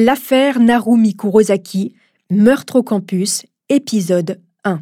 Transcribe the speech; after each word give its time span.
L'affaire 0.00 0.60
Narumi 0.60 1.16
Kurosaki, 1.16 1.92
meurtre 2.30 2.76
au 2.76 2.82
campus, 2.84 3.46
épisode 3.68 4.40
1. 4.62 4.80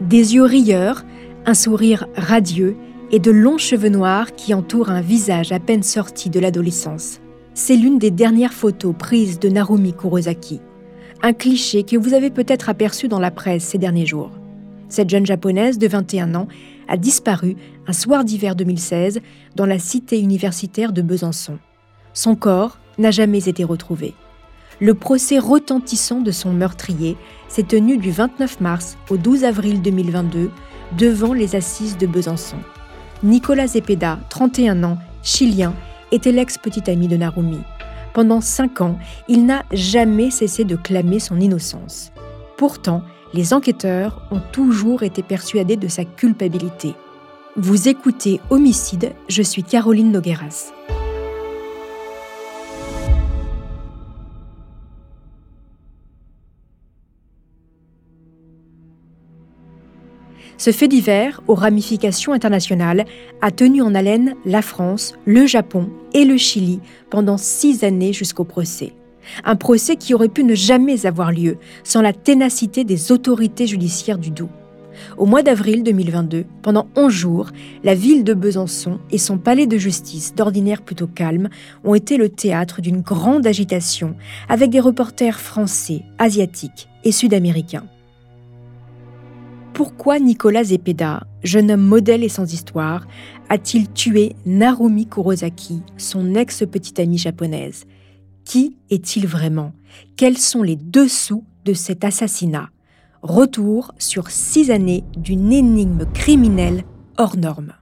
Des 0.00 0.34
yeux 0.34 0.44
rieurs, 0.44 1.04
un 1.44 1.52
sourire 1.52 2.08
radieux 2.16 2.78
et 3.10 3.18
de 3.18 3.30
longs 3.30 3.58
cheveux 3.58 3.90
noirs 3.90 4.34
qui 4.34 4.54
entourent 4.54 4.88
un 4.88 5.02
visage 5.02 5.52
à 5.52 5.60
peine 5.60 5.82
sorti 5.82 6.30
de 6.30 6.40
l'adolescence. 6.40 7.20
C'est 7.52 7.76
l'une 7.76 7.98
des 7.98 8.10
dernières 8.10 8.54
photos 8.54 8.94
prises 8.98 9.38
de 9.38 9.50
Narumi 9.50 9.92
Kurosaki. 9.92 10.62
Un 11.22 11.34
cliché 11.34 11.82
que 11.82 11.98
vous 11.98 12.14
avez 12.14 12.30
peut-être 12.30 12.70
aperçu 12.70 13.08
dans 13.08 13.20
la 13.20 13.30
presse 13.30 13.64
ces 13.64 13.76
derniers 13.76 14.06
jours. 14.06 14.30
Cette 14.88 15.10
jeune 15.10 15.26
japonaise 15.26 15.76
de 15.76 15.88
21 15.88 16.34
ans 16.36 16.48
a 16.88 16.96
disparu 16.96 17.56
un 17.86 17.92
soir 17.92 18.24
d'hiver 18.24 18.54
2016 18.54 19.20
dans 19.54 19.66
la 19.66 19.78
cité 19.78 20.20
universitaire 20.20 20.92
de 20.92 21.02
Besançon. 21.02 21.58
Son 22.12 22.34
corps 22.34 22.78
n'a 22.98 23.10
jamais 23.10 23.48
été 23.48 23.64
retrouvé. 23.64 24.14
Le 24.80 24.94
procès 24.94 25.38
retentissant 25.38 26.20
de 26.20 26.30
son 26.30 26.52
meurtrier 26.52 27.16
s'est 27.48 27.62
tenu 27.62 27.96
du 27.96 28.10
29 28.10 28.60
mars 28.60 28.98
au 29.08 29.16
12 29.16 29.44
avril 29.44 29.80
2022 29.80 30.50
devant 30.98 31.32
les 31.32 31.56
assises 31.56 31.96
de 31.96 32.06
Besançon. 32.06 32.58
Nicolas 33.22 33.68
Zepeda, 33.68 34.18
31 34.28 34.84
ans, 34.84 34.98
chilien, 35.22 35.74
était 36.12 36.32
l'ex-petit 36.32 36.90
ami 36.90 37.08
de 37.08 37.16
Narumi. 37.16 37.60
Pendant 38.12 38.40
cinq 38.40 38.80
ans, 38.80 38.98
il 39.28 39.46
n'a 39.46 39.64
jamais 39.72 40.30
cessé 40.30 40.64
de 40.64 40.76
clamer 40.76 41.20
son 41.20 41.40
innocence. 41.40 42.12
Pourtant, 42.56 43.02
les 43.36 43.52
enquêteurs 43.52 44.22
ont 44.30 44.40
toujours 44.50 45.02
été 45.02 45.22
persuadés 45.22 45.76
de 45.76 45.88
sa 45.88 46.06
culpabilité. 46.06 46.94
Vous 47.54 47.86
écoutez 47.86 48.40
Homicide, 48.48 49.12
je 49.28 49.42
suis 49.42 49.62
Caroline 49.62 50.10
Nogueras. 50.10 50.72
Ce 60.58 60.70
fait 60.72 60.88
divers, 60.88 61.42
aux 61.46 61.54
ramifications 61.54 62.32
internationales, 62.32 63.04
a 63.42 63.50
tenu 63.50 63.82
en 63.82 63.94
haleine 63.94 64.34
la 64.46 64.62
France, 64.62 65.14
le 65.26 65.46
Japon 65.46 65.90
et 66.14 66.24
le 66.24 66.38
Chili 66.38 66.80
pendant 67.10 67.36
six 67.36 67.84
années 67.84 68.14
jusqu'au 68.14 68.44
procès. 68.44 68.94
Un 69.44 69.56
procès 69.56 69.96
qui 69.96 70.14
aurait 70.14 70.28
pu 70.28 70.44
ne 70.44 70.54
jamais 70.54 71.06
avoir 71.06 71.32
lieu 71.32 71.58
sans 71.84 72.02
la 72.02 72.12
ténacité 72.12 72.84
des 72.84 73.12
autorités 73.12 73.66
judiciaires 73.66 74.18
du 74.18 74.30
Doubs. 74.30 74.50
Au 75.16 75.26
mois 75.26 75.42
d'avril 75.42 75.82
2022, 75.82 76.44
pendant 76.62 76.88
11 76.96 77.12
jours, 77.12 77.50
la 77.84 77.94
ville 77.94 78.24
de 78.24 78.34
Besançon 78.34 78.98
et 79.10 79.18
son 79.18 79.38
palais 79.38 79.66
de 79.66 79.78
justice, 79.78 80.34
d'ordinaire 80.34 80.82
plutôt 80.82 81.06
calme, 81.06 81.48
ont 81.84 81.94
été 81.94 82.16
le 82.16 82.28
théâtre 82.28 82.80
d'une 82.80 83.00
grande 83.00 83.46
agitation 83.46 84.16
avec 84.48 84.70
des 84.70 84.80
reporters 84.80 85.40
français, 85.40 86.02
asiatiques 86.18 86.88
et 87.04 87.12
sud-américains. 87.12 87.86
Pourquoi 89.74 90.18
Nicolas 90.18 90.64
Zepeda, 90.64 91.24
jeune 91.42 91.70
homme 91.70 91.82
modèle 91.82 92.24
et 92.24 92.30
sans 92.30 92.50
histoire, 92.50 93.06
a-t-il 93.50 93.90
tué 93.92 94.34
Narumi 94.46 95.06
Kurosaki, 95.06 95.82
son 95.98 96.34
ex-petite 96.34 96.98
amie 96.98 97.18
japonaise? 97.18 97.84
Qui 98.46 98.76
est-il 98.90 99.26
vraiment? 99.26 99.72
Quels 100.16 100.38
sont 100.38 100.62
les 100.62 100.76
dessous 100.76 101.42
de 101.64 101.74
cet 101.74 102.04
assassinat? 102.04 102.70
Retour 103.22 103.92
sur 103.98 104.30
six 104.30 104.70
années 104.70 105.02
d'une 105.16 105.52
énigme 105.52 106.06
criminelle 106.14 106.84
hors 107.18 107.36
norme. 107.36 107.72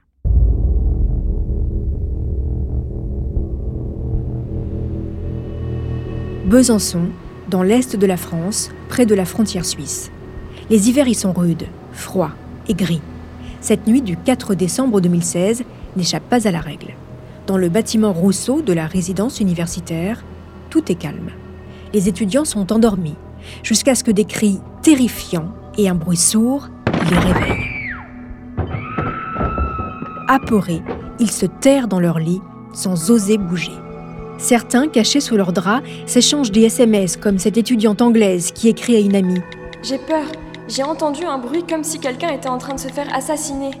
Besançon, 6.47 7.09
dans 7.51 7.61
l'est 7.61 7.95
de 7.95 8.07
la 8.07 8.17
France, 8.17 8.71
près 8.89 9.05
de 9.05 9.13
la 9.13 9.25
frontière 9.25 9.65
suisse. 9.65 10.09
Les 10.71 10.89
hivers 10.89 11.07
y 11.07 11.13
sont 11.13 11.31
rudes, 11.31 11.67
froids 11.91 12.31
et 12.67 12.73
gris. 12.73 13.01
Cette 13.61 13.85
nuit 13.85 14.01
du 14.01 14.17
4 14.17 14.55
décembre 14.55 14.99
2016 14.99 15.63
n'échappe 15.95 16.27
pas 16.27 16.47
à 16.47 16.51
la 16.51 16.59
règle. 16.59 16.95
Dans 17.45 17.57
le 17.57 17.69
bâtiment 17.69 18.13
Rousseau 18.13 18.63
de 18.63 18.73
la 18.73 18.87
résidence 18.87 19.39
universitaire, 19.39 20.25
tout 20.75 20.91
est 20.91 20.95
calme. 20.95 21.29
Les 21.93 22.09
étudiants 22.09 22.43
sont 22.43 22.73
endormis, 22.73 23.15
jusqu'à 23.63 23.95
ce 23.95 24.03
que 24.03 24.11
des 24.11 24.25
cris 24.25 24.59
terrifiants 24.81 25.53
et 25.77 25.87
un 25.87 25.95
bruit 25.95 26.17
sourd 26.17 26.67
les 27.09 27.17
réveillent. 27.17 27.69
Apeurés, 30.27 30.81
ils 31.17 31.31
se 31.31 31.45
terrent 31.45 31.87
dans 31.87 32.01
leur 32.01 32.19
lit 32.19 32.41
sans 32.73 33.09
oser 33.09 33.37
bouger. 33.37 33.71
Certains, 34.37 34.89
cachés 34.89 35.21
sous 35.21 35.37
leurs 35.37 35.53
draps, 35.53 35.87
s'échangent 36.07 36.51
des 36.51 36.63
SMS 36.63 37.15
comme 37.15 37.39
cette 37.39 37.57
étudiante 37.57 38.01
anglaise 38.01 38.51
qui 38.51 38.67
écrit 38.67 38.97
à 38.97 38.99
une 38.99 39.15
amie. 39.15 39.41
J'ai 39.81 39.97
peur. 39.97 40.25
J'ai 40.67 40.83
entendu 40.83 41.23
un 41.23 41.37
bruit 41.37 41.63
comme 41.63 41.85
si 41.85 41.99
quelqu'un 41.99 42.31
était 42.31 42.49
en 42.49 42.57
train 42.57 42.73
de 42.73 42.81
se 42.81 42.89
faire 42.89 43.07
assassiner. 43.15 43.71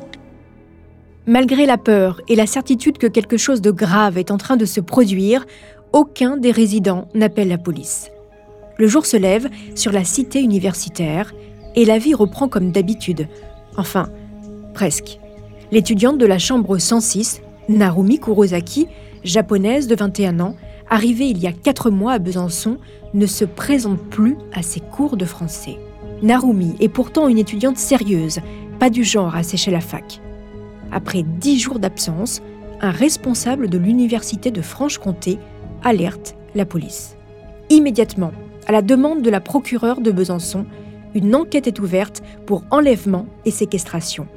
Malgré 1.27 1.65
la 1.65 1.79
peur 1.79 2.21
et 2.27 2.35
la 2.35 2.45
certitude 2.45 2.99
que 2.99 3.07
quelque 3.07 3.35
chose 3.35 3.59
de 3.59 3.71
grave 3.71 4.19
est 4.19 4.29
en 4.29 4.37
train 4.37 4.57
de 4.57 4.65
se 4.65 4.79
produire, 4.79 5.47
aucun 5.95 6.35
des 6.35 6.51
résidents 6.51 7.07
n'appelle 7.13 7.47
la 7.47 7.57
police. 7.57 8.11
Le 8.77 8.85
jour 8.85 9.05
se 9.05 9.15
lève 9.15 9.47
sur 9.75 9.93
la 9.93 10.03
cité 10.03 10.41
universitaire 10.41 11.33
et 11.73 11.85
la 11.85 11.97
vie 11.99 12.13
reprend 12.13 12.49
comme 12.49 12.71
d'habitude. 12.71 13.29
Enfin, 13.77 14.09
presque. 14.73 15.19
L'étudiante 15.71 16.17
de 16.17 16.25
la 16.25 16.37
chambre 16.37 16.77
106, 16.77 17.41
Narumi 17.69 18.19
Kurosaki, 18.19 18.87
japonaise 19.23 19.87
de 19.87 19.95
21 19.95 20.41
ans, 20.41 20.57
arrivée 20.89 21.27
il 21.27 21.37
y 21.37 21.47
a 21.47 21.53
4 21.53 21.89
mois 21.89 22.11
à 22.11 22.19
Besançon, 22.19 22.77
ne 23.13 23.25
se 23.25 23.45
présente 23.45 24.01
plus 24.09 24.35
à 24.51 24.63
ses 24.63 24.81
cours 24.81 25.15
de 25.15 25.23
français. 25.23 25.77
Narumi 26.21 26.75
est 26.81 26.89
pourtant 26.89 27.29
une 27.29 27.37
étudiante 27.37 27.77
sérieuse, 27.77 28.41
pas 28.79 28.89
du 28.89 29.05
genre 29.05 29.33
à 29.33 29.43
sécher 29.43 29.71
la 29.71 29.79
fac. 29.79 30.19
Après 30.91 31.23
10 31.23 31.57
jours 31.57 31.79
d'absence, 31.79 32.41
un 32.81 32.91
responsable 32.91 33.69
de 33.69 33.77
l'université 33.77 34.51
de 34.51 34.61
Franche-Comté 34.61 35.39
alerte 35.85 36.35
la 36.55 36.65
police. 36.65 37.15
Immédiatement, 37.69 38.31
à 38.67 38.73
la 38.73 38.81
demande 38.81 39.21
de 39.21 39.29
la 39.29 39.39
procureure 39.39 40.01
de 40.01 40.11
Besançon, 40.11 40.65
une 41.13 41.33
enquête 41.35 41.67
est 41.67 41.79
ouverte 41.79 42.21
pour 42.45 42.63
enlèvement 42.71 43.27
et 43.45 43.51
séquestration. 43.51 44.27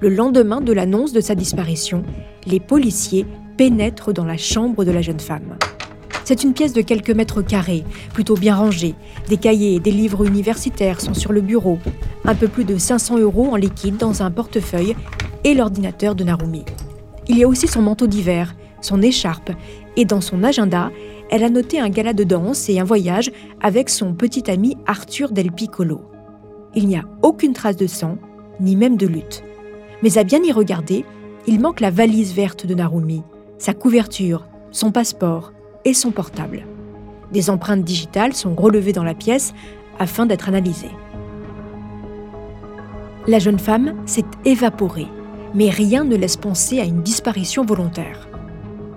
Le 0.00 0.08
lendemain 0.08 0.60
de 0.60 0.72
l'annonce 0.72 1.12
de 1.12 1.20
sa 1.20 1.34
disparition, 1.34 2.02
les 2.46 2.60
policiers 2.60 3.26
pénètrent 3.56 4.12
dans 4.12 4.24
la 4.24 4.36
chambre 4.36 4.84
de 4.84 4.90
la 4.90 5.02
jeune 5.02 5.20
femme. 5.20 5.56
C'est 6.24 6.42
une 6.42 6.54
pièce 6.54 6.72
de 6.72 6.82
quelques 6.82 7.10
mètres 7.10 7.42
carrés, 7.42 7.84
plutôt 8.12 8.34
bien 8.34 8.56
rangée. 8.56 8.94
Des 9.28 9.36
cahiers 9.36 9.76
et 9.76 9.80
des 9.80 9.92
livres 9.92 10.26
universitaires 10.26 11.00
sont 11.00 11.14
sur 11.14 11.32
le 11.32 11.40
bureau. 11.40 11.78
Un 12.24 12.34
peu 12.34 12.48
plus 12.48 12.64
de 12.64 12.76
500 12.76 13.18
euros 13.18 13.50
en 13.52 13.56
liquide 13.56 13.96
dans 13.96 14.22
un 14.22 14.30
portefeuille 14.30 14.96
et 15.44 15.54
l'ordinateur 15.54 16.14
de 16.14 16.24
Narumi. 16.24 16.64
Il 17.28 17.38
y 17.38 17.44
a 17.44 17.48
aussi 17.48 17.68
son 17.68 17.82
manteau 17.82 18.06
d'hiver, 18.06 18.56
son 18.80 19.02
écharpe 19.02 19.52
et 19.96 20.04
dans 20.04 20.20
son 20.20 20.44
agenda, 20.44 20.90
elle 21.30 21.42
a 21.42 21.50
noté 21.50 21.80
un 21.80 21.88
gala 21.88 22.12
de 22.12 22.24
danse 22.24 22.68
et 22.68 22.78
un 22.78 22.84
voyage 22.84 23.32
avec 23.60 23.88
son 23.88 24.14
petit 24.14 24.50
ami 24.50 24.76
Arthur 24.86 25.32
Del 25.32 25.50
Piccolo. 25.50 26.02
Il 26.74 26.86
n'y 26.86 26.96
a 26.96 27.04
aucune 27.22 27.52
trace 27.52 27.76
de 27.76 27.86
sang, 27.86 28.18
ni 28.60 28.76
même 28.76 28.96
de 28.96 29.06
lutte. 29.06 29.42
Mais 30.02 30.18
à 30.18 30.24
bien 30.24 30.42
y 30.42 30.52
regarder, 30.52 31.04
il 31.46 31.60
manque 31.60 31.80
la 31.80 31.90
valise 31.90 32.34
verte 32.34 32.66
de 32.66 32.74
Narumi, 32.74 33.22
sa 33.58 33.72
couverture, 33.72 34.46
son 34.70 34.92
passeport 34.92 35.52
et 35.84 35.94
son 35.94 36.10
portable. 36.10 36.66
Des 37.32 37.50
empreintes 37.50 37.84
digitales 37.84 38.34
sont 38.34 38.54
relevées 38.54 38.92
dans 38.92 39.04
la 39.04 39.14
pièce 39.14 39.52
afin 39.98 40.26
d'être 40.26 40.48
analysées. 40.48 40.90
La 43.26 43.38
jeune 43.38 43.58
femme 43.58 43.94
s'est 44.06 44.24
évaporée, 44.44 45.08
mais 45.54 45.70
rien 45.70 46.04
ne 46.04 46.16
laisse 46.16 46.36
penser 46.36 46.78
à 46.78 46.84
une 46.84 47.02
disparition 47.02 47.64
volontaire. 47.64 48.25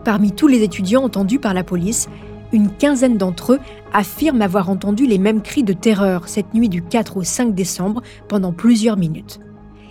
Parmi 0.09 0.31
tous 0.31 0.47
les 0.47 0.63
étudiants 0.63 1.03
entendus 1.03 1.37
par 1.37 1.53
la 1.53 1.63
police, 1.63 2.09
une 2.51 2.71
quinzaine 2.71 3.19
d'entre 3.19 3.53
eux 3.53 3.59
affirment 3.93 4.41
avoir 4.41 4.71
entendu 4.71 5.05
les 5.05 5.19
mêmes 5.19 5.43
cris 5.43 5.61
de 5.61 5.71
terreur 5.71 6.27
cette 6.27 6.55
nuit 6.55 6.67
du 6.67 6.81
4 6.81 7.17
au 7.17 7.23
5 7.23 7.53
décembre 7.53 8.01
pendant 8.27 8.51
plusieurs 8.51 8.97
minutes. 8.97 9.39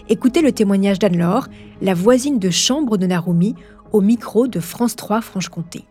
Écoutez 0.09 0.43
le 0.43 0.51
témoignage 0.51 0.99
d'Anne-Laure, 0.99 1.47
la 1.81 1.95
voisine 1.95 2.41
de 2.41 2.51
chambre 2.51 2.97
de 2.97 3.07
Narumi, 3.07 3.55
au 3.93 4.01
micro 4.01 4.49
de 4.49 4.59
France 4.59 4.97
3 4.97 5.21
Franche-Comté. 5.21 5.85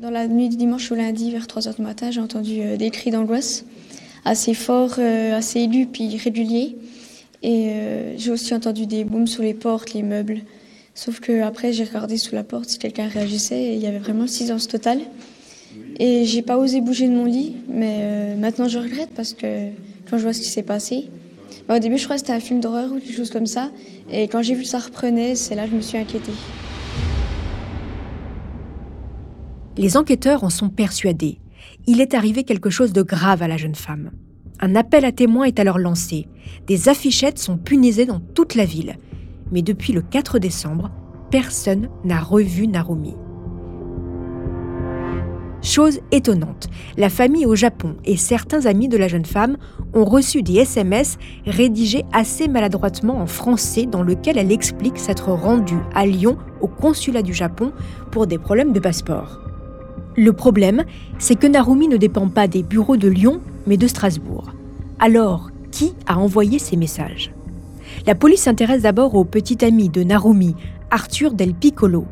Dans 0.00 0.10
la 0.10 0.28
nuit 0.28 0.48
du 0.48 0.56
dimanche 0.56 0.92
au 0.92 0.94
lundi, 0.94 1.32
vers 1.32 1.48
3 1.48 1.62
h 1.62 1.74
du 1.74 1.82
matin, 1.82 2.12
j'ai 2.12 2.20
entendu 2.20 2.60
euh, 2.60 2.76
des 2.76 2.90
cris 2.90 3.10
d'angoisse, 3.10 3.64
assez 4.24 4.54
forts, 4.54 4.94
euh, 5.00 5.36
assez 5.36 5.58
aigus, 5.58 5.88
puis 5.92 6.16
réguliers. 6.18 6.76
Et 7.42 7.70
euh, 7.70 8.16
j'ai 8.16 8.30
aussi 8.30 8.54
entendu 8.54 8.86
des 8.86 9.02
booms 9.02 9.26
sur 9.26 9.42
les 9.42 9.54
portes, 9.54 9.92
les 9.92 10.04
meubles. 10.04 10.42
Sauf 10.94 11.18
que 11.18 11.42
après, 11.42 11.72
j'ai 11.72 11.84
regardé 11.84 12.16
sous 12.16 12.34
la 12.34 12.44
porte 12.44 12.68
si 12.68 12.78
quelqu'un 12.78 13.08
réagissait 13.08 13.60
et 13.60 13.74
il 13.74 13.80
y 13.80 13.86
avait 13.86 13.98
vraiment 13.98 14.22
le 14.22 14.28
silence 14.28 14.68
total. 14.68 15.00
Et 15.98 16.24
j'ai 16.24 16.42
pas 16.42 16.56
osé 16.56 16.80
bouger 16.80 17.08
de 17.08 17.12
mon 17.12 17.24
lit, 17.24 17.56
mais 17.68 18.36
maintenant 18.36 18.68
je 18.68 18.78
regrette 18.78 19.10
parce 19.14 19.32
que 19.32 19.70
quand 20.08 20.18
je 20.18 20.22
vois 20.22 20.32
ce 20.32 20.40
qui 20.40 20.48
s'est 20.48 20.62
passé, 20.62 21.08
bah, 21.68 21.76
au 21.76 21.78
début 21.80 21.98
je 21.98 22.04
crois 22.04 22.16
que 22.16 22.20
c'était 22.20 22.32
un 22.32 22.40
film 22.40 22.60
d'horreur 22.60 22.92
ou 22.92 23.00
quelque 23.00 23.16
chose 23.16 23.30
comme 23.30 23.46
ça. 23.46 23.70
Et 24.10 24.28
quand 24.28 24.42
j'ai 24.42 24.54
vu 24.54 24.62
que 24.62 24.68
ça 24.68 24.78
reprenait, 24.78 25.34
c'est 25.34 25.56
là 25.56 25.64
que 25.64 25.70
je 25.70 25.76
me 25.76 25.80
suis 25.80 25.98
inquiétée. 25.98 26.32
Les 29.76 29.96
enquêteurs 29.96 30.44
en 30.44 30.50
sont 30.50 30.68
persuadés. 30.68 31.38
Il 31.88 32.00
est 32.00 32.14
arrivé 32.14 32.44
quelque 32.44 32.70
chose 32.70 32.92
de 32.92 33.02
grave 33.02 33.42
à 33.42 33.48
la 33.48 33.56
jeune 33.56 33.74
femme. 33.74 34.12
Un 34.60 34.76
appel 34.76 35.04
à 35.04 35.10
témoins 35.10 35.46
est 35.46 35.58
alors 35.58 35.78
lancé. 35.78 36.28
Des 36.68 36.88
affichettes 36.88 37.40
sont 37.40 37.56
punisées 37.56 38.06
dans 38.06 38.20
toute 38.20 38.54
la 38.54 38.64
ville. 38.64 38.96
Mais 39.54 39.62
depuis 39.62 39.92
le 39.92 40.02
4 40.02 40.40
décembre, 40.40 40.90
personne 41.30 41.88
n'a 42.04 42.18
revu 42.18 42.66
Narumi. 42.66 43.14
Chose 45.62 46.00
étonnante, 46.10 46.66
la 46.96 47.08
famille 47.08 47.46
au 47.46 47.54
Japon 47.54 47.94
et 48.04 48.16
certains 48.16 48.66
amis 48.66 48.88
de 48.88 48.96
la 48.96 49.06
jeune 49.06 49.24
femme 49.24 49.56
ont 49.94 50.04
reçu 50.04 50.42
des 50.42 50.54
SMS 50.54 51.18
rédigés 51.46 52.04
assez 52.12 52.48
maladroitement 52.48 53.20
en 53.20 53.26
français 53.26 53.86
dans 53.86 54.02
lesquels 54.02 54.38
elle 54.38 54.50
explique 54.50 54.98
s'être 54.98 55.30
rendue 55.30 55.78
à 55.94 56.04
Lyon 56.04 56.36
au 56.60 56.66
consulat 56.66 57.22
du 57.22 57.32
Japon 57.32 57.70
pour 58.10 58.26
des 58.26 58.38
problèmes 58.38 58.72
de 58.72 58.80
passeport. 58.80 59.38
Le 60.16 60.32
problème, 60.32 60.82
c'est 61.20 61.38
que 61.38 61.46
Narumi 61.46 61.86
ne 61.86 61.96
dépend 61.96 62.28
pas 62.28 62.48
des 62.48 62.64
bureaux 62.64 62.96
de 62.96 63.08
Lyon, 63.08 63.40
mais 63.68 63.76
de 63.76 63.86
Strasbourg. 63.86 64.52
Alors, 64.98 65.50
qui 65.70 65.94
a 66.08 66.18
envoyé 66.18 66.58
ces 66.58 66.76
messages? 66.76 67.32
La 68.06 68.14
police 68.14 68.42
s'intéresse 68.42 68.82
d'abord 68.82 69.14
au 69.14 69.24
petit 69.24 69.64
ami 69.64 69.88
de 69.88 70.02
Narumi, 70.02 70.54
Arthur 70.90 71.32
Del 71.32 71.54
Piccolo, 71.54 72.06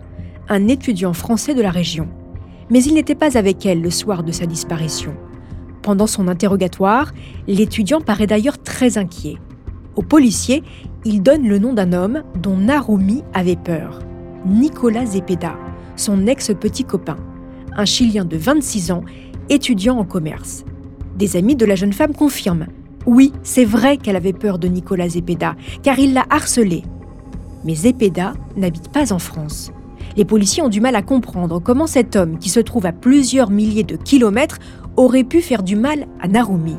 un 0.49 0.69
étudiant 0.69 1.13
français 1.13 1.55
de 1.55 1.63
la 1.63 1.71
région. 1.71 2.09
Mais 2.71 2.83
il 2.83 2.95
n'était 2.95 3.15
pas 3.15 3.37
avec 3.37 3.67
elle 3.67 3.83
le 3.83 3.91
soir 3.91 4.23
de 4.23 4.33
sa 4.33 4.47
disparition. 4.47 5.15
Pendant 5.83 6.07
son 6.07 6.29
interrogatoire, 6.29 7.13
l'étudiant 7.47 8.01
paraît 8.01 8.27
d'ailleurs 8.27 8.63
très 8.63 8.97
inquiet. 8.99 9.37
Au 9.97 10.03
policier, 10.03 10.63
il 11.05 11.23
donne 11.23 11.47
le 11.47 11.59
nom 11.59 11.75
d'un 11.75 11.93
homme 11.93 12.23
dont 12.41 12.57
Narumi 12.57 13.23
avait 13.35 13.57
peur, 13.57 13.99
Nicolas 14.47 15.07
Zepeda, 15.07 15.57
son 15.97 16.27
ex-petit 16.27 16.85
copain 16.85 17.19
un 17.77 17.85
Chilien 17.85 18.25
de 18.25 18.37
26 18.37 18.93
ans, 18.93 19.05
étudiant 19.49 19.99
en 19.99 20.05
commerce. 20.05 20.65
Des 21.17 21.37
amis 21.37 21.57
de 21.57 21.67
la 21.67 21.75
jeune 21.75 21.93
femme 21.93 22.15
confirment. 22.15 22.67
Oui, 23.07 23.33
c'est 23.43 23.65
vrai 23.65 23.97
qu'elle 23.97 24.17
avait 24.17 24.33
peur 24.33 24.59
de 24.59 24.69
Nicolas 24.69 25.09
Zepeda, 25.09 25.57
car 25.83 25.99
il 25.99 26.15
l'a 26.15 26.25
harcelé. 26.31 26.85
Mais 27.65 27.75
Zepeda 27.75 28.35
n'habite 28.57 28.91
pas 28.91 29.13
en 29.13 29.19
France. 29.19 29.73
Les 30.17 30.25
policiers 30.25 30.63
ont 30.63 30.69
du 30.69 30.81
mal 30.81 30.95
à 30.95 31.03
comprendre 31.03 31.59
comment 31.59 31.87
cet 31.87 32.17
homme, 32.17 32.39
qui 32.39 32.49
se 32.49 32.61
trouve 32.61 32.87
à 32.87 32.93
plusieurs 32.93 33.51
milliers 33.51 33.85
de 33.85 33.97
kilomètres, 33.97 34.59
aurait 34.97 35.25
pu 35.25 35.41
faire 35.41 35.63
du 35.63 35.75
mal 35.75 36.07
à 36.21 36.29
Narumi. 36.29 36.77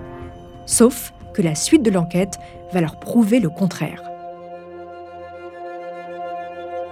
Sauf 0.66 1.14
que 1.34 1.42
la 1.42 1.56
suite 1.56 1.84
de 1.84 1.92
l'enquête 1.92 2.38
va 2.74 2.82
leur 2.82 3.00
prouver 3.00 3.40
le 3.40 3.50
contraire. 3.50 4.04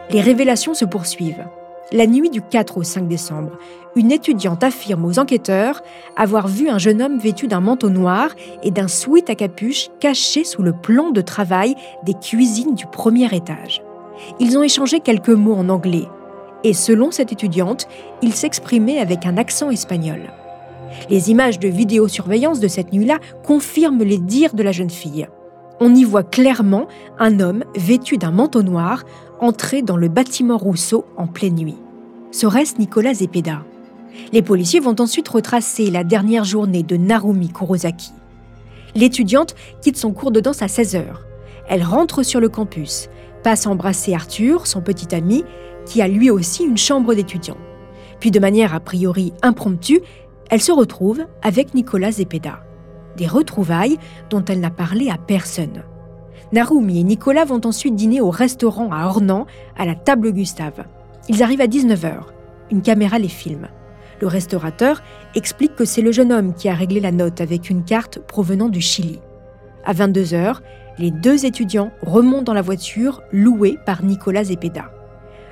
Les 0.10 0.22
révélations 0.22 0.74
se 0.74 0.84
poursuivent. 0.84 1.46
La 1.94 2.08
nuit 2.08 2.30
du 2.30 2.42
4 2.42 2.78
au 2.78 2.84
5 2.84 3.10
décembre, 3.10 3.52
une 3.98 4.14
étudiante 4.14 4.64
affirme 4.64 5.04
aux 5.04 5.20
enquêteurs 5.20 5.84
avoir 6.16 6.48
vu 6.48 6.70
un 6.70 6.78
jeune 6.78 7.02
homme 7.02 7.20
vêtu 7.20 7.50
d'un 7.50 7.60
manteau 7.60 7.90
noir 7.90 8.30
et 8.64 8.72
d'un 8.72 8.88
sweat 8.88 9.30
à 9.30 9.36
capuche 9.36 9.90
caché 10.00 10.46
sous 10.46 10.62
le 10.62 10.72
plan 10.72 11.12
de 11.12 11.20
travail 11.20 11.76
des 12.06 12.14
cuisines 12.14 12.76
du 12.76 12.86
premier 12.86 13.36
étage. 13.36 13.84
Ils 14.40 14.58
ont 14.58 14.64
échangé 14.64 15.02
quelques 15.02 15.30
mots 15.30 15.56
en 15.56 15.68
anglais 15.68 16.08
et 16.64 16.74
selon 16.74 17.12
cette 17.12 17.34
étudiante, 17.34 17.90
il 18.22 18.32
s'exprimait 18.34 19.00
avec 19.00 19.26
un 19.26 19.36
accent 19.36 19.70
espagnol. 19.70 20.32
Les 21.10 21.30
images 21.30 21.60
de 21.60 21.68
vidéosurveillance 21.68 22.62
de 22.62 22.70
cette 22.70 22.94
nuit-là 22.94 23.20
confirment 23.46 24.04
les 24.04 24.18
dires 24.18 24.54
de 24.54 24.64
la 24.64 24.72
jeune 24.72 24.90
fille. 24.90 25.28
On 25.82 25.94
y 25.96 26.04
voit 26.04 26.24
clairement 26.24 26.86
un 27.18 27.40
homme 27.40 27.64
vêtu 27.76 28.18
d'un 28.18 28.32
manteau 28.32 28.62
noir 28.62 29.04
entrer 29.42 29.82
dans 29.82 29.98
le 29.98 30.08
bâtiment 30.08 30.58
Rousseau 30.58 31.06
en 31.18 31.28
pleine 31.28 31.56
nuit. 31.56 31.78
Serait-ce 32.32 32.78
Nicolas 32.78 33.16
Zepeda 33.16 33.64
Les 34.32 34.42
policiers 34.42 34.80
vont 34.80 34.96
ensuite 35.00 35.28
retracer 35.28 35.90
la 35.90 36.04
dernière 36.04 36.46
journée 36.46 36.84
de 36.84 36.96
Narumi 36.96 37.50
Kurosaki. 37.50 38.12
L'étudiante 38.96 39.56
quitte 39.82 39.98
son 39.98 40.14
cours 40.14 40.32
de 40.32 40.40
danse 40.40 40.62
à 40.62 40.68
16h. 40.68 41.04
Elle 41.68 41.84
rentre 41.84 42.24
sur 42.24 42.40
le 42.40 42.50
campus, 42.50 43.10
passe 43.44 43.66
embrasser 43.66 44.14
Arthur, 44.14 44.68
son 44.68 44.82
petit 44.82 45.14
ami, 45.16 45.44
qui 45.86 46.02
a 46.02 46.08
lui 46.08 46.30
aussi 46.30 46.64
une 46.64 46.78
chambre 46.78 47.16
d'étudiant. 47.16 47.58
Puis 48.20 48.32
de 48.32 48.40
manière 48.40 48.76
a 48.76 48.80
priori 48.80 49.34
impromptue, 49.42 50.02
elle 50.50 50.62
se 50.62 50.72
retrouve 50.72 51.26
avec 51.42 51.74
Nicolas 51.74 52.12
Zepeda. 52.12 52.64
Des 53.18 53.28
retrouvailles 53.28 53.98
dont 54.30 54.44
elle 54.46 54.60
n'a 54.60 54.70
parlé 54.70 55.10
à 55.10 55.18
personne. 55.18 55.84
Narumi 56.54 57.00
et 57.00 57.04
Nicolas 57.04 57.46
vont 57.46 57.62
ensuite 57.66 57.96
dîner 57.96 58.20
au 58.20 58.30
restaurant 58.30 58.92
à 58.92 59.06
Ornans, 59.06 59.46
à 59.78 59.86
la 59.86 59.96
table 59.96 60.34
Gustave. 60.34 60.84
Ils 61.30 61.44
arrivent 61.44 61.62
à 61.62 61.68
19h. 61.68 62.24
Une 62.72 62.82
caméra 62.82 63.20
les 63.20 63.30
filme. 63.30 63.68
Le 64.20 64.28
restaurateur 64.28 65.02
explique 65.34 65.76
que 65.76 65.86
c'est 65.86 66.02
le 66.02 66.12
jeune 66.12 66.32
homme 66.32 66.54
qui 66.54 66.68
a 66.68 66.74
réglé 66.74 67.00
la 67.00 67.12
note 67.12 67.40
avec 67.40 67.70
une 67.70 67.84
carte 67.84 68.20
provenant 68.20 68.68
du 68.68 68.82
Chili. 68.82 69.20
À 69.86 69.94
22h, 69.94 70.58
les 70.98 71.10
deux 71.10 71.46
étudiants 71.46 71.92
remontent 72.02 72.44
dans 72.44 72.54
la 72.54 72.62
voiture 72.62 73.22
louée 73.32 73.78
par 73.86 74.04
Nicolas 74.04 74.44
Zepeda. 74.44 74.92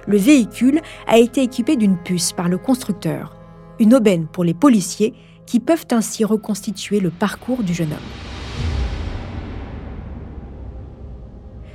Le 0.05 0.17
véhicule 0.17 0.81
a 1.07 1.17
été 1.17 1.41
équipé 1.41 1.77
d'une 1.77 1.97
puce 1.97 2.33
par 2.33 2.49
le 2.49 2.57
constructeur, 2.57 3.37
une 3.79 3.95
aubaine 3.95 4.27
pour 4.27 4.43
les 4.43 4.53
policiers 4.53 5.13
qui 5.45 5.59
peuvent 5.59 5.87
ainsi 5.91 6.25
reconstituer 6.25 6.99
le 6.99 7.09
parcours 7.09 7.63
du 7.63 7.73
jeune 7.73 7.91
homme. 7.91 8.38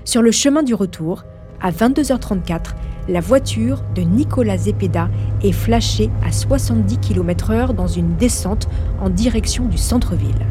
Sur 0.05 0.21
le 0.21 0.31
chemin 0.31 0.63
du 0.63 0.75
retour, 0.75 1.25
à 1.63 1.71
22h34, 1.71 2.75
la 3.09 3.21
voiture 3.21 3.83
de 3.95 4.03
Nicolas 4.03 4.59
Zepeda 4.59 5.09
est 5.43 5.53
flashée 5.53 6.11
à 6.23 6.31
70 6.31 6.99
km/h 6.99 7.75
dans 7.75 7.87
une 7.87 8.15
descente 8.17 8.69
en 9.01 9.09
direction 9.09 9.65
du 9.65 9.79
centre-ville. 9.79 10.47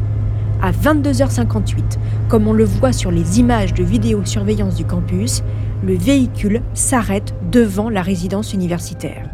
À 0.60 0.72
22h58, 0.72 1.98
comme 2.28 2.48
on 2.48 2.52
le 2.52 2.64
voit 2.64 2.92
sur 2.92 3.12
les 3.12 3.38
images 3.38 3.74
de 3.74 3.84
vidéosurveillance 3.84 4.74
du 4.74 4.84
campus, 4.84 5.44
le 5.84 5.94
véhicule 5.94 6.60
s'arrête 6.74 7.32
devant 7.52 7.90
la 7.90 8.02
résidence 8.02 8.54
universitaire. 8.54 9.30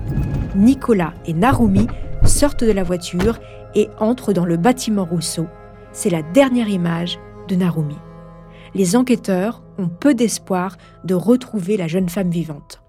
Nicolas 0.55 1.15
et 1.25 1.33
Narumi 1.33 1.87
sortent 2.25 2.65
de 2.65 2.73
la 2.73 2.83
voiture 2.83 3.39
et 3.75 3.89
entrent 3.99 4.35
dans 4.35 4.45
le 4.45 4.59
bâtiment 4.59 5.07
Rousseau. 5.07 5.47
C'est 5.93 6.11
la 6.11 6.23
dernière 6.23 6.69
image 6.69 7.19
de 7.49 7.55
Narumi 7.55 7.97
les 8.75 8.97
enquêteurs 8.97 9.62
peu 9.89 10.15
d'espoir 10.15 10.77
de 11.05 11.15
retrouver 11.15 11.77
la 11.77 11.89
jeune 11.89 12.09
femme 12.09 12.31
vivante. 12.31 12.83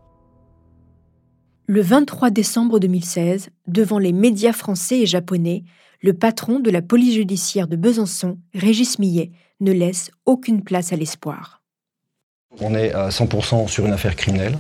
Le 1.68 1.82
23 1.82 2.32
décembre 2.32 2.80
2016, 2.80 3.50
devant 3.68 4.00
les 4.00 4.12
médias 4.12 4.52
français 4.52 5.00
et 5.00 5.06
japonais, 5.06 5.64
le 6.02 6.14
patron 6.14 6.60
de 6.60 6.72
la 6.72 6.82
police 6.82 7.14
judiciaire 7.14 7.68
de 7.68 7.76
Besançon, 7.76 8.40
Régis 8.54 9.00
Millet, 9.00 9.32
ne 9.60 9.72
laisse 9.72 10.12
aucune 10.26 10.64
place 10.64 10.92
à 10.92 10.96
l'espoir. 10.96 11.62
On 12.60 12.76
est 12.76 12.92
à 12.92 13.10
100% 13.10 13.68
sur 13.68 13.86
une 13.86 13.94
affaire 13.94 14.16
criminelle. 14.16 14.58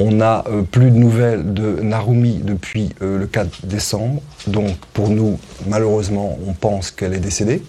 On 0.00 0.12
n'a 0.12 0.44
euh, 0.46 0.62
plus 0.62 0.90
de 0.90 0.96
nouvelles 0.96 1.52
de 1.52 1.80
Narumi 1.82 2.38
depuis 2.38 2.90
euh, 3.02 3.18
le 3.18 3.26
4 3.26 3.66
décembre. 3.66 4.22
Donc 4.46 4.76
pour 4.94 5.10
nous, 5.10 5.38
malheureusement, 5.66 6.38
on 6.46 6.52
pense 6.52 6.90
qu'elle 6.90 7.14
est 7.14 7.20
décédée. 7.20 7.62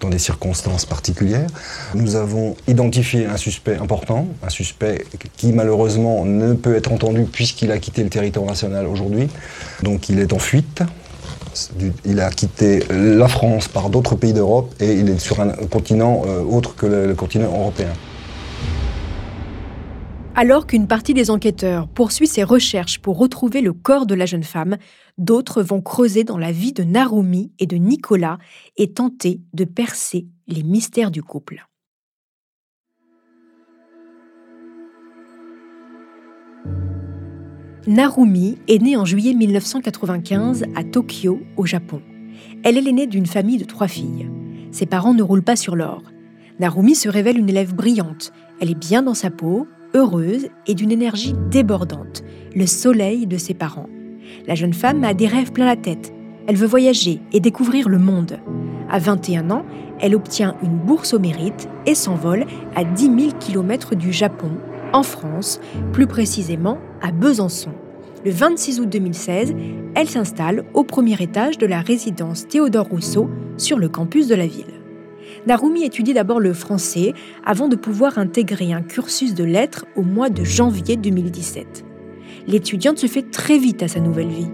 Dans 0.00 0.08
des 0.08 0.18
circonstances 0.18 0.86
particulières. 0.86 1.48
Nous 1.94 2.16
avons 2.16 2.56
identifié 2.66 3.26
un 3.26 3.36
suspect 3.36 3.76
important, 3.76 4.26
un 4.42 4.48
suspect 4.48 5.04
qui 5.36 5.52
malheureusement 5.52 6.24
ne 6.24 6.54
peut 6.54 6.76
être 6.76 6.92
entendu 6.92 7.24
puisqu'il 7.24 7.72
a 7.72 7.78
quitté 7.78 8.02
le 8.02 8.10
territoire 8.10 8.46
national 8.46 8.86
aujourd'hui. 8.86 9.28
Donc 9.82 10.08
il 10.08 10.18
est 10.18 10.32
en 10.32 10.38
fuite. 10.38 10.82
Il 12.04 12.20
a 12.20 12.30
quitté 12.30 12.84
la 12.90 13.26
France 13.26 13.66
par 13.66 13.90
d'autres 13.90 14.14
pays 14.14 14.32
d'Europe 14.32 14.72
et 14.80 14.92
il 14.92 15.08
est 15.08 15.18
sur 15.18 15.40
un 15.40 15.48
continent 15.48 16.22
euh, 16.26 16.42
autre 16.42 16.76
que 16.76 16.86
le 16.86 17.14
continent 17.14 17.50
européen. 17.52 17.88
Alors 20.40 20.68
qu'une 20.68 20.86
partie 20.86 21.14
des 21.14 21.32
enquêteurs 21.32 21.88
poursuit 21.88 22.28
ses 22.28 22.44
recherches 22.44 23.00
pour 23.00 23.18
retrouver 23.18 23.60
le 23.60 23.72
corps 23.72 24.06
de 24.06 24.14
la 24.14 24.24
jeune 24.24 24.44
femme, 24.44 24.76
d'autres 25.18 25.64
vont 25.64 25.82
creuser 25.82 26.22
dans 26.22 26.38
la 26.38 26.52
vie 26.52 26.72
de 26.72 26.84
Narumi 26.84 27.50
et 27.58 27.66
de 27.66 27.74
Nicolas 27.74 28.38
et 28.76 28.92
tenter 28.92 29.40
de 29.52 29.64
percer 29.64 30.28
les 30.46 30.62
mystères 30.62 31.10
du 31.10 31.24
couple. 31.24 31.66
Narumi 37.88 38.58
est 38.68 38.80
née 38.80 38.96
en 38.96 39.04
juillet 39.04 39.34
1995 39.34 40.66
à 40.76 40.84
Tokyo, 40.84 41.40
au 41.56 41.66
Japon. 41.66 42.00
Elle 42.62 42.78
est 42.78 42.82
l'aînée 42.82 43.08
d'une 43.08 43.26
famille 43.26 43.58
de 43.58 43.64
trois 43.64 43.88
filles. 43.88 44.30
Ses 44.70 44.86
parents 44.86 45.14
ne 45.14 45.22
roulent 45.24 45.42
pas 45.42 45.56
sur 45.56 45.74
l'or. 45.74 46.04
Narumi 46.60 46.94
se 46.94 47.08
révèle 47.08 47.38
une 47.38 47.48
élève 47.48 47.74
brillante. 47.74 48.32
Elle 48.60 48.70
est 48.70 48.78
bien 48.78 49.02
dans 49.02 49.14
sa 49.14 49.30
peau, 49.30 49.66
heureuse 49.94 50.48
et 50.66 50.74
d'une 50.74 50.92
énergie 50.92 51.34
débordante, 51.50 52.22
le 52.54 52.66
soleil 52.66 53.26
de 53.26 53.36
ses 53.36 53.54
parents. 53.54 53.88
La 54.46 54.54
jeune 54.54 54.74
femme 54.74 55.04
a 55.04 55.14
des 55.14 55.26
rêves 55.26 55.52
plein 55.52 55.66
la 55.66 55.76
tête. 55.76 56.12
Elle 56.46 56.56
veut 56.56 56.66
voyager 56.66 57.20
et 57.32 57.40
découvrir 57.40 57.88
le 57.88 57.98
monde. 57.98 58.38
À 58.90 58.98
21 58.98 59.50
ans, 59.50 59.64
elle 60.00 60.14
obtient 60.14 60.56
une 60.62 60.78
bourse 60.78 61.14
au 61.14 61.18
mérite 61.18 61.68
et 61.86 61.94
s'envole 61.94 62.46
à 62.74 62.84
10 62.84 63.04
000 63.04 63.16
km 63.38 63.94
du 63.94 64.12
Japon, 64.12 64.52
en 64.92 65.02
France, 65.02 65.60
plus 65.92 66.06
précisément 66.06 66.78
à 67.02 67.12
Besançon. 67.12 67.72
Le 68.24 68.30
26 68.30 68.80
août 68.80 68.88
2016, 68.88 69.54
elle 69.94 70.08
s'installe 70.08 70.64
au 70.74 70.84
premier 70.84 71.20
étage 71.22 71.58
de 71.58 71.66
la 71.66 71.80
résidence 71.80 72.48
Théodore 72.48 72.88
Rousseau 72.88 73.30
sur 73.56 73.78
le 73.78 73.88
campus 73.88 74.26
de 74.26 74.34
la 74.34 74.46
ville. 74.46 74.77
Narumi 75.46 75.84
étudie 75.84 76.14
d'abord 76.14 76.40
le 76.40 76.52
français 76.52 77.14
avant 77.44 77.68
de 77.68 77.76
pouvoir 77.76 78.18
intégrer 78.18 78.72
un 78.72 78.82
cursus 78.82 79.34
de 79.34 79.44
lettres 79.44 79.86
au 79.96 80.02
mois 80.02 80.30
de 80.30 80.44
janvier 80.44 80.96
2017. 80.96 81.84
L'étudiante 82.46 82.98
se 82.98 83.06
fait 83.06 83.30
très 83.30 83.58
vite 83.58 83.82
à 83.82 83.88
sa 83.88 84.00
nouvelle 84.00 84.28
vie. 84.28 84.50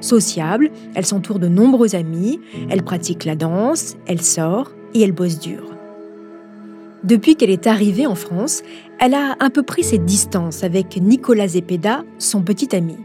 Sociable, 0.00 0.70
elle 0.94 1.06
s'entoure 1.06 1.38
de 1.38 1.48
nombreux 1.48 1.94
amis, 1.94 2.40
elle 2.68 2.82
pratique 2.82 3.24
la 3.24 3.34
danse, 3.34 3.96
elle 4.06 4.20
sort 4.20 4.72
et 4.94 5.02
elle 5.02 5.12
bosse 5.12 5.38
dur. 5.38 5.72
Depuis 7.02 7.36
qu'elle 7.36 7.50
est 7.50 7.66
arrivée 7.66 8.06
en 8.06 8.14
France, 8.14 8.62
elle 8.98 9.14
a 9.14 9.36
un 9.40 9.50
peu 9.50 9.62
pris 9.62 9.84
ses 9.84 9.98
distances 9.98 10.64
avec 10.64 11.00
Nicolas 11.00 11.48
Zepeda, 11.48 12.04
son 12.18 12.42
petit 12.42 12.74
ami. 12.74 12.96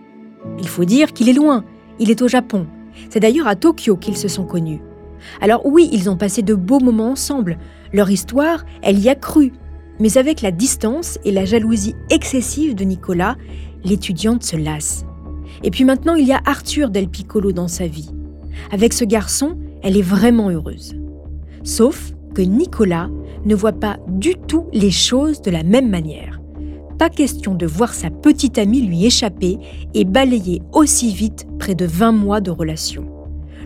Il 0.60 0.68
faut 0.68 0.86
dire 0.86 1.14
qu'il 1.14 1.30
est 1.30 1.34
loin, 1.34 1.64
il 2.00 2.10
est 2.10 2.22
au 2.22 2.28
Japon. 2.28 2.66
C'est 3.10 3.20
d'ailleurs 3.20 3.48
à 3.48 3.56
Tokyo 3.56 3.96
qu'ils 3.96 4.18
se 4.18 4.28
sont 4.28 4.46
connus. 4.46 4.82
Alors 5.42 5.66
oui, 5.66 5.90
ils 5.92 6.10
ont 6.10 6.18
passé 6.18 6.42
de 6.42 6.54
beaux 6.54 6.80
moments 6.80 7.12
ensemble. 7.12 7.58
Leur 7.94 8.10
histoire, 8.10 8.66
elle 8.82 9.00
y 9.00 9.10
a 9.10 9.16
cru. 9.16 9.54
Mais 10.00 10.18
avec 10.18 10.42
la 10.42 10.52
distance 10.52 11.20
et 11.24 11.32
la 11.32 11.46
jalousie 11.46 11.96
excessive 12.10 12.76
de 12.76 12.84
Nicolas, 12.84 13.36
l'étudiante 13.84 14.44
se 14.44 14.56
lasse. 14.56 15.06
Et 15.64 15.72
puis 15.72 15.84
maintenant, 15.84 16.16
il 16.16 16.28
y 16.28 16.34
a 16.34 16.42
Arthur 16.46 16.90
Del 16.90 17.08
Piccolo 17.08 17.52
dans 17.52 17.68
sa 17.68 17.88
vie. 17.88 18.10
Avec 18.72 18.94
ce 18.94 19.06
garçon, 19.06 19.58
elle 19.84 19.98
est 19.98 20.02
vraiment 20.02 20.50
heureuse. 20.50 20.96
Sauf 21.64 22.14
que 22.34 22.42
Nicolas 22.42 23.10
ne 23.46 23.56
voit 23.56 23.74
pas 23.74 23.98
du 24.08 24.36
tout 24.36 24.68
les 24.74 24.92
choses 24.92 25.42
de 25.42 25.52
la 25.52 25.64
même 25.64 25.90
manière. 25.90 26.40
Pas 26.98 27.10
question 27.10 27.56
de 27.56 27.66
voir 27.66 27.94
sa 27.94 28.10
petite 28.10 28.58
amie 28.58 28.82
lui 28.82 29.06
échapper 29.06 29.58
et 29.94 30.06
balayer 30.06 30.62
aussi 30.72 31.14
vite 31.14 31.48
près 31.60 31.76
de 31.76 31.86
20 31.86 32.12
mois 32.12 32.42
de 32.42 32.52
relation. 32.52 33.06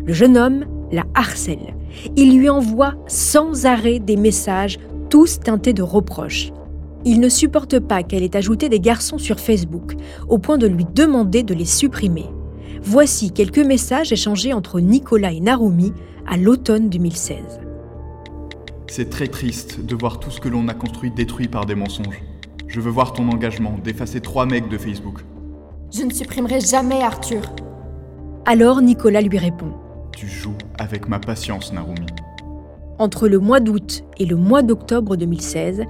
Le 0.06 0.14
jeune 0.14 0.38
homme 0.38 0.66
la 0.96 1.04
harcèle. 1.14 1.76
Il 2.16 2.38
lui 2.38 2.50
envoie 2.50 2.96
sans 3.08 3.66
arrêt 3.66 4.00
des 4.00 4.16
messages, 4.16 4.80
tous 5.10 5.40
teintés 5.40 5.74
de 5.74 5.84
reproches. 5.84 6.52
Il 7.04 7.20
ne 7.20 7.30
supporte 7.30 7.80
pas 7.80 8.02
qu'elle 8.02 8.24
ait 8.24 8.36
ajouté 8.36 8.68
des 8.68 8.80
garçons 8.80 9.20
sur 9.20 9.40
Facebook, 9.40 9.94
au 10.28 10.40
point 10.40 10.58
de 10.58 10.66
lui 10.66 10.86
demander 10.96 11.44
de 11.44 11.54
les 11.54 11.66
supprimer. 11.66 12.26
Voici 12.82 13.32
quelques 13.32 13.60
messages 13.60 14.12
échangés 14.12 14.54
entre 14.54 14.80
Nicolas 14.80 15.32
et 15.32 15.40
Narumi 15.40 15.94
à 16.28 16.38
l'automne 16.38 16.90
2016. 16.90 17.38
C'est 18.88 19.10
très 19.10 19.28
triste 19.28 19.86
de 19.86 19.96
voir 19.96 20.20
tout 20.20 20.32
ce 20.32 20.40
que 20.40 20.50
l'on 20.50 20.68
a 20.68 20.74
construit 20.74 21.12
détruit 21.12 21.48
par 21.48 21.66
des 21.66 21.76
mensonges. 21.76 22.24
Je 22.68 22.80
veux 22.80 22.92
voir 22.92 23.14
ton 23.14 23.30
engagement 23.30 23.78
d'effacer 23.84 24.22
trois 24.22 24.46
mecs 24.46 24.70
de 24.70 24.78
Facebook. 24.78 25.20
Je 25.94 26.04
ne 26.04 26.12
supprimerai 26.12 26.60
jamais 26.62 27.02
Arthur. 27.02 27.42
Alors 28.46 28.82
Nicolas 28.82 29.22
lui 29.22 29.38
répond 29.38 29.74
tu 30.16 30.28
joues 30.28 30.58
avec 30.80 31.08
ma 31.08 31.20
patience, 31.20 31.74
Narumi. 31.74 32.08
Entre 32.98 33.28
le 33.28 33.40
mois 33.40 33.60
d'août 33.60 34.04
et 34.18 34.26
le 34.26 34.36
mois 34.36 34.62
d'octobre 34.62 35.18
2016, 35.18 35.84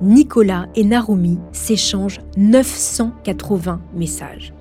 Nicolas 0.00 0.66
et 0.74 0.84
Narumi 0.84 1.38
s'échangent 1.52 2.20
980 2.36 3.80
messages. 3.94 4.52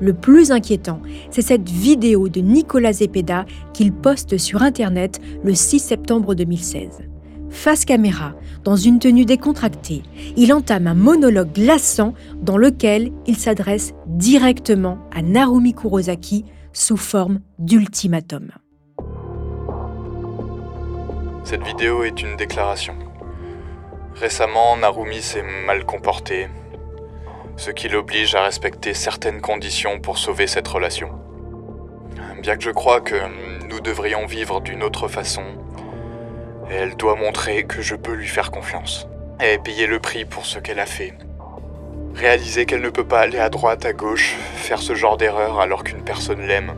Le 0.00 0.14
plus 0.14 0.50
inquiétant, 0.50 1.00
c'est 1.30 1.42
cette 1.42 1.68
vidéo 1.68 2.28
de 2.28 2.40
Nicolas 2.40 2.94
Zepeda 2.94 3.44
qu'il 3.72 3.92
poste 3.92 4.38
sur 4.38 4.62
Internet 4.62 5.20
le 5.44 5.54
6 5.54 5.78
septembre 5.78 6.34
2016. 6.34 7.02
Face 7.50 7.84
caméra, 7.84 8.34
dans 8.64 8.76
une 8.76 8.98
tenue 8.98 9.26
décontractée, 9.26 10.02
il 10.36 10.52
entame 10.54 10.86
un 10.86 10.94
monologue 10.94 11.52
glaçant 11.52 12.14
dans 12.42 12.56
lequel 12.56 13.12
il 13.26 13.36
s'adresse 13.36 13.92
directement 14.06 14.98
à 15.14 15.20
Narumi 15.20 15.74
Kurosaki 15.74 16.46
sous 16.72 16.96
forme 16.96 17.40
d'ultimatum. 17.58 18.50
Cette 21.44 21.64
vidéo 21.64 22.04
est 22.04 22.22
une 22.22 22.36
déclaration. 22.36 22.94
Récemment, 24.14 24.76
Narumi 24.76 25.20
s'est 25.20 25.42
mal 25.42 25.84
comporté, 25.84 26.48
ce 27.56 27.70
qui 27.70 27.88
l'oblige 27.88 28.34
à 28.34 28.44
respecter 28.44 28.94
certaines 28.94 29.40
conditions 29.40 29.98
pour 29.98 30.18
sauver 30.18 30.46
cette 30.46 30.68
relation. 30.68 31.10
Bien 32.40 32.56
que 32.56 32.62
je 32.62 32.70
crois 32.70 33.00
que 33.00 33.16
nous 33.68 33.80
devrions 33.80 34.24
vivre 34.24 34.60
d'une 34.60 34.82
autre 34.82 35.08
façon, 35.08 35.44
elle 36.70 36.96
doit 36.96 37.16
montrer 37.16 37.64
que 37.64 37.82
je 37.82 37.96
peux 37.96 38.14
lui 38.14 38.28
faire 38.28 38.50
confiance 38.50 39.08
et 39.40 39.58
payer 39.58 39.86
le 39.86 39.98
prix 39.98 40.24
pour 40.24 40.46
ce 40.46 40.58
qu'elle 40.58 40.80
a 40.80 40.86
fait. 40.86 41.12
Réaliser 42.14 42.66
qu'elle 42.66 42.82
ne 42.82 42.90
peut 42.90 43.06
pas 43.06 43.20
aller 43.20 43.38
à 43.38 43.48
droite, 43.48 43.84
à 43.84 43.92
gauche, 43.92 44.36
faire 44.54 44.80
ce 44.80 44.94
genre 44.94 45.16
d'erreur 45.16 45.60
alors 45.60 45.82
qu'une 45.82 46.04
personne 46.04 46.46
l'aime. 46.46 46.74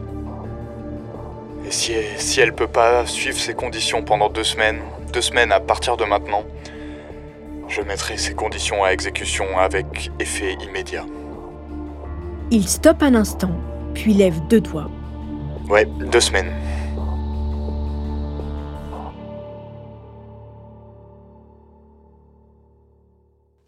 Et 1.66 1.70
si 1.70 1.92
elle, 1.92 2.20
si 2.20 2.40
elle 2.40 2.54
peut 2.54 2.68
pas 2.68 3.06
suivre 3.06 3.38
ces 3.38 3.54
conditions 3.54 4.02
pendant 4.02 4.28
deux 4.28 4.44
semaines, 4.44 4.80
deux 5.12 5.22
semaines 5.22 5.52
à 5.52 5.60
partir 5.60 5.96
de 5.96 6.04
maintenant, 6.04 6.44
je 7.68 7.80
mettrai 7.80 8.18
ces 8.18 8.34
conditions 8.34 8.84
à 8.84 8.90
exécution 8.90 9.58
avec 9.58 10.10
effet 10.18 10.56
immédiat. 10.62 11.06
Il 12.50 12.68
stoppe 12.68 13.02
un 13.02 13.14
instant, 13.14 13.52
puis 13.94 14.12
lève 14.12 14.38
deux 14.48 14.60
doigts. 14.60 14.90
Ouais, 15.68 15.86
deux 15.86 16.20
semaines. 16.20 16.52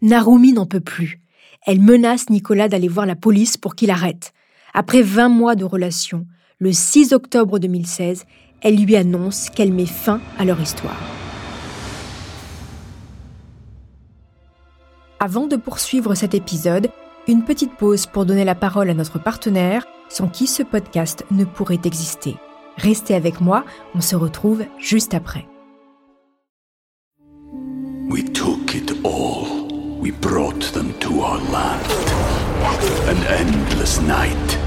Narumi 0.01 0.53
n'en 0.53 0.67
peut 0.67 0.79
plus. 0.79 1.19
Elle 1.65 1.81
menace 1.81 2.29
Nicolas 2.29 2.69
d'aller 2.69 2.87
voir 2.87 3.07
la 3.07 3.15
police 3.15 3.57
pour 3.57 3.75
qu'il 3.75 3.89
arrête. 3.89 4.31
Après 4.75 5.01
20 5.01 5.29
mois 5.29 5.55
de 5.55 5.65
relation, 5.65 6.27
le 6.59 6.73
6 6.73 7.13
octobre 7.13 7.59
2016, 7.59 8.25
elle 8.63 8.77
lui 8.77 8.95
annonce 8.95 9.51
qu'elle 9.51 9.71
met 9.71 9.85
fin 9.85 10.19
à 10.39 10.45
leur 10.45 10.59
histoire. 10.59 10.99
Avant 15.19 15.45
de 15.45 15.55
poursuivre 15.55 16.15
cet 16.15 16.33
épisode, 16.33 16.89
une 17.27 17.43
petite 17.43 17.75
pause 17.75 18.07
pour 18.07 18.25
donner 18.25 18.45
la 18.45 18.55
parole 18.55 18.89
à 18.89 18.95
notre 18.95 19.19
partenaire, 19.19 19.85
sans 20.09 20.27
qui 20.27 20.47
ce 20.47 20.63
podcast 20.63 21.25
ne 21.29 21.43
pourrait 21.45 21.79
exister. 21.83 22.35
Restez 22.77 23.13
avec 23.13 23.39
moi, 23.39 23.63
on 23.93 24.01
se 24.01 24.15
retrouve 24.15 24.63
juste 24.79 25.13
après. 25.13 25.45
We 28.09 28.23
took 28.33 28.73
it 28.73 28.91
all. 29.03 29.67
We 29.99 30.11
brought 30.11 30.71
them 30.73 30.93
to 31.01 31.21
our 31.21 31.39
land. 31.51 31.83
An 33.07 33.17
endless 33.29 34.01
night. 34.01 34.66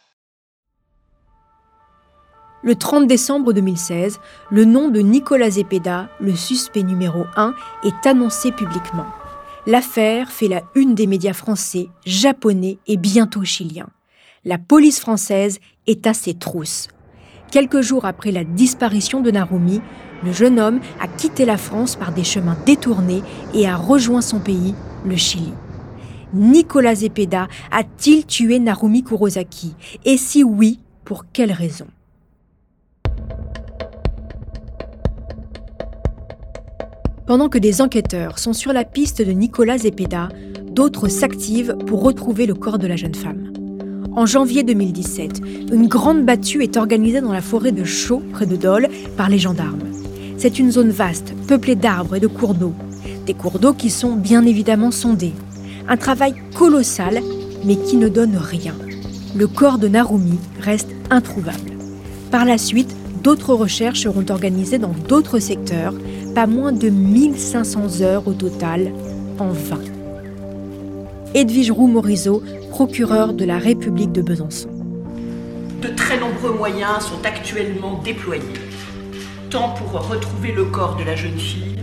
Le 2.63 2.75
30 2.75 3.07
décembre 3.07 3.53
2016, 3.53 4.19
le 4.51 4.65
nom 4.65 4.89
de 4.89 4.99
Nicolas 4.99 5.49
Zepeda, 5.49 6.09
le 6.19 6.35
suspect 6.35 6.83
numéro 6.83 7.25
1, 7.35 7.55
est 7.83 8.05
annoncé 8.05 8.51
publiquement. 8.51 9.07
L'affaire 9.65 10.31
fait 10.31 10.47
la 10.47 10.61
une 10.75 10.93
des 10.93 11.07
médias 11.07 11.33
français, 11.33 11.89
japonais 12.05 12.77
et 12.85 12.97
bientôt 12.97 13.43
chiliens. 13.43 13.89
La 14.45 14.59
police 14.59 14.99
française 14.99 15.57
est 15.87 16.05
à 16.05 16.13
ses 16.13 16.35
trousses. 16.35 16.87
Quelques 17.49 17.81
jours 17.81 18.05
après 18.05 18.31
la 18.31 18.43
disparition 18.43 19.21
de 19.21 19.31
Narumi, 19.31 19.81
le 20.23 20.31
jeune 20.31 20.59
homme 20.59 20.81
a 20.99 21.07
quitté 21.07 21.45
la 21.45 21.57
France 21.57 21.95
par 21.95 22.11
des 22.11 22.23
chemins 22.23 22.57
détournés 22.67 23.23
et 23.55 23.67
a 23.67 23.75
rejoint 23.75 24.21
son 24.21 24.39
pays, 24.39 24.75
le 25.03 25.15
Chili. 25.15 25.53
Nicolas 26.31 26.93
Zepeda 26.93 27.47
a-t-il 27.71 28.27
tué 28.27 28.59
Narumi 28.59 29.03
Kurosaki? 29.03 29.73
Et 30.05 30.17
si 30.17 30.43
oui, 30.43 30.79
pour 31.05 31.25
quelle 31.33 31.51
raison? 31.51 31.87
Pendant 37.27 37.49
que 37.49 37.59
des 37.59 37.81
enquêteurs 37.81 38.39
sont 38.39 38.53
sur 38.53 38.73
la 38.73 38.83
piste 38.83 39.21
de 39.21 39.31
Nicolas 39.31 39.77
Zepeda, 39.77 40.29
d'autres 40.71 41.07
s'activent 41.07 41.75
pour 41.85 42.01
retrouver 42.01 42.47
le 42.47 42.55
corps 42.55 42.79
de 42.79 42.87
la 42.87 42.95
jeune 42.95 43.13
femme. 43.13 43.53
En 44.13 44.25
janvier 44.25 44.63
2017, 44.63 45.41
une 45.71 45.87
grande 45.87 46.25
battue 46.25 46.63
est 46.63 46.77
organisée 46.77 47.21
dans 47.21 47.31
la 47.31 47.41
forêt 47.41 47.71
de 47.71 47.83
Chaux, 47.83 48.23
près 48.33 48.47
de 48.47 48.55
Dole, 48.55 48.89
par 49.17 49.29
les 49.29 49.37
gendarmes. 49.37 49.83
C'est 50.37 50.57
une 50.57 50.71
zone 50.71 50.89
vaste, 50.89 51.33
peuplée 51.47 51.75
d'arbres 51.75 52.15
et 52.15 52.19
de 52.19 52.27
cours 52.27 52.55
d'eau. 52.55 52.73
Des 53.27 53.35
cours 53.35 53.59
d'eau 53.59 53.73
qui 53.73 53.91
sont 53.91 54.15
bien 54.15 54.43
évidemment 54.45 54.91
sondés. 54.91 55.33
Un 55.87 55.97
travail 55.97 56.33
colossal, 56.55 57.21
mais 57.63 57.75
qui 57.75 57.97
ne 57.97 58.09
donne 58.09 58.35
rien. 58.35 58.73
Le 59.35 59.47
corps 59.47 59.77
de 59.77 59.87
Narumi 59.87 60.39
reste 60.59 60.89
introuvable. 61.11 61.71
Par 62.31 62.45
la 62.45 62.57
suite, 62.57 62.95
d'autres 63.23 63.53
recherches 63.53 64.01
seront 64.01 64.25
organisées 64.29 64.79
dans 64.79 64.95
d'autres 65.07 65.39
secteurs, 65.39 65.93
pas 66.33 66.47
moins 66.47 66.71
de 66.71 66.89
1500 66.89 68.01
heures 68.01 68.27
au 68.27 68.33
total, 68.33 68.91
en 69.37 69.49
vain. 69.49 69.81
Edwige 71.33 71.71
Roux-Morizot, 71.71 72.41
procureur 72.69 73.33
de 73.33 73.43
la 73.43 73.57
République 73.57 74.11
de 74.11 74.21
Besançon. 74.21 74.69
De 75.81 75.89
très 75.89 76.19
nombreux 76.19 76.53
moyens 76.53 77.01
sont 77.01 77.25
actuellement 77.25 78.01
déployés, 78.03 78.43
tant 79.49 79.69
pour 79.69 80.07
retrouver 80.07 80.51
le 80.53 80.65
corps 80.65 80.95
de 80.95 81.03
la 81.03 81.15
jeune 81.15 81.37
fille 81.37 81.79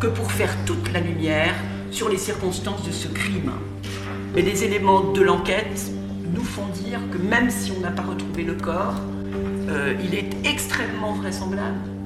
que 0.00 0.06
pour 0.06 0.30
faire 0.32 0.54
toute 0.64 0.92
la 0.92 1.00
lumière 1.00 1.54
sur 1.90 2.08
les 2.08 2.18
circonstances 2.18 2.84
de 2.84 2.92
ce 2.92 3.08
crime. 3.08 3.52
Mais 4.34 4.42
les 4.42 4.64
éléments 4.64 5.12
de 5.12 5.22
l'enquête 5.22 5.90
nous 6.34 6.44
font 6.44 6.66
dire 6.84 7.00
que 7.12 7.18
même 7.18 7.50
si 7.50 7.72
on 7.76 7.80
n'a 7.80 7.90
pas 7.90 8.02
retrouvé 8.02 8.42
le 8.42 8.54
corps, 8.54 8.94
euh, 9.68 9.94
il 10.04 10.14
est 10.14 10.30
extrêmement 10.44 11.12
vraisemblable. 11.12 11.97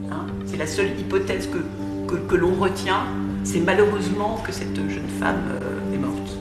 C'est 0.52 0.58
la 0.58 0.66
seule 0.66 1.00
hypothèse 1.00 1.48
que, 1.48 2.14
que, 2.14 2.36
l'on 2.36 2.52
retient. 2.52 3.06
C'est 3.42 3.60
malheureusement 3.60 4.36
que 4.46 4.52
cette 4.52 4.76
jeune 4.76 5.08
femme 5.18 5.42
euh, 5.48 5.94
est 5.94 5.96
morte. 5.96 6.36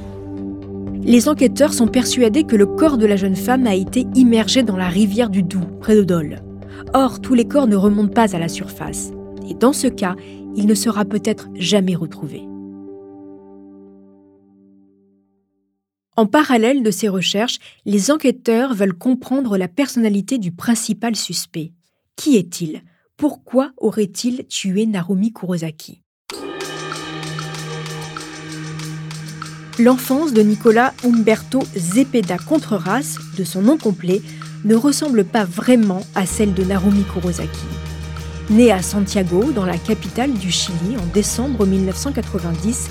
Les 1.02 1.30
enquêteurs 1.30 1.74
sont 1.74 1.88
persuadés 1.88 2.44
que 2.44 2.58
le 2.58 2.66
corps 2.66 2.98
de 2.98 3.06
la 3.06 3.16
jeune 3.16 3.38
femme 3.38 3.68
a 3.68 3.74
été 3.74 4.06
immergé 4.14 4.64
dans 4.64 4.76
la 4.76 4.90
rivière 4.90 5.30
du 5.30 5.44
Doubs, 5.44 5.80
près 5.80 5.96
de 5.96 6.04
Dole. 6.04 6.42
Or, 6.94 7.22
tous 7.22 7.36
les 7.36 7.48
corps 7.48 7.68
ne 7.68 7.78
remontent 7.78 8.12
pas 8.14 8.36
à 8.36 8.40
la 8.40 8.50
surface. 8.50 9.14
Et 9.48 9.54
dans 9.54 9.72
ce 9.72 9.88
cas, 9.88 10.18
il 10.58 10.68
ne 10.68 10.76
sera 10.76 11.06
peut-être 11.06 11.48
jamais 11.56 11.96
retrouvé. 11.96 12.42
En 16.18 16.26
parallèle 16.26 16.84
de 16.84 16.92
ces 16.92 17.08
recherches, 17.08 17.60
les 17.86 18.12
enquêteurs 18.12 18.74
veulent 18.74 18.94
comprendre 18.94 19.58
la 19.58 19.70
personnalité 19.70 20.38
du 20.38 20.52
principal 20.52 21.16
suspect. 21.16 21.72
Qui 22.18 22.36
est-il? 22.36 22.82
Pourquoi 23.22 23.70
aurait-il 23.78 24.48
tué 24.48 24.88
Narumi 24.88 25.32
Kurosaki? 25.32 26.02
L'enfance 29.78 30.34
de 30.34 30.42
Nicolas 30.42 30.96
Umberto 31.06 31.60
Zepeda 31.76 32.40
Contreras, 32.40 33.20
de 33.38 33.44
son 33.44 33.62
nom 33.62 33.78
complet, 33.78 34.24
ne 34.66 34.74
ressemble 34.74 35.24
pas 35.24 35.44
vraiment 35.44 36.02
à 36.16 36.26
celle 36.26 36.56
de 36.56 36.64
Narumi 36.64 37.04
Kurosaki. 37.04 37.68
Né 38.50 38.72
à 38.72 38.82
Santiago, 38.82 39.52
dans 39.52 39.68
la 39.68 39.78
capitale 39.78 40.34
du 40.34 40.50
Chili, 40.50 40.98
en 40.98 41.06
décembre 41.14 41.68
1990, 41.68 42.90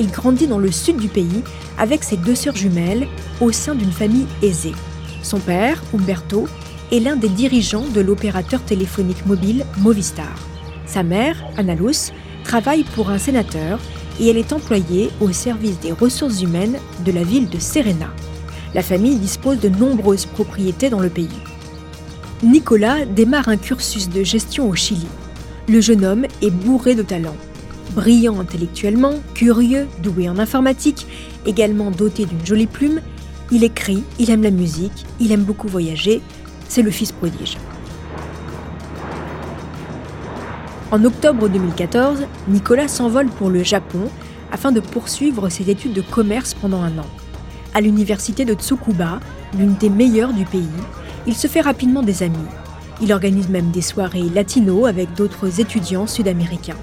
il 0.00 0.10
grandit 0.10 0.48
dans 0.48 0.58
le 0.58 0.72
sud 0.72 0.96
du 0.96 1.06
pays 1.06 1.44
avec 1.78 2.02
ses 2.02 2.16
deux 2.16 2.34
sœurs 2.34 2.56
jumelles 2.56 3.06
au 3.40 3.52
sein 3.52 3.76
d'une 3.76 3.92
famille 3.92 4.26
aisée. 4.42 4.74
Son 5.22 5.38
père, 5.38 5.80
Umberto, 5.94 6.48
est 6.90 7.00
l'un 7.00 7.16
des 7.16 7.28
dirigeants 7.28 7.86
de 7.94 8.00
l'opérateur 8.00 8.62
téléphonique 8.62 9.26
mobile 9.26 9.64
Movistar. 9.78 10.38
Sa 10.86 11.02
mère, 11.02 11.36
Annaluz, 11.56 12.12
travaille 12.44 12.84
pour 12.94 13.10
un 13.10 13.18
sénateur 13.18 13.78
et 14.20 14.28
elle 14.28 14.38
est 14.38 14.52
employée 14.52 15.10
au 15.20 15.32
service 15.32 15.78
des 15.80 15.92
ressources 15.92 16.40
humaines 16.40 16.78
de 17.04 17.12
la 17.12 17.22
ville 17.22 17.48
de 17.48 17.58
Serena. 17.58 18.08
La 18.74 18.82
famille 18.82 19.16
dispose 19.16 19.60
de 19.60 19.68
nombreuses 19.68 20.26
propriétés 20.26 20.90
dans 20.90 21.00
le 21.00 21.10
pays. 21.10 21.28
Nicolas 22.42 23.04
démarre 23.04 23.48
un 23.48 23.56
cursus 23.56 24.08
de 24.08 24.22
gestion 24.22 24.68
au 24.68 24.74
Chili. 24.74 25.08
Le 25.68 25.80
jeune 25.80 26.04
homme 26.04 26.26
est 26.40 26.50
bourré 26.50 26.94
de 26.94 27.02
talent. 27.02 27.36
Brillant 27.94 28.38
intellectuellement, 28.40 29.14
curieux, 29.34 29.86
doué 30.02 30.28
en 30.28 30.38
informatique, 30.38 31.06
également 31.46 31.90
doté 31.90 32.26
d'une 32.26 32.46
jolie 32.46 32.66
plume, 32.66 33.00
il 33.50 33.64
écrit, 33.64 34.04
il 34.18 34.30
aime 34.30 34.42
la 34.42 34.50
musique, 34.50 35.06
il 35.20 35.32
aime 35.32 35.42
beaucoup 35.42 35.68
voyager, 35.68 36.20
c'est 36.68 36.82
le 36.82 36.90
fils 36.90 37.12
prodige. 37.12 37.56
En 40.90 41.04
octobre 41.04 41.48
2014, 41.48 42.26
Nicolas 42.48 42.88
s'envole 42.88 43.26
pour 43.26 43.50
le 43.50 43.62
Japon 43.62 44.08
afin 44.50 44.72
de 44.72 44.80
poursuivre 44.80 45.48
ses 45.48 45.68
études 45.68 45.92
de 45.92 46.00
commerce 46.00 46.54
pendant 46.54 46.80
un 46.80 46.96
an. 46.98 47.06
À 47.74 47.80
l'université 47.80 48.44
de 48.44 48.54
Tsukuba, 48.54 49.20
l'une 49.58 49.74
des 49.74 49.90
meilleures 49.90 50.32
du 50.32 50.44
pays, 50.44 50.66
il 51.26 51.34
se 51.34 51.46
fait 51.46 51.60
rapidement 51.60 52.02
des 52.02 52.22
amis. 52.22 52.36
Il 53.02 53.12
organise 53.12 53.50
même 53.50 53.70
des 53.70 53.82
soirées 53.82 54.30
latino 54.34 54.86
avec 54.86 55.12
d'autres 55.14 55.60
étudiants 55.60 56.06
sud-américains. 56.06 56.76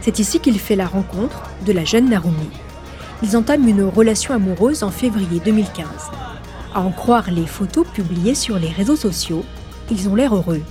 C'est 0.00 0.18
ici 0.18 0.38
qu'il 0.38 0.58
fait 0.58 0.76
la 0.76 0.86
rencontre 0.86 1.42
de 1.66 1.72
la 1.72 1.84
jeune 1.84 2.08
Narumi. 2.08 2.48
Ils 3.22 3.36
entament 3.36 3.68
une 3.68 3.84
relation 3.84 4.34
amoureuse 4.34 4.82
en 4.82 4.90
février 4.90 5.40
2015. 5.44 5.86
À 6.74 6.80
en 6.80 6.90
croire 6.90 7.30
les 7.30 7.46
photos 7.46 7.86
publiées 7.86 8.34
sur 8.34 8.58
les 8.58 8.70
réseaux 8.70 8.96
sociaux, 8.96 9.44
ils 9.90 10.08
ont 10.08 10.14
l'air 10.14 10.34
heureux. 10.34 10.62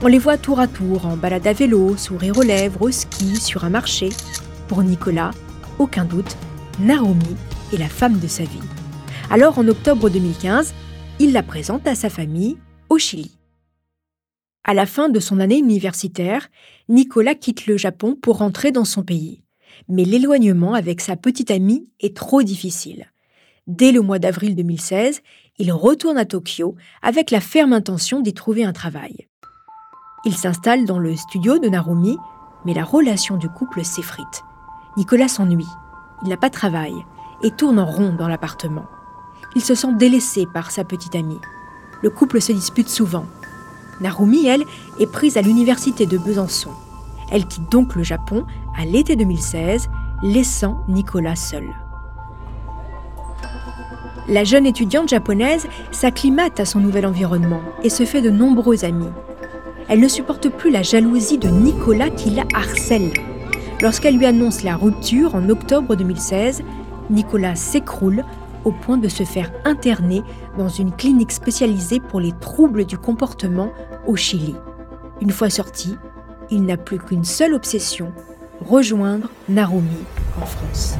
On 0.00 0.06
les 0.06 0.18
voit 0.18 0.38
tour 0.38 0.58
à 0.58 0.66
tour 0.66 1.04
en 1.04 1.18
balade 1.18 1.46
à 1.46 1.52
vélo, 1.52 1.98
sourire 1.98 2.38
aux 2.38 2.42
lèvres, 2.42 2.80
au 2.80 2.90
ski, 2.90 3.36
sur 3.36 3.64
un 3.64 3.68
marché. 3.68 4.08
Pour 4.68 4.82
Nicolas, 4.82 5.32
aucun 5.78 6.06
doute, 6.06 6.34
Narumi 6.78 7.36
est 7.74 7.76
la 7.76 7.90
femme 7.90 8.18
de 8.18 8.26
sa 8.26 8.44
vie. 8.44 8.62
Alors 9.28 9.58
en 9.58 9.68
octobre 9.68 10.08
2015, 10.08 10.72
il 11.18 11.34
la 11.34 11.42
présente 11.42 11.86
à 11.86 11.94
sa 11.94 12.08
famille 12.08 12.56
au 12.88 12.96
Chili. 12.96 13.36
À 14.64 14.72
la 14.72 14.86
fin 14.86 15.10
de 15.10 15.20
son 15.20 15.40
année 15.40 15.58
universitaire, 15.58 16.48
Nicolas 16.88 17.34
quitte 17.34 17.66
le 17.66 17.76
Japon 17.76 18.16
pour 18.16 18.38
rentrer 18.38 18.72
dans 18.72 18.86
son 18.86 19.02
pays. 19.02 19.42
Mais 19.88 20.04
l'éloignement 20.04 20.72
avec 20.72 21.02
sa 21.02 21.16
petite 21.16 21.50
amie 21.50 21.86
est 22.00 22.16
trop 22.16 22.42
difficile. 22.42 23.10
Dès 23.66 23.92
le 23.92 24.00
mois 24.00 24.18
d'avril 24.18 24.56
2016, 24.56 25.22
il 25.60 25.72
retourne 25.72 26.16
à 26.16 26.24
Tokyo 26.24 26.74
avec 27.02 27.30
la 27.30 27.40
ferme 27.40 27.74
intention 27.74 28.20
d'y 28.20 28.32
trouver 28.32 28.64
un 28.64 28.72
travail. 28.72 29.28
Il 30.24 30.34
s'installe 30.34 30.86
dans 30.86 30.98
le 30.98 31.14
studio 31.14 31.58
de 31.58 31.68
Narumi, 31.68 32.16
mais 32.64 32.72
la 32.72 32.82
relation 32.82 33.36
du 33.36 33.48
couple 33.50 33.84
s'effrite. 33.84 34.42
Nicolas 34.96 35.28
s'ennuie, 35.28 35.68
il 36.22 36.30
n'a 36.30 36.38
pas 36.38 36.48
de 36.48 36.54
travail 36.54 36.94
et 37.42 37.50
tourne 37.50 37.78
en 37.78 37.84
rond 37.84 38.14
dans 38.14 38.26
l'appartement. 38.26 38.86
Il 39.54 39.62
se 39.62 39.74
sent 39.74 39.92
délaissé 39.94 40.46
par 40.46 40.70
sa 40.70 40.82
petite 40.82 41.14
amie. 41.14 41.40
Le 42.02 42.08
couple 42.08 42.40
se 42.40 42.52
dispute 42.52 42.88
souvent 42.88 43.26
Narumi, 44.00 44.46
elle, 44.46 44.64
est 44.98 45.12
prise 45.12 45.36
à 45.36 45.42
l'université 45.42 46.06
de 46.06 46.16
Besançon. 46.16 46.70
Elle 47.30 47.46
quitte 47.46 47.70
donc 47.70 47.96
le 47.96 48.02
Japon 48.02 48.46
à 48.78 48.86
l'été 48.86 49.14
2016, 49.14 49.90
laissant 50.22 50.82
Nicolas 50.88 51.36
seul. 51.36 51.68
La 54.30 54.44
jeune 54.44 54.64
étudiante 54.64 55.08
japonaise 55.08 55.66
s'acclimate 55.90 56.60
à 56.60 56.64
son 56.64 56.78
nouvel 56.78 57.04
environnement 57.04 57.62
et 57.82 57.90
se 57.90 58.04
fait 58.04 58.22
de 58.22 58.30
nombreux 58.30 58.84
amis. 58.84 59.10
Elle 59.88 59.98
ne 59.98 60.06
supporte 60.06 60.48
plus 60.50 60.70
la 60.70 60.82
jalousie 60.82 61.36
de 61.36 61.48
Nicolas 61.48 62.10
qui 62.10 62.30
la 62.30 62.44
harcèle. 62.54 63.10
Lorsqu'elle 63.82 64.16
lui 64.16 64.26
annonce 64.26 64.62
la 64.62 64.76
rupture 64.76 65.34
en 65.34 65.48
octobre 65.48 65.96
2016, 65.96 66.62
Nicolas 67.10 67.56
s'écroule 67.56 68.24
au 68.64 68.70
point 68.70 68.98
de 68.98 69.08
se 69.08 69.24
faire 69.24 69.50
interner 69.64 70.22
dans 70.56 70.68
une 70.68 70.92
clinique 70.92 71.32
spécialisée 71.32 71.98
pour 71.98 72.20
les 72.20 72.32
troubles 72.40 72.84
du 72.84 72.98
comportement 72.98 73.72
au 74.06 74.14
Chili. 74.14 74.54
Une 75.20 75.32
fois 75.32 75.50
sorti, 75.50 75.96
il 76.52 76.64
n'a 76.66 76.76
plus 76.76 77.00
qu'une 77.00 77.24
seule 77.24 77.54
obsession, 77.54 78.12
rejoindre 78.64 79.28
Narumi 79.48 80.04
en 80.40 80.46
France. 80.46 80.96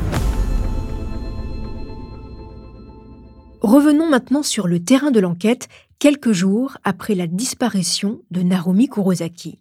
Revenons 3.62 4.08
maintenant 4.08 4.42
sur 4.42 4.66
le 4.66 4.80
terrain 4.82 5.10
de 5.10 5.20
l'enquête 5.20 5.68
quelques 5.98 6.32
jours 6.32 6.78
après 6.82 7.14
la 7.14 7.26
disparition 7.26 8.22
de 8.30 8.40
Narumi 8.40 8.88
Kurosaki. 8.88 9.58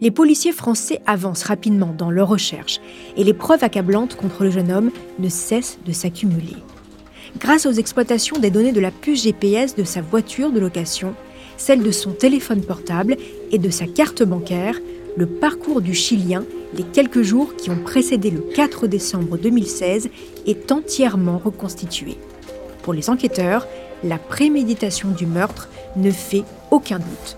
Les 0.00 0.10
policiers 0.10 0.52
français 0.52 1.02
avancent 1.06 1.42
rapidement 1.42 1.94
dans 1.96 2.10
leurs 2.10 2.28
recherches 2.28 2.80
et 3.18 3.24
les 3.24 3.34
preuves 3.34 3.62
accablantes 3.62 4.16
contre 4.16 4.44
le 4.44 4.50
jeune 4.50 4.72
homme 4.72 4.90
ne 5.18 5.28
cessent 5.28 5.78
de 5.84 5.92
s'accumuler. 5.92 6.56
Grâce 7.38 7.66
aux 7.66 7.72
exploitations 7.72 8.38
des 8.38 8.50
données 8.50 8.72
de 8.72 8.80
la 8.80 8.90
puce 8.90 9.24
GPS 9.24 9.74
de 9.74 9.84
sa 9.84 10.00
voiture 10.00 10.50
de 10.50 10.60
location, 10.60 11.14
celle 11.58 11.82
de 11.82 11.90
son 11.90 12.12
téléphone 12.12 12.62
portable 12.62 13.18
et 13.52 13.58
de 13.58 13.68
sa 13.68 13.86
carte 13.86 14.22
bancaire, 14.22 14.80
le 15.18 15.26
parcours 15.26 15.82
du 15.82 15.92
Chilien, 15.92 16.44
les 16.74 16.84
quelques 16.84 17.22
jours 17.22 17.54
qui 17.56 17.68
ont 17.68 17.82
précédé 17.82 18.30
le 18.30 18.40
4 18.40 18.86
décembre 18.86 19.36
2016, 19.36 20.08
est 20.46 20.72
entièrement 20.72 21.36
reconstitué. 21.36 22.16
Pour 22.86 22.94
les 22.94 23.10
enquêteurs, 23.10 23.66
la 24.04 24.16
préméditation 24.16 25.08
du 25.08 25.26
meurtre 25.26 25.68
ne 25.96 26.12
fait 26.12 26.44
aucun 26.70 27.00
doute. 27.00 27.36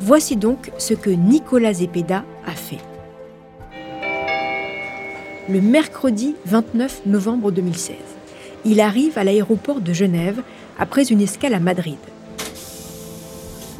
Voici 0.00 0.36
donc 0.36 0.70
ce 0.78 0.94
que 0.94 1.10
Nicolas 1.10 1.72
Zepeda 1.72 2.22
a 2.46 2.52
fait. 2.52 2.78
Le 5.48 5.60
mercredi 5.60 6.36
29 6.46 7.06
novembre 7.06 7.50
2016, 7.50 7.96
il 8.64 8.80
arrive 8.80 9.18
à 9.18 9.24
l'aéroport 9.24 9.80
de 9.80 9.92
Genève 9.92 10.40
après 10.78 11.02
une 11.02 11.20
escale 11.20 11.54
à 11.54 11.60
Madrid. 11.60 11.98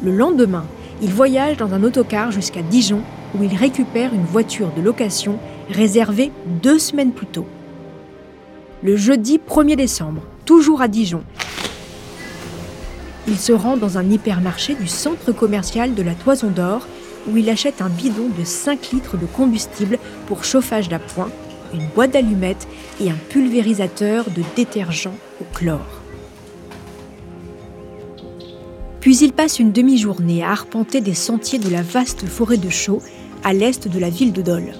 Le 0.03 0.11
lendemain, 0.11 0.65
il 1.01 1.11
voyage 1.11 1.55
dans 1.55 1.73
un 1.73 1.83
autocar 1.83 2.31
jusqu'à 2.31 2.61
Dijon 2.61 3.03
où 3.39 3.43
il 3.43 3.55
récupère 3.55 4.13
une 4.13 4.25
voiture 4.25 4.73
de 4.75 4.81
location 4.81 5.39
réservée 5.69 6.33
deux 6.61 6.77
semaines 6.77 7.13
plus 7.13 7.27
tôt. 7.27 7.47
Le 8.83 8.97
jeudi 8.97 9.39
1er 9.39 9.77
décembre, 9.77 10.21
toujours 10.45 10.81
à 10.81 10.87
Dijon, 10.87 11.23
il 13.27 13.39
se 13.39 13.51
rend 13.51 13.75
dans 13.75 13.97
un 13.97 14.07
hypermarché 14.09 14.75
du 14.75 14.87
centre 14.87 15.31
commercial 15.31 15.95
de 15.95 16.03
la 16.03 16.13
Toison 16.13 16.51
d'Or 16.51 16.87
où 17.27 17.37
il 17.37 17.49
achète 17.49 17.81
un 17.81 17.89
bidon 17.89 18.29
de 18.37 18.43
5 18.43 18.91
litres 18.91 19.17
de 19.17 19.25
combustible 19.25 19.97
pour 20.27 20.43
chauffage 20.43 20.89
d'appoint, 20.89 21.31
une 21.73 21.87
boîte 21.95 22.11
d'allumettes 22.11 22.67
et 23.01 23.09
un 23.09 23.17
pulvérisateur 23.29 24.25
de 24.29 24.43
détergent 24.55 25.09
au 25.41 25.45
chlore. 25.55 26.01
Puis 28.99 29.17
il 29.17 29.33
passe 29.33 29.59
une 29.59 29.71
demi-journée 29.71 30.43
à 30.43 30.51
arpenter 30.51 31.01
des 31.01 31.15
sentiers 31.15 31.59
de 31.59 31.69
la 31.69 31.81
vaste 31.81 32.27
forêt 32.27 32.57
de 32.57 32.69
Chaux 32.69 33.01
à 33.43 33.53
l'est 33.53 33.87
de 33.87 33.99
la 33.99 34.09
ville 34.09 34.33
de 34.33 34.41
Dole. 34.41 34.73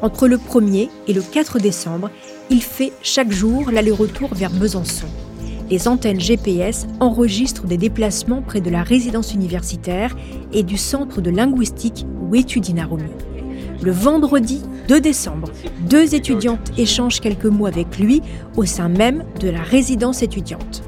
Entre 0.00 0.28
le 0.28 0.36
1er 0.36 0.88
et 1.08 1.12
le 1.12 1.22
4 1.22 1.58
décembre, 1.58 2.10
il 2.52 2.62
fait 2.62 2.92
chaque 3.02 3.32
jour 3.32 3.70
l'aller-retour 3.70 4.34
vers 4.34 4.50
Besançon. 4.50 5.06
Les 5.70 5.88
antennes 5.88 6.20
GPS 6.20 6.86
enregistrent 7.00 7.64
des 7.64 7.78
déplacements 7.78 8.42
près 8.42 8.60
de 8.60 8.68
la 8.68 8.82
résidence 8.82 9.32
universitaire 9.32 10.14
et 10.52 10.62
du 10.62 10.76
centre 10.76 11.22
de 11.22 11.30
linguistique 11.30 12.04
où 12.20 12.34
étudie 12.34 12.74
Narumi. 12.74 13.10
Le 13.82 13.90
vendredi 13.90 14.60
2 14.88 15.00
décembre, 15.00 15.48
deux 15.88 16.14
étudiantes 16.14 16.72
échangent 16.76 17.20
quelques 17.20 17.46
mots 17.46 17.64
avec 17.64 17.98
lui 17.98 18.20
au 18.54 18.66
sein 18.66 18.90
même 18.90 19.24
de 19.40 19.48
la 19.48 19.62
résidence 19.62 20.22
étudiante. 20.22 20.82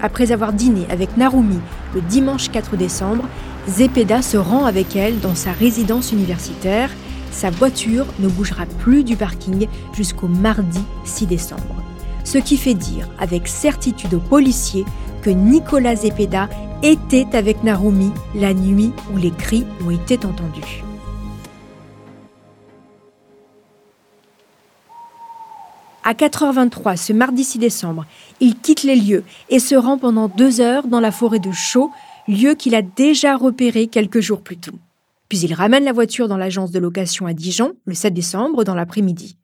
Après 0.00 0.30
avoir 0.30 0.52
dîné 0.52 0.82
avec 0.88 1.16
Narumi 1.16 1.58
le 1.96 2.00
dimanche 2.02 2.48
4 2.52 2.76
décembre, 2.76 3.24
Zepeda 3.68 4.22
se 4.22 4.36
rend 4.36 4.66
avec 4.66 4.94
elle 4.94 5.18
dans 5.18 5.34
sa 5.34 5.50
résidence 5.50 6.12
universitaire. 6.12 6.90
Sa 7.32 7.50
voiture 7.50 8.06
ne 8.18 8.28
bougera 8.28 8.66
plus 8.66 9.04
du 9.04 9.16
parking 9.16 9.68
jusqu'au 9.92 10.28
mardi 10.28 10.80
6 11.04 11.26
décembre. 11.26 11.82
Ce 12.24 12.38
qui 12.38 12.56
fait 12.56 12.74
dire 12.74 13.08
avec 13.18 13.48
certitude 13.48 14.14
aux 14.14 14.20
policiers 14.20 14.84
que 15.22 15.30
Nicolas 15.30 15.96
Zepeda 15.96 16.48
était 16.82 17.36
avec 17.36 17.62
Narumi 17.64 18.12
la 18.34 18.54
nuit 18.54 18.92
où 19.12 19.16
les 19.16 19.30
cris 19.30 19.64
ont 19.86 19.90
été 19.90 20.16
entendus. 20.24 20.84
À 26.04 26.14
4h23, 26.14 26.96
ce 26.96 27.12
mardi 27.12 27.44
6 27.44 27.58
décembre, 27.58 28.06
il 28.40 28.56
quitte 28.56 28.82
les 28.82 28.96
lieux 28.96 29.24
et 29.50 29.58
se 29.58 29.74
rend 29.74 29.98
pendant 29.98 30.28
deux 30.28 30.62
heures 30.62 30.86
dans 30.86 31.00
la 31.00 31.12
forêt 31.12 31.38
de 31.38 31.52
Chaux, 31.52 31.90
lieu 32.26 32.54
qu'il 32.54 32.74
a 32.74 32.80
déjà 32.80 33.36
repéré 33.36 33.88
quelques 33.88 34.20
jours 34.20 34.40
plus 34.40 34.56
tôt. 34.56 34.78
Puis 35.28 35.40
il 35.40 35.54
ramène 35.54 35.84
la 35.84 35.92
voiture 35.92 36.28
dans 36.28 36.36
l'agence 36.36 36.70
de 36.70 36.78
location 36.78 37.26
à 37.26 37.34
Dijon 37.34 37.74
le 37.84 37.94
7 37.94 38.14
décembre 38.14 38.64
dans 38.64 38.74
l'après-midi. 38.74 39.38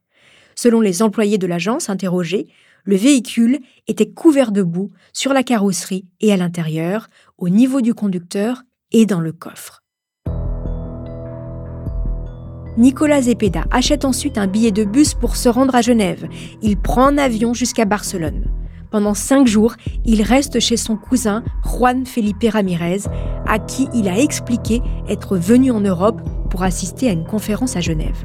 Selon 0.54 0.80
les 0.80 1.02
employés 1.02 1.38
de 1.38 1.46
l'agence 1.46 1.90
interrogés, 1.90 2.48
le 2.84 2.96
véhicule 2.96 3.58
était 3.86 4.10
couvert 4.10 4.52
de 4.52 4.62
boue 4.62 4.90
sur 5.12 5.32
la 5.32 5.42
carrosserie 5.42 6.06
et 6.20 6.32
à 6.32 6.36
l'intérieur, 6.36 7.08
au 7.38 7.48
niveau 7.48 7.80
du 7.80 7.94
conducteur 7.94 8.62
et 8.92 9.06
dans 9.06 9.20
le 9.20 9.32
coffre. 9.32 9.82
Nicolas 12.76 13.22
Zepeda 13.22 13.64
achète 13.70 14.04
ensuite 14.04 14.36
un 14.36 14.48
billet 14.48 14.72
de 14.72 14.84
bus 14.84 15.14
pour 15.14 15.36
se 15.36 15.48
rendre 15.48 15.74
à 15.74 15.80
Genève. 15.80 16.28
Il 16.60 16.76
prend 16.76 17.06
un 17.06 17.18
avion 17.18 17.54
jusqu'à 17.54 17.84
Barcelone. 17.84 18.50
Pendant 18.94 19.14
cinq 19.14 19.48
jours, 19.48 19.74
il 20.04 20.22
reste 20.22 20.60
chez 20.60 20.76
son 20.76 20.96
cousin 20.96 21.42
Juan 21.64 22.06
Felipe 22.06 22.46
Ramirez, 22.48 23.00
à 23.44 23.58
qui 23.58 23.88
il 23.92 24.08
a 24.08 24.20
expliqué 24.20 24.82
être 25.08 25.36
venu 25.36 25.72
en 25.72 25.80
Europe 25.80 26.20
pour 26.48 26.62
assister 26.62 27.08
à 27.08 27.12
une 27.12 27.24
conférence 27.24 27.74
à 27.74 27.80
Genève. 27.80 28.24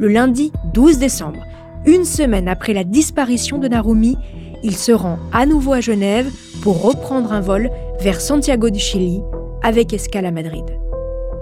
Le 0.00 0.08
lundi 0.08 0.50
12 0.74 0.98
décembre, 0.98 1.44
une 1.86 2.04
semaine 2.04 2.48
après 2.48 2.72
la 2.74 2.82
disparition 2.82 3.58
de 3.58 3.68
Narumi, 3.68 4.16
il 4.64 4.74
se 4.74 4.90
rend 4.90 5.20
à 5.32 5.46
nouveau 5.46 5.72
à 5.72 5.80
Genève 5.80 6.32
pour 6.62 6.82
reprendre 6.82 7.32
un 7.32 7.40
vol 7.40 7.70
vers 8.00 8.20
Santiago 8.20 8.70
du 8.70 8.80
Chili 8.80 9.22
avec 9.62 9.92
escale 9.92 10.26
à 10.26 10.32
Madrid. 10.32 10.64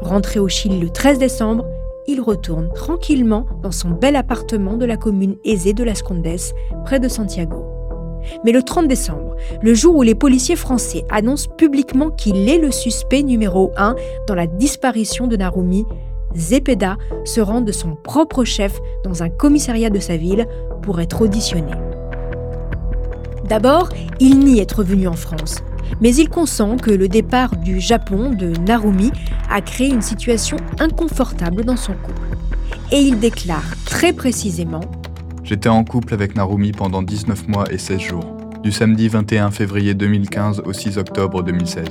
Rentré 0.03 0.39
au 0.39 0.49
Chili 0.49 0.79
le 0.79 0.91
13 0.91 1.19
décembre, 1.19 1.65
il 2.07 2.21
retourne 2.21 2.69
tranquillement 2.75 3.47
dans 3.63 3.73
son 3.73 3.89
bel 3.89 4.17
appartement 4.17 4.77
de 4.77 4.85
la 4.85 4.99
commune 4.99 5.37
aisée 5.47 5.73
de 5.73 5.83
Las 5.83 6.03
Condes, 6.03 6.27
près 6.85 7.01
de 7.01 7.09
Santiago. 7.09 7.70
Mais 8.45 8.53
le 8.53 8.63
30 8.63 8.89
décembre, 8.89 9.37
le 9.63 9.75
jour 9.75 9.97
où 9.97 10.03
les 10.03 10.15
policiers 10.15 10.57
français 10.57 11.05
annoncent 11.11 11.51
publiquement 11.57 12.11
qu'il 12.11 12.49
est 12.49 12.59
le 12.59 12.71
suspect 12.71 13.23
numéro 13.23 13.73
1 13.77 13.95
dans 14.27 14.35
la 14.35 14.47
disparition 14.47 15.27
de 15.27 15.37
Narumi, 15.37 15.87
Zepeda 16.37 16.97
se 17.25 17.41
rend 17.41 17.61
de 17.61 17.73
son 17.73 17.97
propre 17.97 18.45
chef 18.45 18.79
dans 19.05 19.23
un 19.23 19.29
commissariat 19.29 19.91
de 19.91 19.99
sa 19.99 20.17
ville 20.17 20.47
pour 20.83 21.01
être 21.01 21.23
auditionné. 21.23 21.73
D'abord, 23.49 23.89
il 24.21 24.39
nie 24.39 24.61
être 24.61 24.85
venu 24.85 25.09
en 25.09 25.15
France, 25.15 25.57
mais 26.01 26.15
il 26.15 26.29
consent 26.29 26.77
que 26.77 26.93
le 26.93 27.09
départ 27.09 27.57
du 27.57 27.81
Japon 27.81 28.31
de 28.31 28.53
Narumi 28.61 29.11
a 29.51 29.61
créé 29.61 29.89
une 29.89 30.03
situation 30.03 30.57
inconfortable 30.79 31.65
dans 31.65 31.77
son 31.77 31.95
couple. 31.95 32.37
Et 32.93 33.01
il 33.01 33.19
déclare 33.19 33.75
très 33.85 34.13
précisément 34.13 34.83
J'étais 35.51 35.69
en 35.69 35.83
couple 35.83 36.15
avec 36.15 36.37
Narumi 36.37 36.71
pendant 36.71 37.03
19 37.03 37.49
mois 37.49 37.65
et 37.73 37.79
16 37.79 37.99
jours, 37.99 38.37
du 38.63 38.71
samedi 38.71 39.09
21 39.09 39.51
février 39.51 39.95
2015 39.95 40.63
au 40.65 40.73
6 40.73 40.97
octobre 40.97 41.43
2016. 41.43 41.87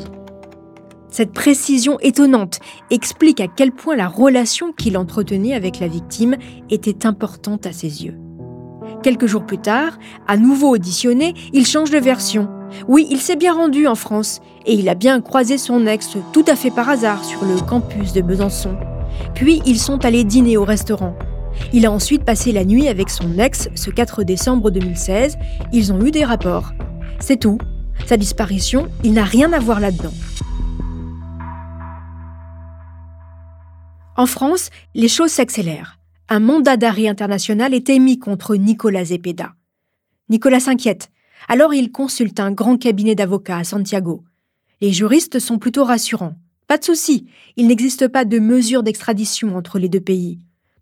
Cette 1.09 1.33
précision 1.33 1.99
étonnante 1.99 2.61
explique 2.89 3.41
à 3.41 3.47
quel 3.53 3.73
point 3.73 3.97
la 3.97 4.07
relation 4.07 4.71
qu'il 4.71 4.97
entretenait 4.97 5.55
avec 5.55 5.81
la 5.81 5.89
victime 5.89 6.37
était 6.69 7.05
importante 7.05 7.65
à 7.65 7.73
ses 7.73 8.05
yeux. 8.05 8.17
Quelques 9.03 9.25
jours 9.25 9.45
plus 9.45 9.57
tard, 9.57 9.99
à 10.25 10.37
nouveau 10.37 10.69
auditionné, 10.69 11.33
il 11.51 11.65
change 11.65 11.91
de 11.91 11.99
version. 11.99 12.47
Oui, 12.87 13.07
il 13.11 13.19
s'est 13.19 13.35
bien 13.35 13.53
rendu 13.53 13.87
en 13.87 13.95
France 13.95 14.39
et 14.65 14.73
il 14.73 14.87
a 14.87 14.95
bien 14.95 15.19
croisé 15.19 15.57
son 15.57 15.85
ex 15.85 16.15
tout 16.31 16.45
à 16.47 16.55
fait 16.55 16.71
par 16.71 16.87
hasard 16.87 17.25
sur 17.25 17.43
le 17.43 17.59
campus 17.59 18.13
de 18.13 18.21
Besançon. 18.21 18.77
Puis 19.35 19.61
ils 19.65 19.79
sont 19.79 20.05
allés 20.05 20.23
dîner 20.23 20.55
au 20.55 20.63
restaurant. 20.63 21.17
Il 21.73 21.85
a 21.85 21.91
ensuite 21.91 22.23
passé 22.23 22.51
la 22.51 22.65
nuit 22.65 22.88
avec 22.88 23.09
son 23.09 23.38
ex 23.38 23.69
ce 23.75 23.89
4 23.89 24.23
décembre 24.23 24.71
2016. 24.71 25.38
Ils 25.71 25.93
ont 25.93 26.03
eu 26.05 26.12
des 26.12 26.25
rapports. 26.25 26.71
C'est 27.19 27.38
tout. 27.38 27.57
Sa 28.05 28.17
disparition, 28.17 28.88
il 29.03 29.13
n'a 29.13 29.23
rien 29.23 29.53
à 29.53 29.59
voir 29.59 29.79
là-dedans. 29.79 30.13
En 34.17 34.25
France, 34.25 34.69
les 34.95 35.07
choses 35.07 35.31
s'accélèrent 35.31 35.99
un 36.31 36.39
mandat 36.39 36.77
d'arrêt 36.77 37.07
international 37.07 37.73
est 37.73 37.89
émis 37.89 38.19
contre 38.19 38.55
Nicolas 38.55 39.05
Zepeda. 39.05 39.55
Nicolas 40.29 40.59
s'inquiète. 40.59 41.09
Alors 41.47 41.73
il 41.73 41.91
consulte 41.91 42.39
un 42.39 42.51
grand 42.51 42.77
cabinet 42.77 43.15
d'avocats 43.15 43.57
à 43.57 43.63
Santiago. 43.63 44.23
Les 44.79 44.93
juristes 44.93 45.39
sont 45.39 45.57
plutôt 45.57 45.83
rassurants. 45.83 46.35
Pas 46.67 46.77
de 46.77 46.83
souci, 46.83 47.25
il 47.57 47.65
n'existe 47.65 48.07
pas 48.07 48.25
de 48.25 48.38
mesure 48.38 48.83
d'extradition 48.83 49.57
entre 49.57 49.79
les 49.79 49.89
deux 49.89 49.99
pays. 49.99 50.39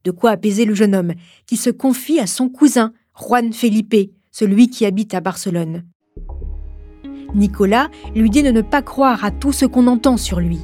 De 0.07 0.11
quoi 0.11 0.31
apaiser 0.31 0.63
le 0.63 0.73
jeune 0.73 0.95
homme, 0.95 1.11
qui 1.47 1.57
se 1.57 1.69
confie 1.69 2.17
à 2.21 2.27
son 2.27 2.47
cousin, 2.47 2.93
Juan 3.13 3.51
Felipe, 3.51 4.13
celui 4.31 4.69
qui 4.69 4.85
habite 4.85 5.13
à 5.13 5.19
Barcelone. 5.19 5.83
Nicolas 7.35 7.89
lui 8.15 8.29
dit 8.29 8.41
de 8.41 8.51
ne 8.51 8.61
pas 8.61 8.81
croire 8.81 9.25
à 9.25 9.31
tout 9.31 9.51
ce 9.51 9.65
qu'on 9.65 9.85
entend 9.85 10.15
sur 10.15 10.39
lui, 10.39 10.59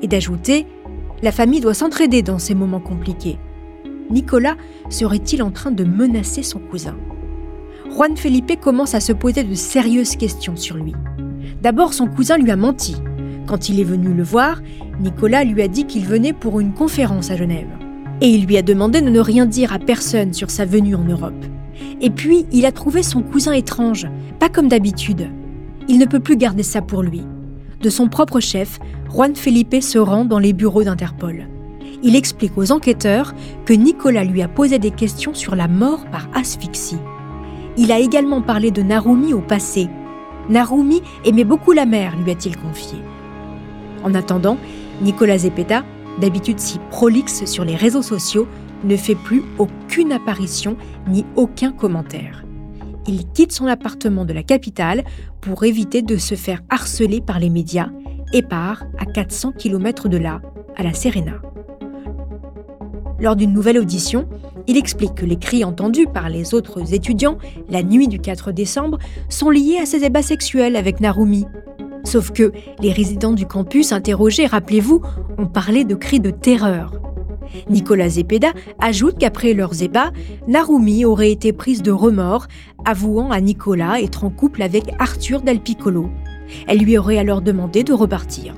et 0.00 0.08
d'ajouter 0.08 0.64
La 1.20 1.32
famille 1.32 1.60
doit 1.60 1.74
s'entraider 1.74 2.22
dans 2.22 2.38
ces 2.38 2.54
moments 2.54 2.80
compliqués. 2.80 3.38
Nicolas 4.08 4.56
serait-il 4.88 5.42
en 5.42 5.50
train 5.50 5.70
de 5.70 5.84
menacer 5.84 6.42
son 6.42 6.58
cousin? 6.58 6.96
Juan 7.90 8.16
Felipe 8.16 8.58
commence 8.58 8.94
à 8.94 9.00
se 9.00 9.12
poser 9.12 9.44
de 9.44 9.54
sérieuses 9.54 10.16
questions 10.16 10.56
sur 10.56 10.78
lui. 10.78 10.94
D'abord, 11.60 11.92
son 11.92 12.06
cousin 12.06 12.38
lui 12.38 12.50
a 12.50 12.56
menti. 12.56 12.96
Quand 13.46 13.68
il 13.68 13.80
est 13.80 13.84
venu 13.84 14.14
le 14.14 14.22
voir, 14.22 14.62
Nicolas 14.98 15.44
lui 15.44 15.60
a 15.60 15.68
dit 15.68 15.84
qu'il 15.84 16.06
venait 16.06 16.32
pour 16.32 16.58
une 16.58 16.72
conférence 16.72 17.30
à 17.30 17.36
Genève. 17.36 17.68
Et 18.20 18.28
il 18.28 18.46
lui 18.46 18.56
a 18.56 18.62
demandé 18.62 19.00
de 19.00 19.10
ne 19.10 19.20
rien 19.20 19.46
dire 19.46 19.72
à 19.72 19.78
personne 19.78 20.32
sur 20.32 20.50
sa 20.50 20.64
venue 20.64 20.94
en 20.94 21.04
Europe. 21.04 21.44
Et 22.00 22.10
puis, 22.10 22.46
il 22.52 22.66
a 22.66 22.72
trouvé 22.72 23.02
son 23.02 23.22
cousin 23.22 23.52
étrange, 23.52 24.08
pas 24.38 24.48
comme 24.48 24.68
d'habitude. 24.68 25.30
Il 25.88 25.98
ne 25.98 26.04
peut 26.04 26.20
plus 26.20 26.36
garder 26.36 26.62
ça 26.62 26.82
pour 26.82 27.02
lui. 27.02 27.22
De 27.80 27.90
son 27.90 28.08
propre 28.08 28.40
chef, 28.40 28.80
Juan 29.10 29.36
Felipe 29.36 29.80
se 29.80 29.98
rend 29.98 30.24
dans 30.24 30.40
les 30.40 30.52
bureaux 30.52 30.82
d'Interpol. 30.82 31.46
Il 32.02 32.16
explique 32.16 32.56
aux 32.56 32.72
enquêteurs 32.72 33.34
que 33.64 33.72
Nicolas 33.72 34.24
lui 34.24 34.42
a 34.42 34.48
posé 34.48 34.78
des 34.78 34.90
questions 34.90 35.34
sur 35.34 35.54
la 35.56 35.68
mort 35.68 36.04
par 36.10 36.28
asphyxie. 36.34 36.98
Il 37.76 37.92
a 37.92 38.00
également 38.00 38.42
parlé 38.42 38.70
de 38.70 38.82
Narumi 38.82 39.32
au 39.32 39.40
passé. 39.40 39.88
Narumi 40.48 41.02
aimait 41.24 41.44
beaucoup 41.44 41.72
la 41.72 41.86
mère, 41.86 42.16
lui 42.22 42.32
a-t-il 42.32 42.56
confié. 42.56 42.98
En 44.04 44.14
attendant, 44.14 44.56
Nicolas 45.02 45.38
Zepeda, 45.38 45.84
d'habitude 46.20 46.58
si 46.60 46.78
prolixe 46.90 47.44
sur 47.44 47.64
les 47.64 47.76
réseaux 47.76 48.02
sociaux, 48.02 48.46
ne 48.84 48.96
fait 48.96 49.14
plus 49.14 49.42
aucune 49.58 50.12
apparition 50.12 50.76
ni 51.08 51.24
aucun 51.36 51.72
commentaire. 51.72 52.44
Il 53.06 53.26
quitte 53.32 53.52
son 53.52 53.66
appartement 53.66 54.24
de 54.24 54.32
la 54.32 54.42
capitale 54.42 55.04
pour 55.40 55.64
éviter 55.64 56.02
de 56.02 56.16
se 56.16 56.34
faire 56.34 56.60
harceler 56.68 57.20
par 57.20 57.38
les 57.38 57.50
médias 57.50 57.88
et 58.32 58.42
part 58.42 58.84
à 58.98 59.06
400 59.06 59.52
km 59.52 60.08
de 60.08 60.18
là, 60.18 60.42
à 60.76 60.82
la 60.82 60.92
Serena. 60.92 61.40
Lors 63.20 63.34
d'une 63.34 63.52
nouvelle 63.52 63.78
audition, 63.78 64.28
il 64.66 64.76
explique 64.76 65.14
que 65.14 65.24
les 65.24 65.38
cris 65.38 65.64
entendus 65.64 66.06
par 66.06 66.28
les 66.28 66.54
autres 66.54 66.94
étudiants 66.94 67.38
la 67.68 67.82
nuit 67.82 68.06
du 68.06 68.20
4 68.20 68.52
décembre 68.52 68.98
sont 69.28 69.50
liés 69.50 69.78
à 69.80 69.86
ses 69.86 70.04
ébats 70.04 70.22
sexuels 70.22 70.76
avec 70.76 71.00
Narumi. 71.00 71.46
Sauf 72.08 72.30
que 72.30 72.52
les 72.80 72.90
résidents 72.90 73.34
du 73.34 73.44
campus 73.44 73.92
interrogés, 73.92 74.46
rappelez-vous, 74.46 75.02
ont 75.36 75.44
parlé 75.44 75.84
de 75.84 75.94
cris 75.94 76.20
de 76.20 76.30
terreur. 76.30 76.90
Nicolas 77.68 78.08
Zepeda 78.08 78.52
ajoute 78.80 79.18
qu'après 79.18 79.52
leurs 79.52 79.82
ébats, 79.82 80.10
Narumi 80.46 81.04
aurait 81.04 81.30
été 81.30 81.52
prise 81.52 81.82
de 81.82 81.90
remords, 81.90 82.46
avouant 82.86 83.30
à 83.30 83.42
Nicolas 83.42 84.00
être 84.00 84.24
en 84.24 84.30
couple 84.30 84.62
avec 84.62 84.84
Arthur 84.98 85.42
Del 85.42 85.60
Piccolo. 85.60 86.08
Elle 86.66 86.78
lui 86.78 86.96
aurait 86.96 87.18
alors 87.18 87.42
demandé 87.42 87.84
de 87.84 87.92
repartir. 87.92 88.54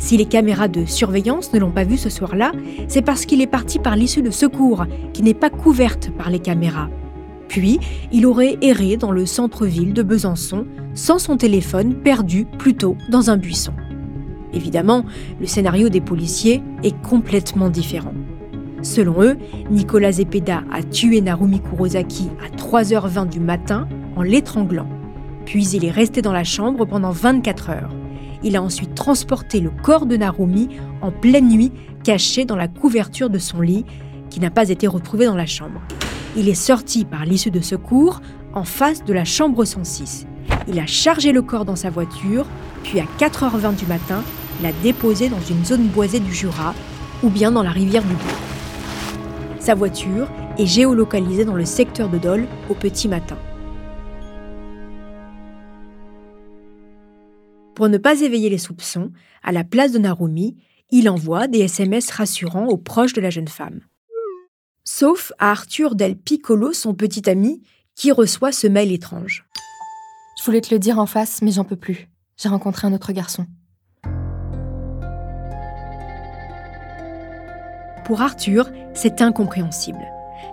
Si 0.00 0.16
les 0.16 0.26
caméras 0.26 0.66
de 0.66 0.84
surveillance 0.84 1.52
ne 1.52 1.60
l'ont 1.60 1.70
pas 1.70 1.84
vu 1.84 1.96
ce 1.96 2.10
soir-là, 2.10 2.50
c'est 2.88 3.02
parce 3.02 3.26
qu'il 3.26 3.40
est 3.40 3.46
parti 3.46 3.78
par 3.78 3.94
l'issue 3.94 4.22
de 4.22 4.32
secours, 4.32 4.86
qui 5.12 5.22
n'est 5.22 5.34
pas 5.34 5.50
couverte 5.50 6.10
par 6.18 6.30
les 6.30 6.40
caméras. 6.40 6.88
Puis, 7.52 7.78
il 8.12 8.24
aurait 8.24 8.56
erré 8.62 8.96
dans 8.96 9.12
le 9.12 9.26
centre-ville 9.26 9.92
de 9.92 10.02
Besançon, 10.02 10.64
sans 10.94 11.18
son 11.18 11.36
téléphone 11.36 11.92
perdu 11.96 12.46
plus 12.46 12.74
tôt 12.74 12.96
dans 13.10 13.28
un 13.28 13.36
buisson. 13.36 13.74
Évidemment, 14.54 15.04
le 15.38 15.46
scénario 15.46 15.90
des 15.90 16.00
policiers 16.00 16.62
est 16.82 16.98
complètement 17.02 17.68
différent. 17.68 18.14
Selon 18.80 19.22
eux, 19.22 19.36
Nicolas 19.70 20.12
Zepeda 20.12 20.62
a 20.72 20.82
tué 20.82 21.20
Narumi 21.20 21.60
Kurosaki 21.60 22.30
à 22.42 22.48
3h20 22.56 23.28
du 23.28 23.38
matin 23.38 23.86
en 24.16 24.22
l'étranglant. 24.22 24.88
Puis 25.44 25.68
il 25.74 25.84
est 25.84 25.90
resté 25.90 26.22
dans 26.22 26.32
la 26.32 26.44
chambre 26.44 26.86
pendant 26.86 27.10
24 27.10 27.68
heures. 27.68 27.94
Il 28.42 28.56
a 28.56 28.62
ensuite 28.62 28.94
transporté 28.94 29.60
le 29.60 29.70
corps 29.82 30.06
de 30.06 30.16
Narumi 30.16 30.70
en 31.02 31.10
pleine 31.10 31.50
nuit, 31.50 31.70
caché 32.02 32.46
dans 32.46 32.56
la 32.56 32.68
couverture 32.68 33.28
de 33.28 33.38
son 33.38 33.60
lit, 33.60 33.84
qui 34.30 34.40
n'a 34.40 34.50
pas 34.50 34.70
été 34.70 34.86
retrouvé 34.86 35.26
dans 35.26 35.36
la 35.36 35.44
chambre. 35.44 35.82
Il 36.34 36.48
est 36.48 36.54
sorti 36.54 37.04
par 37.04 37.26
l'issue 37.26 37.50
de 37.50 37.60
secours 37.60 38.22
en 38.54 38.64
face 38.64 39.04
de 39.04 39.12
la 39.12 39.24
chambre 39.24 39.66
106. 39.66 40.26
Il 40.66 40.80
a 40.80 40.86
chargé 40.86 41.30
le 41.30 41.42
corps 41.42 41.66
dans 41.66 41.76
sa 41.76 41.90
voiture, 41.90 42.46
puis 42.84 43.00
à 43.00 43.06
4h20 43.18 43.76
du 43.76 43.86
matin, 43.86 44.22
l'a 44.62 44.72
déposé 44.82 45.28
dans 45.28 45.40
une 45.40 45.62
zone 45.64 45.88
boisée 45.88 46.20
du 46.20 46.32
Jura 46.32 46.74
ou 47.22 47.28
bien 47.28 47.52
dans 47.52 47.62
la 47.62 47.70
rivière 47.70 48.02
du 48.02 48.14
Bourg. 48.14 48.38
Sa 49.60 49.74
voiture 49.74 50.26
est 50.58 50.66
géolocalisée 50.66 51.44
dans 51.44 51.54
le 51.54 51.66
secteur 51.66 52.08
de 52.08 52.16
Dole 52.16 52.46
au 52.70 52.74
petit 52.74 53.08
matin. 53.08 53.36
Pour 57.74 57.88
ne 57.88 57.98
pas 57.98 58.20
éveiller 58.20 58.48
les 58.48 58.58
soupçons, 58.58 59.12
à 59.42 59.52
la 59.52 59.64
place 59.64 59.92
de 59.92 59.98
Narumi, 59.98 60.56
il 60.90 61.10
envoie 61.10 61.46
des 61.46 61.60
SMS 61.60 62.10
rassurants 62.10 62.68
aux 62.68 62.78
proches 62.78 63.12
de 63.12 63.20
la 63.20 63.30
jeune 63.30 63.48
femme. 63.48 63.80
Sauf 64.94 65.32
à 65.38 65.52
Arthur 65.52 65.94
Del 65.94 66.16
Piccolo, 66.16 66.74
son 66.74 66.92
petit 66.92 67.30
ami, 67.30 67.62
qui 67.94 68.12
reçoit 68.12 68.52
ce 68.52 68.66
mail 68.66 68.92
étrange. 68.92 69.46
Je 70.38 70.44
voulais 70.44 70.60
te 70.60 70.74
le 70.74 70.78
dire 70.78 70.98
en 70.98 71.06
face, 71.06 71.40
mais 71.40 71.50
j'en 71.50 71.64
peux 71.64 71.76
plus. 71.76 72.10
J'ai 72.36 72.50
rencontré 72.50 72.86
un 72.86 72.92
autre 72.92 73.10
garçon. 73.12 73.46
Pour 78.04 78.20
Arthur, 78.20 78.68
c'est 78.92 79.22
incompréhensible. 79.22 80.04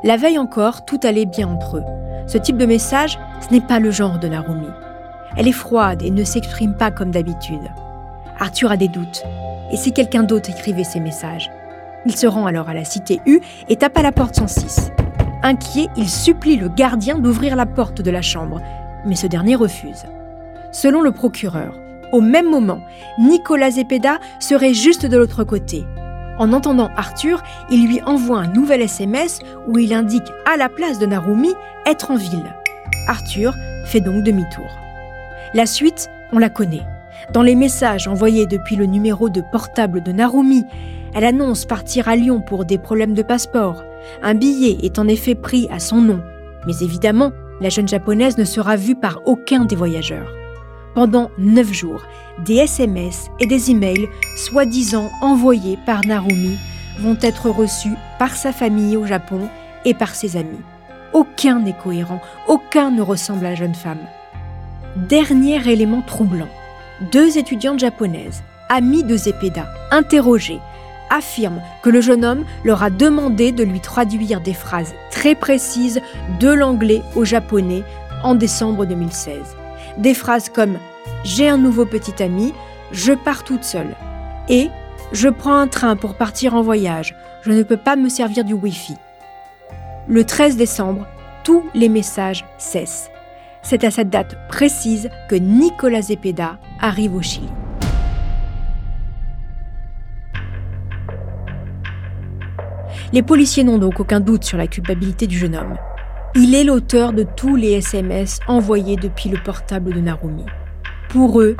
La 0.05 0.15
veille 0.15 0.39
encore, 0.39 0.85
tout 0.85 1.01
allait 1.03 1.25
bien 1.25 1.49
entre 1.49 1.75
eux. 1.75 1.83
Ce 2.25 2.37
type 2.37 2.57
de 2.57 2.65
message, 2.65 3.19
ce 3.41 3.53
n'est 3.53 3.59
pas 3.59 3.79
le 3.79 3.91
genre 3.91 4.19
de 4.19 4.29
Narumi. 4.29 4.69
Elle 5.35 5.49
est 5.49 5.51
froide 5.51 6.01
et 6.01 6.11
ne 6.11 6.23
s'exprime 6.23 6.77
pas 6.77 6.91
comme 6.91 7.11
d'habitude. 7.11 7.69
Arthur 8.39 8.71
a 8.71 8.77
des 8.77 8.87
doutes. 8.87 9.21
Et 9.73 9.75
si 9.75 9.91
quelqu'un 9.91 10.23
d'autre 10.23 10.49
écrivait 10.49 10.85
ces 10.85 11.01
messages? 11.01 11.51
Il 12.05 12.15
se 12.15 12.27
rend 12.27 12.45
alors 12.45 12.69
à 12.69 12.73
la 12.73 12.85
cité 12.85 13.19
U 13.25 13.39
et 13.67 13.75
tape 13.75 13.97
à 13.97 14.01
la 14.01 14.11
porte 14.11 14.35
106. 14.35 14.91
Inquiet, 15.43 15.87
il 15.95 16.09
supplie 16.09 16.57
le 16.57 16.69
gardien 16.69 17.17
d'ouvrir 17.17 17.55
la 17.55 17.65
porte 17.65 18.01
de 18.01 18.11
la 18.11 18.21
chambre, 18.21 18.61
mais 19.05 19.15
ce 19.15 19.27
dernier 19.27 19.55
refuse. 19.55 20.05
Selon 20.71 21.01
le 21.01 21.11
procureur, 21.11 21.79
au 22.11 22.21
même 22.21 22.49
moment, 22.49 22.81
Nicolas 23.19 23.71
Zepeda 23.71 24.19
serait 24.39 24.73
juste 24.73 25.05
de 25.05 25.17
l'autre 25.17 25.43
côté. 25.43 25.85
En 26.37 26.53
entendant 26.53 26.89
Arthur, 26.95 27.43
il 27.69 27.87
lui 27.87 28.01
envoie 28.01 28.39
un 28.39 28.47
nouvel 28.47 28.81
SMS 28.81 29.39
où 29.67 29.77
il 29.77 29.93
indique 29.93 30.31
à 30.51 30.57
la 30.57 30.69
place 30.69 30.99
de 30.99 31.05
Narumi 31.05 31.53
être 31.85 32.11
en 32.11 32.15
ville. 32.15 32.55
Arthur 33.07 33.53
fait 33.85 33.99
donc 33.99 34.23
demi-tour. 34.23 34.67
La 35.53 35.65
suite, 35.65 36.09
on 36.31 36.39
la 36.39 36.49
connaît. 36.49 36.85
Dans 37.33 37.43
les 37.43 37.55
messages 37.55 38.07
envoyés 38.07 38.45
depuis 38.45 38.75
le 38.75 38.85
numéro 38.85 39.29
de 39.29 39.41
portable 39.41 40.01
de 40.01 40.11
Narumi, 40.11 40.65
elle 41.13 41.25
annonce 41.25 41.65
partir 41.65 42.07
à 42.07 42.15
Lyon 42.15 42.41
pour 42.41 42.65
des 42.65 42.77
problèmes 42.77 43.13
de 43.13 43.21
passeport. 43.21 43.83
Un 44.21 44.33
billet 44.33 44.77
est 44.83 44.99
en 44.99 45.07
effet 45.07 45.35
pris 45.35 45.67
à 45.71 45.79
son 45.79 46.01
nom, 46.01 46.21
mais 46.67 46.77
évidemment, 46.81 47.31
la 47.61 47.69
jeune 47.69 47.87
japonaise 47.87 48.37
ne 48.37 48.45
sera 48.45 48.75
vue 48.75 48.95
par 48.95 49.21
aucun 49.25 49.65
des 49.65 49.75
voyageurs. 49.75 50.31
Pendant 50.95 51.29
neuf 51.37 51.71
jours, 51.71 52.03
des 52.45 52.55
SMS 52.55 53.29
et 53.39 53.45
des 53.45 53.71
emails, 53.71 54.07
soi-disant 54.37 55.09
envoyés 55.21 55.77
par 55.85 56.05
Narumi, 56.05 56.57
vont 56.99 57.17
être 57.21 57.49
reçus 57.49 57.95
par 58.17 58.35
sa 58.35 58.51
famille 58.51 58.97
au 58.97 59.05
Japon 59.05 59.47
et 59.85 59.93
par 59.93 60.15
ses 60.15 60.35
amis. 60.35 60.59
Aucun 61.13 61.59
n'est 61.59 61.75
cohérent, 61.83 62.21
aucun 62.47 62.91
ne 62.91 63.01
ressemble 63.01 63.45
à 63.45 63.51
la 63.51 63.55
jeune 63.55 63.75
femme. 63.75 63.99
Dernier 64.95 65.67
élément 65.69 66.01
troublant. 66.01 66.49
Deux 67.11 67.37
étudiantes 67.37 67.79
japonaises, 67.79 68.43
amies 68.67 69.03
de 69.03 69.15
Zepeda, 69.15 69.67
interrogées, 69.91 70.59
affirment 71.09 71.61
que 71.81 71.89
le 71.89 72.01
jeune 72.01 72.25
homme 72.25 72.45
leur 72.63 72.83
a 72.83 72.89
demandé 72.89 73.51
de 73.51 73.63
lui 73.63 73.79
traduire 73.79 74.41
des 74.41 74.53
phrases 74.53 74.93
très 75.11 75.35
précises 75.35 76.01
de 76.39 76.49
l'anglais 76.49 77.01
au 77.15 77.25
japonais 77.25 77.83
en 78.23 78.35
décembre 78.35 78.85
2016. 78.85 79.55
Des 79.97 80.13
phrases 80.13 80.49
comme 80.49 80.77
J'ai 81.23 81.49
un 81.49 81.57
nouveau 81.57 81.85
petit 81.85 82.21
ami, 82.21 82.53
je 82.91 83.13
pars 83.13 83.43
toute 83.43 83.63
seule 83.63 83.95
et 84.47 84.69
Je 85.11 85.27
prends 85.27 85.55
un 85.55 85.67
train 85.67 85.95
pour 85.95 86.13
partir 86.15 86.53
en 86.53 86.61
voyage, 86.61 87.15
je 87.41 87.51
ne 87.51 87.63
peux 87.63 87.77
pas 87.77 87.95
me 87.95 88.09
servir 88.09 88.43
du 88.43 88.53
Wi-Fi. 88.53 88.95
Le 90.07 90.23
13 90.23 90.55
décembre, 90.55 91.07
tous 91.43 91.63
les 91.73 91.89
messages 91.89 92.45
cessent. 92.59 93.09
C'est 93.61 93.83
à 93.83 93.91
cette 93.91 94.09
date 94.09 94.37
précise 94.47 95.09
que 95.29 95.35
Nicolas 95.35 96.03
Zepeda 96.03 96.57
arrive 96.79 97.15
au 97.15 97.21
Chili. 97.21 97.49
Les 103.11 103.23
policiers 103.23 103.63
n'ont 103.63 103.79
donc 103.79 103.99
aucun 103.99 104.19
doute 104.19 104.43
sur 104.43 104.57
la 104.57 104.67
culpabilité 104.67 105.25
du 105.25 105.37
jeune 105.37 105.55
homme. 105.55 105.77
Il 106.35 106.53
est 106.53 106.63
l'auteur 106.63 107.11
de 107.11 107.23
tous 107.23 107.55
les 107.55 107.71
SMS 107.71 108.39
envoyés 108.47 108.97
depuis 108.97 109.29
le 109.29 109.37
portable 109.43 109.93
de 109.93 109.99
Narumi. 109.99 110.45
Pour 111.09 111.41
eux, 111.41 111.57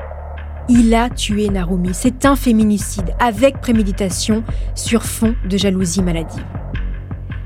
il 0.67 0.93
a 0.93 1.09
tué 1.09 1.49
Narumi. 1.49 1.89
C'est 1.93 2.25
un 2.27 2.35
féminicide 2.35 3.15
avec 3.19 3.59
préméditation 3.61 4.43
sur 4.75 5.03
fond 5.03 5.33
de 5.49 5.57
jalousie 5.57 6.03
maladive. 6.03 6.45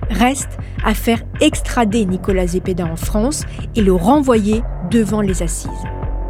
Reste 0.09 0.57
à 0.83 0.93
faire 0.93 1.23
extrader 1.39 2.05
Nicolas 2.05 2.47
Zepeda 2.47 2.85
en 2.85 2.97
France 2.97 3.45
et 3.77 3.81
le 3.81 3.93
renvoyer 3.93 4.63
devant 4.91 5.21
les 5.21 5.41
assises. 5.41 5.69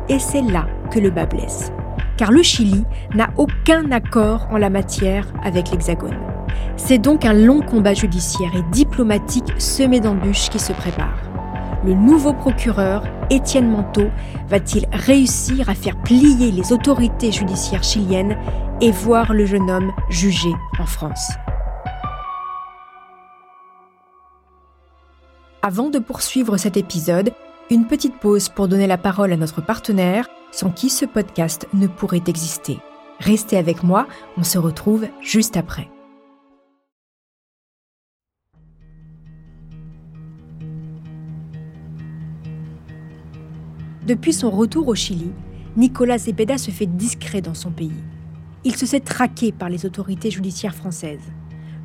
Et 0.10 0.20
c'est 0.20 0.44
là 0.44 0.68
que 0.92 1.00
le 1.00 1.10
bas 1.10 1.26
blesse. 1.26 1.72
Car 2.17 2.32
le 2.32 2.43
Chili 2.43 2.84
n'a 3.15 3.30
aucun 3.38 3.91
accord 3.91 4.47
en 4.52 4.58
la 4.58 4.69
matière 4.69 5.26
avec 5.43 5.71
l'Hexagone. 5.71 6.17
C'est 6.78 6.97
donc 6.97 7.26
un 7.26 7.34
long 7.34 7.62
combat 7.62 7.93
judiciaire 7.93 8.52
et 8.56 8.63
diplomatique 8.71 9.54
semé 9.58 9.99
d'embûches 9.99 10.49
qui 10.49 10.60
se 10.60 10.73
prépare. 10.73 11.17
le 11.86 11.93
nouveau 11.93 12.32
procureur, 12.34 13.04
Étienne 13.30 13.69
Manteau, 13.69 14.10
va-t-il 14.47 14.88
réussir 14.93 15.69
à 15.69 15.76
faire 15.76 15.97
plier 15.97 16.49
les 16.52 16.71
autorités 16.71 17.32
judiciaires 17.32 17.84
chiliennes 17.84 18.38
et 18.80 18.91
voir 18.91 19.34
le 19.34 19.45
jeune 19.45 19.69
homme 19.69 19.91
jugé 20.10 20.49
en 20.80 20.86
France? 20.86 21.32
Avant 25.62 25.89
de 25.89 25.99
poursuivre 25.99 26.58
cet 26.58 26.78
épisode, 26.78 27.34
une 27.69 27.88
petite 27.88 28.19
pause 28.19 28.49
pour 28.49 28.67
donner 28.67 28.88
la 28.88 28.97
parole 28.97 29.32
à 29.32 29.38
notre 29.38 29.62
partenaire, 29.62 30.28
sans 30.52 30.69
qui 30.69 30.89
ce 30.89 31.06
podcast 31.06 31.67
ne 31.73 31.88
pourrait 31.88 32.23
exister. 32.28 32.80
Restez 33.19 33.58
avec 33.58 33.84
moi, 33.84 34.08
on 34.38 34.43
se 34.43 34.58
retrouve 34.58 35.08
juste 35.21 35.58
après. 35.58 35.89
Depuis 44.06 44.34
son 44.34 44.52
retour 44.52 44.89
au 44.89 44.95
Chili, 44.95 45.32
Nicolas 45.78 46.17
Zepeda 46.17 46.58
se 46.58 46.71
fait 46.71 46.86
discret 46.86 47.41
dans 47.41 47.54
son 47.54 47.71
pays. 47.71 48.04
Il 48.65 48.76
se 48.76 48.86
sait 48.86 48.99
traqué 48.99 49.54
par 49.54 49.69
les 49.69 49.86
autorités 49.86 50.30
judiciaires 50.30 50.76
françaises. 50.76 51.32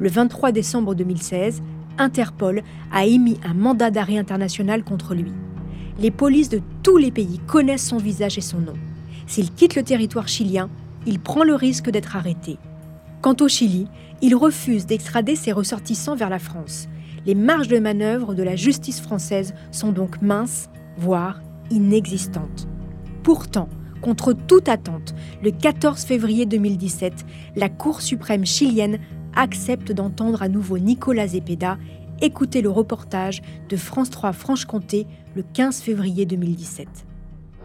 Le 0.01 0.09
23 0.09 0.51
décembre 0.51 0.97
2016, 0.97 1.63
Interpol 1.97 2.63
a 2.93 3.07
émis 3.07 3.39
un 3.45 3.55
mandat 3.55 3.91
d'arrêt 3.91 4.19
international 4.19 4.83
contre 4.83 5.15
lui. 5.15 5.33
Les 6.01 6.13
polices 6.13 6.49
de 6.49 6.61
tous 6.85 6.97
les 6.97 7.11
pays 7.11 7.41
connaissent 7.47 7.89
son 7.89 7.97
visage 7.97 8.39
et 8.39 8.43
son 8.43 8.59
nom. 8.59 8.75
S'il 9.27 9.53
quitte 9.53 9.75
le 9.75 9.83
territoire 9.83 10.29
chilien, 10.29 10.71
il 11.07 11.19
prend 11.19 11.43
le 11.43 11.55
risque 11.55 11.91
d'être 11.91 12.15
arrêté. 12.15 12.57
Quant 13.21 13.35
au 13.41 13.49
Chili, 13.49 13.89
il 14.23 14.37
refuse 14.37 14.87
d'extrader 14.87 15.35
ses 15.35 15.51
ressortissants 15.51 16.15
vers 16.15 16.31
la 16.31 16.39
France. 16.39 16.89
Les 17.27 17.35
marges 17.35 17.67
de 17.67 17.81
manœuvre 17.81 18.35
de 18.35 18.45
la 18.45 18.55
justice 18.55 19.01
française 19.01 19.55
sont 19.73 19.91
donc 19.91 20.23
minces, 20.23 20.71
voire 20.97 21.41
inexistantes. 21.71 22.69
Pourtant, 23.25 23.69
contre 24.01 24.33
toute 24.33 24.69
attente, 24.69 25.15
le 25.43 25.51
14 25.51 26.05
février 26.05 26.47
2017, 26.47 27.27
la 27.57 27.69
Cour 27.69 28.03
suprême 28.03 28.47
chilienne 28.47 28.99
accepte 29.35 29.93
d'entendre 29.93 30.43
à 30.43 30.49
nouveau 30.49 30.79
Nicolas 30.79 31.29
Zepeda. 31.29 31.77
Écoutez 32.21 32.63
le 32.63 32.69
reportage 32.69 33.43
de 33.69 33.77
France 33.77 34.11
3 34.11 34.33
Franche-Comté 34.33 35.07
le 35.37 35.45
15 35.55 35.81
février 35.81 36.27
2017. 36.27 36.89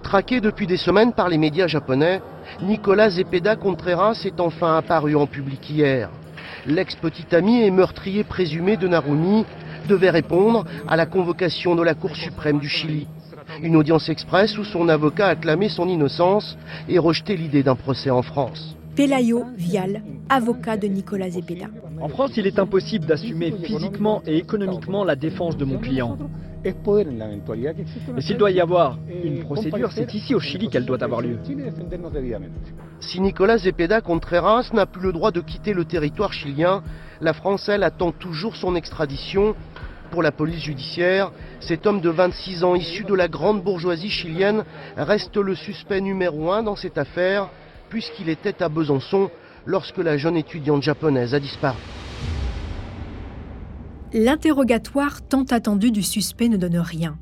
Traqué 0.03 0.41
depuis 0.41 0.67
des 0.67 0.77
semaines 0.77 1.13
par 1.13 1.27
les 1.27 1.39
médias 1.39 1.65
japonais, 1.65 2.21
Nicolas 2.61 3.09
Zepeda 3.09 3.55
Contreras 3.55 4.21
est 4.25 4.39
enfin 4.39 4.77
apparu 4.77 5.15
en 5.15 5.25
public 5.25 5.67
hier. 5.71 6.11
L'ex-petit 6.67 7.35
ami 7.35 7.63
et 7.63 7.71
meurtrier 7.71 8.23
présumé 8.23 8.77
de 8.77 8.87
Narumi 8.87 9.43
devait 9.89 10.11
répondre 10.11 10.65
à 10.87 10.97
la 10.97 11.07
convocation 11.07 11.73
de 11.75 11.81
la 11.81 11.95
Cour 11.95 12.15
suprême 12.15 12.59
du 12.59 12.69
Chili. 12.69 13.07
Une 13.63 13.75
audience 13.75 14.07
express 14.07 14.55
où 14.59 14.63
son 14.63 14.87
avocat 14.87 15.29
a 15.29 15.35
clamé 15.35 15.67
son 15.67 15.87
innocence 15.87 16.59
et 16.87 16.99
rejeté 16.99 17.35
l'idée 17.37 17.63
d'un 17.63 17.75
procès 17.75 18.11
en 18.11 18.21
France. 18.21 18.75
Pelayo 18.95 19.45
Vial, 19.57 20.03
avocat 20.29 20.77
de 20.77 20.85
Nicolas 20.87 21.31
Zepeda. 21.31 21.65
En 21.99 22.09
France, 22.09 22.37
il 22.37 22.45
est 22.45 22.59
impossible 22.59 23.07
d'assumer 23.07 23.51
physiquement 23.63 24.21
et 24.27 24.37
économiquement 24.37 25.03
la 25.03 25.15
défense 25.15 25.57
de 25.57 25.65
mon 25.65 25.79
client. 25.79 26.15
Et 26.63 26.75
s'il 28.21 28.37
doit 28.37 28.51
y 28.51 28.61
avoir 28.61 28.99
une 29.23 29.39
procédure, 29.39 29.91
c'est 29.91 30.13
ici 30.13 30.35
au 30.35 30.39
Chili 30.39 30.69
qu'elle 30.69 30.85
doit 30.85 31.03
avoir 31.03 31.21
lieu. 31.21 31.39
Si 32.99 33.19
Nicolas 33.19 33.57
Zepeda 33.57 34.01
Contreras 34.01 34.69
n'a 34.73 34.85
plus 34.85 35.01
le 35.01 35.11
droit 35.11 35.31
de 35.31 35.41
quitter 35.41 35.73
le 35.73 35.85
territoire 35.85 36.31
chilien, 36.31 36.83
la 37.19 37.33
France, 37.33 37.67
elle, 37.69 37.83
attend 37.83 38.11
toujours 38.11 38.55
son 38.55 38.75
extradition. 38.75 39.55
Pour 40.11 40.21
la 40.21 40.31
police 40.31 40.61
judiciaire, 40.61 41.31
cet 41.59 41.87
homme 41.87 41.99
de 41.99 42.09
26 42.09 42.63
ans 42.63 42.75
issu 42.75 43.03
de 43.03 43.15
la 43.15 43.27
grande 43.27 43.63
bourgeoisie 43.63 44.11
chilienne 44.11 44.63
reste 44.95 45.37
le 45.37 45.55
suspect 45.55 46.01
numéro 46.01 46.51
un 46.51 46.61
dans 46.61 46.75
cette 46.75 46.99
affaire 46.99 47.49
puisqu'il 47.93 48.27
était 48.27 48.63
à 48.63 48.69
Besançon 48.69 49.29
lorsque 49.67 49.99
la 49.99 50.17
jeune 50.17 50.35
étudiante 50.35 50.81
japonaise 50.81 51.35
a 51.35 51.39
disparu. 51.39 51.77
L'interrogatoire 54.11 55.21
tant 55.21 55.43
attendu 55.43 55.91
du 55.91 56.01
suspect 56.01 56.49
ne 56.49 56.57
donne 56.57 56.79
rien. 56.79 57.19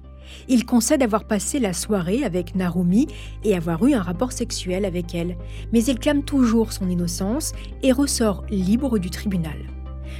Il 0.47 0.65
concède 0.65 1.03
avoir 1.03 1.25
passé 1.25 1.59
la 1.59 1.73
soirée 1.73 2.23
avec 2.23 2.55
Narumi 2.55 3.07
et 3.43 3.53
avoir 3.53 3.85
eu 3.85 3.93
un 3.93 4.01
rapport 4.01 4.31
sexuel 4.31 4.85
avec 4.85 5.13
elle, 5.13 5.35
mais 5.73 5.83
il 5.83 5.99
clame 5.99 6.23
toujours 6.23 6.71
son 6.71 6.89
innocence 6.89 7.51
et 7.83 7.91
ressort 7.91 8.45
libre 8.49 8.97
du 8.97 9.09
tribunal. 9.09 9.57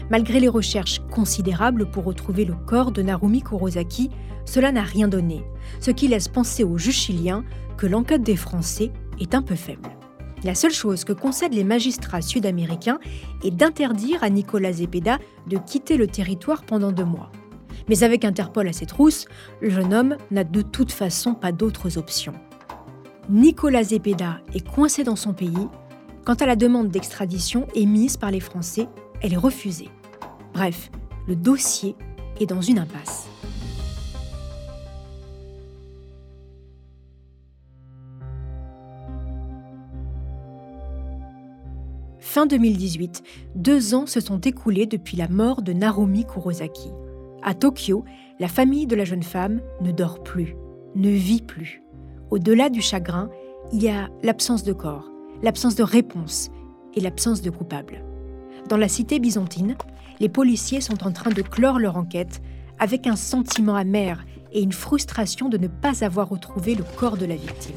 Malgré 0.10 0.42
les 0.42 0.50
recherches 0.50 1.00
considérables 1.12 1.90
pour 1.90 2.04
retrouver 2.04 2.44
le 2.44 2.56
corps 2.56 2.92
de 2.92 3.02
Narumi 3.02 3.42
Kurosaki, 3.42 4.10
cela 4.44 4.74
n'a 4.74 4.84
rien 4.84 5.08
donné, 5.08 5.46
ce 5.80 5.92
qui 5.92 6.10
laisse 6.10 6.28
penser 6.28 6.66
au 6.66 6.78
juge 6.78 6.98
chilien 6.98 7.46
que 7.78 7.88
l'enquête 7.88 8.24
des 8.24 8.36
Français 8.36 8.92
est 9.18 9.34
un 9.34 9.44
peu 9.44 9.56
faible. 9.56 9.90
La 10.44 10.56
seule 10.56 10.72
chose 10.72 11.04
que 11.04 11.14
concèdent 11.14 11.54
les 11.54 11.64
magistrats 11.64 12.22
sud-américains 12.22 13.00
est 13.44 13.52
d'interdire 13.52 14.24
à 14.24 14.30
Nicolas 14.30 14.74
Zepeda 14.74 15.20
de 15.48 15.58
quitter 15.58 15.98
le 15.98 16.08
territoire 16.08 16.64
pendant 16.64 16.92
deux 16.92 17.06
mois. 17.06 17.32
Mais 17.88 18.04
avec 18.04 18.26
Interpol 18.26 18.68
à 18.68 18.74
ses 18.74 18.86
trousses, 18.86 19.26
le 19.62 19.70
jeune 19.70 19.94
homme 19.94 20.18
n'a 20.32 20.44
de 20.44 20.62
toute 20.62 20.92
façon 20.92 21.34
pas 21.36 21.52
d'autres 21.52 21.98
options. 21.98 22.34
Nicolas 23.30 23.84
Zepeda 23.84 24.42
est 24.54 24.68
coincé 24.68 25.04
dans 25.04 25.16
son 25.16 25.34
pays. 25.34 25.68
Quant 26.26 26.34
à 26.34 26.46
la 26.46 26.56
demande 26.56 26.90
d'extradition 26.90 27.68
émise 27.76 28.18
par 28.18 28.32
les 28.32 28.40
Français, 28.40 28.88
elle 29.22 29.34
est 29.34 29.38
refusée. 29.38 29.90
Bref, 30.54 30.90
le 31.28 31.36
dossier 31.36 31.96
est 32.40 32.48
dans 32.48 32.62
une 32.62 32.80
impasse. 32.80 33.31
Fin 42.34 42.46
2018, 42.46 43.24
deux 43.56 43.94
ans 43.94 44.06
se 44.06 44.22
sont 44.22 44.40
écoulés 44.40 44.86
depuis 44.86 45.18
la 45.18 45.28
mort 45.28 45.62
de 45.62 45.74
Narumi 45.74 46.24
Kurosaki. 46.24 46.88
À 47.44 47.54
Tokyo, 47.54 48.06
la 48.40 48.48
famille 48.48 48.88
de 48.88 48.96
la 48.96 49.04
jeune 49.04 49.22
femme 49.22 49.60
ne 49.82 49.92
dort 49.92 50.24
plus, 50.24 50.56
ne 50.96 51.10
vit 51.10 51.42
plus. 51.42 51.84
Au-delà 52.30 52.70
du 52.70 52.80
chagrin, 52.80 53.30
il 53.74 53.84
y 53.84 53.90
a 53.90 54.08
l'absence 54.24 54.64
de 54.64 54.72
corps, 54.72 55.12
l'absence 55.44 55.76
de 55.76 55.84
réponse 55.84 56.52
et 56.94 57.02
l'absence 57.02 57.42
de 57.42 57.50
coupable. 57.50 58.02
Dans 58.70 58.78
la 58.78 58.88
cité 58.88 59.20
byzantine, 59.20 59.76
les 60.22 60.30
policiers 60.30 60.80
sont 60.80 61.06
en 61.06 61.12
train 61.12 61.32
de 61.32 61.42
clore 61.42 61.80
leur 61.80 61.98
enquête 61.98 62.42
avec 62.80 63.08
un 63.08 63.18
sentiment 63.18 63.76
amer 63.76 64.26
et 64.54 64.62
une 64.62 64.72
frustration 64.72 65.50
de 65.50 65.58
ne 65.58 65.68
pas 65.68 66.06
avoir 66.06 66.30
retrouvé 66.30 66.76
le 66.76 66.86
corps 66.96 67.18
de 67.18 67.26
la 67.26 67.36
victime. 67.36 67.76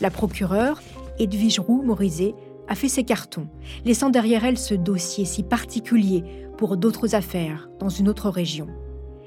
La 0.00 0.10
procureure, 0.12 0.80
Edwige 1.18 1.58
Roux-Morizet, 1.58 2.32
a 2.68 2.74
fait 2.74 2.88
ses 2.88 3.04
cartons, 3.04 3.48
laissant 3.84 4.10
derrière 4.10 4.44
elle 4.44 4.58
ce 4.58 4.74
dossier 4.74 5.24
si 5.24 5.42
particulier 5.42 6.24
pour 6.56 6.76
d'autres 6.76 7.14
affaires 7.14 7.68
dans 7.78 7.88
une 7.88 8.08
autre 8.08 8.30
région. 8.30 8.68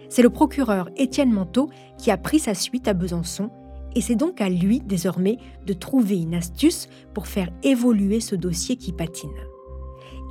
C'est 0.09 0.21
le 0.21 0.29
procureur 0.29 0.89
Étienne 0.95 1.31
Manteau 1.31 1.69
qui 1.97 2.11
a 2.11 2.17
pris 2.17 2.39
sa 2.39 2.53
suite 2.53 2.87
à 2.87 2.93
Besançon 2.93 3.49
et 3.95 4.01
c'est 4.01 4.15
donc 4.15 4.41
à 4.41 4.49
lui 4.49 4.79
désormais 4.79 5.37
de 5.65 5.73
trouver 5.73 6.21
une 6.21 6.35
astuce 6.35 6.87
pour 7.13 7.27
faire 7.27 7.49
évoluer 7.63 8.19
ce 8.19 8.35
dossier 8.35 8.75
qui 8.75 8.93
patine. 8.93 9.29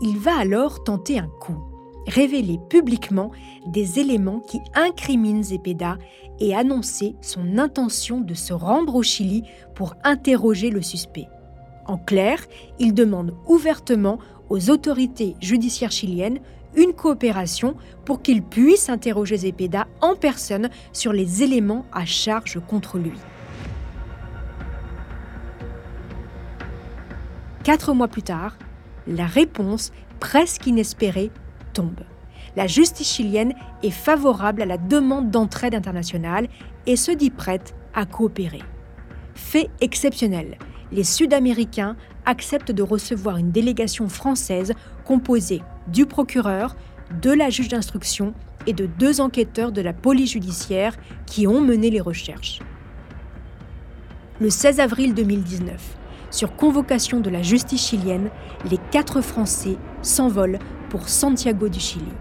Il 0.02 0.18
va 0.18 0.38
alors 0.38 0.84
tenter 0.84 1.18
un 1.18 1.28
coup, 1.40 1.58
révéler 2.06 2.58
publiquement 2.70 3.30
des 3.66 3.98
éléments 3.98 4.40
qui 4.40 4.60
incriminent 4.74 5.42
Zepeda 5.42 5.98
et 6.38 6.54
annoncer 6.54 7.16
son 7.22 7.58
intention 7.58 8.20
de 8.20 8.34
se 8.34 8.52
rendre 8.52 8.94
au 8.94 9.02
Chili 9.02 9.42
pour 9.74 9.94
interroger 10.04 10.70
le 10.70 10.82
suspect. 10.82 11.28
En 11.86 11.98
clair, 11.98 12.38
il 12.78 12.94
demande 12.94 13.34
ouvertement 13.46 14.18
aux 14.48 14.70
autorités 14.70 15.36
judiciaires 15.40 15.92
chiliennes 15.92 16.40
une 16.76 16.92
coopération 16.92 17.74
pour 18.04 18.22
qu'ils 18.22 18.42
puissent 18.42 18.88
interroger 18.88 19.36
Zepeda 19.38 19.86
en 20.00 20.14
personne 20.14 20.68
sur 20.92 21.12
les 21.12 21.42
éléments 21.42 21.86
à 21.92 22.04
charge 22.04 22.60
contre 22.68 22.98
lui. 22.98 23.12
Quatre 27.64 27.94
mois 27.94 28.08
plus 28.08 28.22
tard, 28.22 28.56
la 29.06 29.26
réponse, 29.26 29.92
presque 30.20 30.66
inespérée, 30.66 31.30
tombe. 31.72 32.02
La 32.54 32.66
justice 32.66 33.12
chilienne 33.12 33.54
est 33.82 33.90
favorable 33.90 34.62
à 34.62 34.66
la 34.66 34.78
demande 34.78 35.30
d'entraide 35.30 35.74
internationale 35.74 36.48
et 36.86 36.96
se 36.96 37.10
dit 37.10 37.30
prête 37.30 37.74
à 37.94 38.06
coopérer. 38.06 38.62
Fait 39.34 39.68
exceptionnel, 39.80 40.58
les 40.92 41.04
Sud-Américains 41.04 41.96
acceptent 42.24 42.72
de 42.72 42.82
recevoir 42.82 43.36
une 43.36 43.50
délégation 43.50 44.08
française 44.08 44.72
composée 45.04 45.62
du 45.88 46.06
procureur, 46.06 46.76
de 47.22 47.30
la 47.30 47.50
juge 47.50 47.68
d'instruction 47.68 48.34
et 48.66 48.72
de 48.72 48.86
deux 48.86 49.20
enquêteurs 49.20 49.72
de 49.72 49.80
la 49.80 49.92
police 49.92 50.32
judiciaire 50.32 50.96
qui 51.26 51.46
ont 51.46 51.60
mené 51.60 51.90
les 51.90 52.00
recherches. 52.00 52.60
Le 54.40 54.50
16 54.50 54.80
avril 54.80 55.14
2019, 55.14 55.96
sur 56.30 56.56
convocation 56.56 57.20
de 57.20 57.30
la 57.30 57.42
justice 57.42 57.86
chilienne, 57.86 58.28
les 58.70 58.78
quatre 58.90 59.20
Français 59.20 59.76
s'envolent 60.02 60.58
pour 60.90 61.08
Santiago 61.08 61.68
du 61.68 61.80
Chili. 61.80 62.12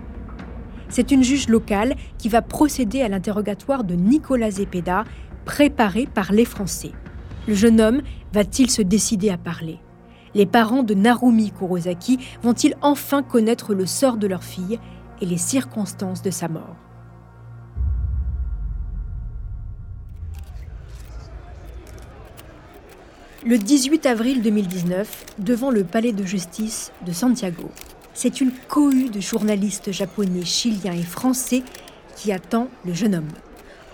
C'est 0.87 1.11
une 1.11 1.23
juge 1.23 1.49
locale 1.49 1.95
qui 2.17 2.29
va 2.29 2.41
procéder 2.41 3.01
à 3.01 3.09
l'interrogatoire 3.09 3.83
de 3.83 3.95
Nicolas 3.95 4.51
Zepeda, 4.51 5.03
préparé 5.43 6.07
par 6.07 6.31
les 6.31 6.45
Français. 6.45 6.91
Le 7.47 7.53
jeune 7.53 7.79
homme 7.79 8.01
va-t-il 8.33 8.71
se 8.71 8.81
décider 8.81 9.29
à 9.29 9.37
parler? 9.37 9.79
Les 10.33 10.47
parents 10.47 10.83
de 10.83 10.95
Narumi 10.95 11.51
Kurosaki 11.51 12.19
vont-ils 12.41 12.75
enfin 12.81 13.21
connaître 13.21 13.73
le 13.73 13.85
sort 13.85 14.17
de 14.17 14.25
leur 14.27 14.43
fille 14.43 14.79
et 15.21 15.25
les 15.25 15.37
circonstances 15.37 16.23
de 16.23 16.31
sa 16.31 16.47
mort? 16.47 16.75
Le 23.45 23.59
18 23.59 24.07
avril 24.07 24.41
2019, 24.41 25.25
devant 25.37 25.69
le 25.69 25.83
palais 25.83 26.13
de 26.13 26.25
justice 26.25 26.91
de 27.05 27.11
Santiago, 27.11 27.69
c'est 28.15 28.41
une 28.41 28.51
cohue 28.67 29.09
de 29.09 29.19
journalistes 29.19 29.91
japonais, 29.91 30.43
chiliens 30.43 30.93
et 30.93 31.03
français 31.03 31.61
qui 32.15 32.31
attend 32.31 32.69
le 32.85 32.93
jeune 32.93 33.13
homme. 33.13 33.31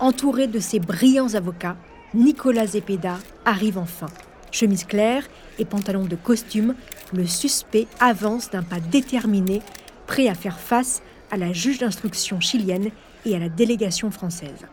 Entouré 0.00 0.46
de 0.46 0.58
ses 0.58 0.80
brillants 0.80 1.34
avocats, 1.34 1.76
Nicolas 2.14 2.66
Zepeda 2.66 3.18
arrive 3.46 3.78
enfin. 3.78 4.08
Chemise 4.50 4.84
claire 4.84 5.26
et 5.58 5.64
pantalon 5.64 6.04
de 6.04 6.14
costume, 6.16 6.74
le 7.14 7.26
suspect 7.26 7.86
avance 8.00 8.50
d'un 8.50 8.62
pas 8.62 8.80
déterminé, 8.80 9.62
prêt 10.06 10.28
à 10.28 10.34
faire 10.34 10.60
face 10.60 11.02
à 11.30 11.38
la 11.38 11.54
juge 11.54 11.78
d'instruction 11.78 12.38
chilienne 12.38 12.90
et 13.24 13.34
à 13.34 13.38
la 13.38 13.48
délégation 13.48 14.10
française. 14.10 14.66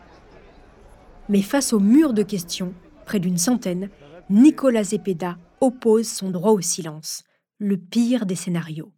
Mais 1.30 1.40
face 1.40 1.72
au 1.72 1.80
mur 1.80 2.12
de 2.12 2.22
questions, 2.22 2.74
près 3.06 3.20
d'une 3.20 3.38
centaine, 3.38 3.88
Nicolas 4.28 4.84
Zepeda 4.84 5.38
oppose 5.62 6.08
son 6.08 6.30
droit 6.30 6.52
au 6.52 6.60
silence, 6.60 7.24
le 7.58 7.78
pire 7.78 8.26
des 8.26 8.36
scénarios. 8.36 8.92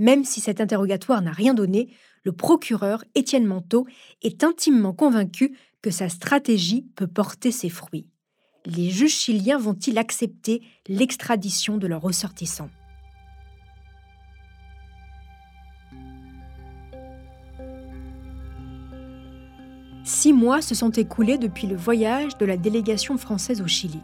Même 0.00 0.24
si 0.24 0.40
cet 0.40 0.60
interrogatoire 0.60 1.22
n'a 1.22 1.32
rien 1.32 1.54
donné, 1.54 1.90
le 2.24 2.32
procureur 2.32 3.04
Étienne 3.14 3.46
Manteau 3.46 3.86
est 4.22 4.42
intimement 4.44 4.92
convaincu 4.92 5.56
que 5.82 5.90
sa 5.90 6.08
stratégie 6.08 6.86
peut 6.96 7.06
porter 7.06 7.50
ses 7.52 7.68
fruits. 7.68 8.08
Les 8.66 8.90
juges 8.90 9.14
chiliens 9.14 9.58
vont-ils 9.58 9.98
accepter 9.98 10.62
l'extradition 10.88 11.78
de 11.78 11.86
leurs 11.86 12.02
ressortissants? 12.02 12.70
Six 20.04 20.32
mois 20.32 20.62
se 20.62 20.74
sont 20.74 20.90
écoulés 20.90 21.36
depuis 21.36 21.66
le 21.66 21.76
voyage 21.76 22.38
de 22.38 22.46
la 22.46 22.56
délégation 22.56 23.18
française 23.18 23.60
au 23.60 23.66
Chili. 23.66 24.00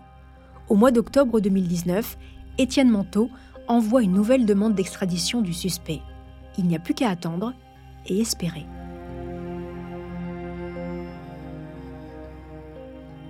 Au 0.68 0.76
mois 0.76 0.90
d'octobre 0.90 1.40
2019, 1.40 2.18
Étienne 2.58 2.90
Manteau 2.90 3.30
envoie 3.68 4.02
une 4.02 4.12
nouvelle 4.12 4.44
demande 4.44 4.74
d'extradition 4.74 5.40
du 5.40 5.54
suspect. 5.54 6.02
Il 6.58 6.66
n'y 6.66 6.76
a 6.76 6.78
plus 6.78 6.94
qu'à 6.94 7.08
attendre 7.08 7.54
et 8.06 8.20
espérer. 8.20 8.66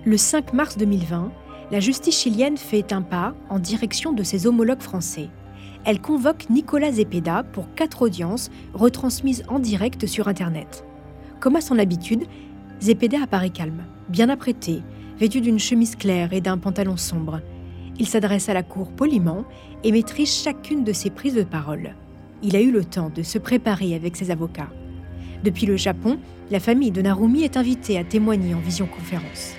Le 0.07 0.17
5 0.17 0.53
mars 0.53 0.77
2020, 0.77 1.31
la 1.71 1.79
justice 1.79 2.19
chilienne 2.19 2.57
fait 2.57 2.93
un 2.93 3.01
pas 3.01 3.33
en 3.49 3.57
direction 3.57 4.13
de 4.13 4.21
ses 4.21 4.45
homologues 4.45 4.83
français. 4.83 5.29
Elle 5.83 5.99
convoque 5.99 6.47
Nicolas 6.51 6.91
Zepeda 6.91 7.41
pour 7.41 7.73
quatre 7.73 8.03
audiences 8.03 8.51
retransmises 8.75 9.43
en 9.47 9.57
direct 9.57 10.05
sur 10.05 10.27
Internet. 10.27 10.85
Comme 11.39 11.55
à 11.55 11.61
son 11.61 11.79
habitude, 11.79 12.25
Zepeda 12.79 13.23
apparaît 13.23 13.49
calme, 13.49 13.83
bien 14.07 14.29
apprêté, 14.29 14.83
vêtu 15.17 15.41
d'une 15.41 15.57
chemise 15.57 15.95
claire 15.95 16.33
et 16.33 16.41
d'un 16.41 16.59
pantalon 16.59 16.97
sombre. 16.97 17.41
Il 17.97 18.07
s'adresse 18.07 18.47
à 18.47 18.53
la 18.53 18.61
cour 18.61 18.91
poliment 18.91 19.43
et 19.83 19.91
maîtrise 19.91 20.31
chacune 20.31 20.83
de 20.83 20.93
ses 20.93 21.09
prises 21.09 21.33
de 21.33 21.41
parole. 21.41 21.95
Il 22.43 22.55
a 22.55 22.61
eu 22.61 22.69
le 22.69 22.85
temps 22.85 23.09
de 23.09 23.23
se 23.23 23.39
préparer 23.39 23.95
avec 23.95 24.17
ses 24.17 24.29
avocats. 24.29 24.69
Depuis 25.43 25.65
le 25.65 25.77
Japon, 25.77 26.19
la 26.51 26.59
famille 26.59 26.91
de 26.91 27.01
Narumi 27.01 27.41
est 27.41 27.57
invitée 27.57 27.97
à 27.97 28.03
témoigner 28.03 28.53
en 28.53 28.59
visioconférence. 28.59 29.55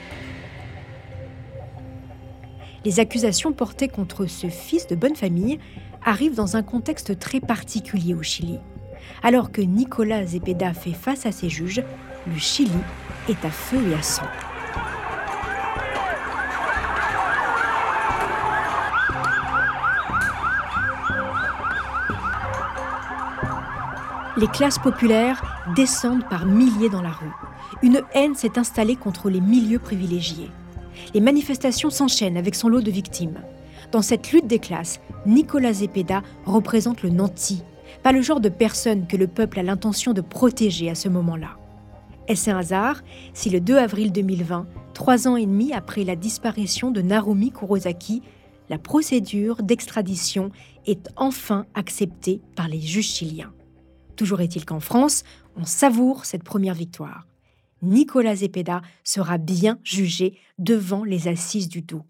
Les 2.86 3.00
accusations 3.00 3.52
portées 3.52 3.88
contre 3.88 4.26
ce 4.26 4.46
fils 4.46 4.86
de 4.86 4.94
bonne 4.94 5.16
famille 5.16 5.58
arrivent 6.04 6.36
dans 6.36 6.56
un 6.56 6.62
contexte 6.62 7.18
très 7.18 7.40
particulier 7.40 8.14
au 8.14 8.22
Chili. 8.22 8.60
Alors 9.24 9.50
que 9.50 9.60
Nicolas 9.60 10.24
Zepeda 10.24 10.72
fait 10.72 10.92
face 10.92 11.26
à 11.26 11.32
ses 11.32 11.48
juges, 11.48 11.82
le 12.28 12.38
Chili 12.38 12.70
est 13.28 13.44
à 13.44 13.50
feu 13.50 13.78
et 13.90 13.94
à 13.94 14.02
sang. 14.02 14.22
Les 24.36 24.46
classes 24.46 24.78
populaires 24.78 25.42
descendent 25.74 26.28
par 26.28 26.46
milliers 26.46 26.88
dans 26.88 27.02
la 27.02 27.10
rue. 27.10 27.32
Une 27.82 28.02
haine 28.14 28.36
s'est 28.36 28.60
installée 28.60 28.94
contre 28.94 29.28
les 29.28 29.40
milieux 29.40 29.80
privilégiés. 29.80 30.52
Les 31.14 31.20
manifestations 31.20 31.90
s'enchaînent 31.90 32.36
avec 32.36 32.54
son 32.54 32.68
lot 32.68 32.80
de 32.80 32.90
victimes. 32.90 33.40
Dans 33.92 34.02
cette 34.02 34.32
lutte 34.32 34.46
des 34.46 34.58
classes, 34.58 35.00
Nicolas 35.26 35.72
Zepeda 35.72 36.22
représente 36.44 37.02
le 37.02 37.10
nanti, 37.10 37.62
pas 38.02 38.12
le 38.12 38.22
genre 38.22 38.40
de 38.40 38.48
personne 38.48 39.06
que 39.06 39.16
le 39.16 39.26
peuple 39.26 39.60
a 39.60 39.62
l'intention 39.62 40.12
de 40.12 40.20
protéger 40.20 40.90
à 40.90 40.94
ce 40.94 41.08
moment-là. 41.08 41.56
Est-ce 42.28 42.50
un 42.50 42.58
hasard 42.58 43.02
si 43.34 43.50
le 43.50 43.60
2 43.60 43.76
avril 43.76 44.12
2020, 44.12 44.66
trois 44.94 45.28
ans 45.28 45.36
et 45.36 45.46
demi 45.46 45.72
après 45.72 46.02
la 46.02 46.16
disparition 46.16 46.90
de 46.90 47.00
Narumi 47.00 47.52
Kurosaki, 47.52 48.22
la 48.68 48.78
procédure 48.78 49.62
d'extradition 49.62 50.50
est 50.86 51.08
enfin 51.16 51.66
acceptée 51.74 52.40
par 52.56 52.66
les 52.66 52.80
juges 52.80 53.12
chiliens? 53.12 53.52
Toujours 54.16 54.40
est-il 54.40 54.64
qu'en 54.64 54.80
France, 54.80 55.22
on 55.56 55.64
savoure 55.64 56.24
cette 56.24 56.42
première 56.42 56.74
victoire. 56.74 57.26
Nicolas 57.86 58.36
Zepeda 58.36 58.82
sera 59.04 59.38
bien 59.38 59.78
jugé 59.84 60.38
devant 60.58 61.04
les 61.04 61.28
assises 61.28 61.68
du 61.68 61.82
Doubs. 61.82 62.04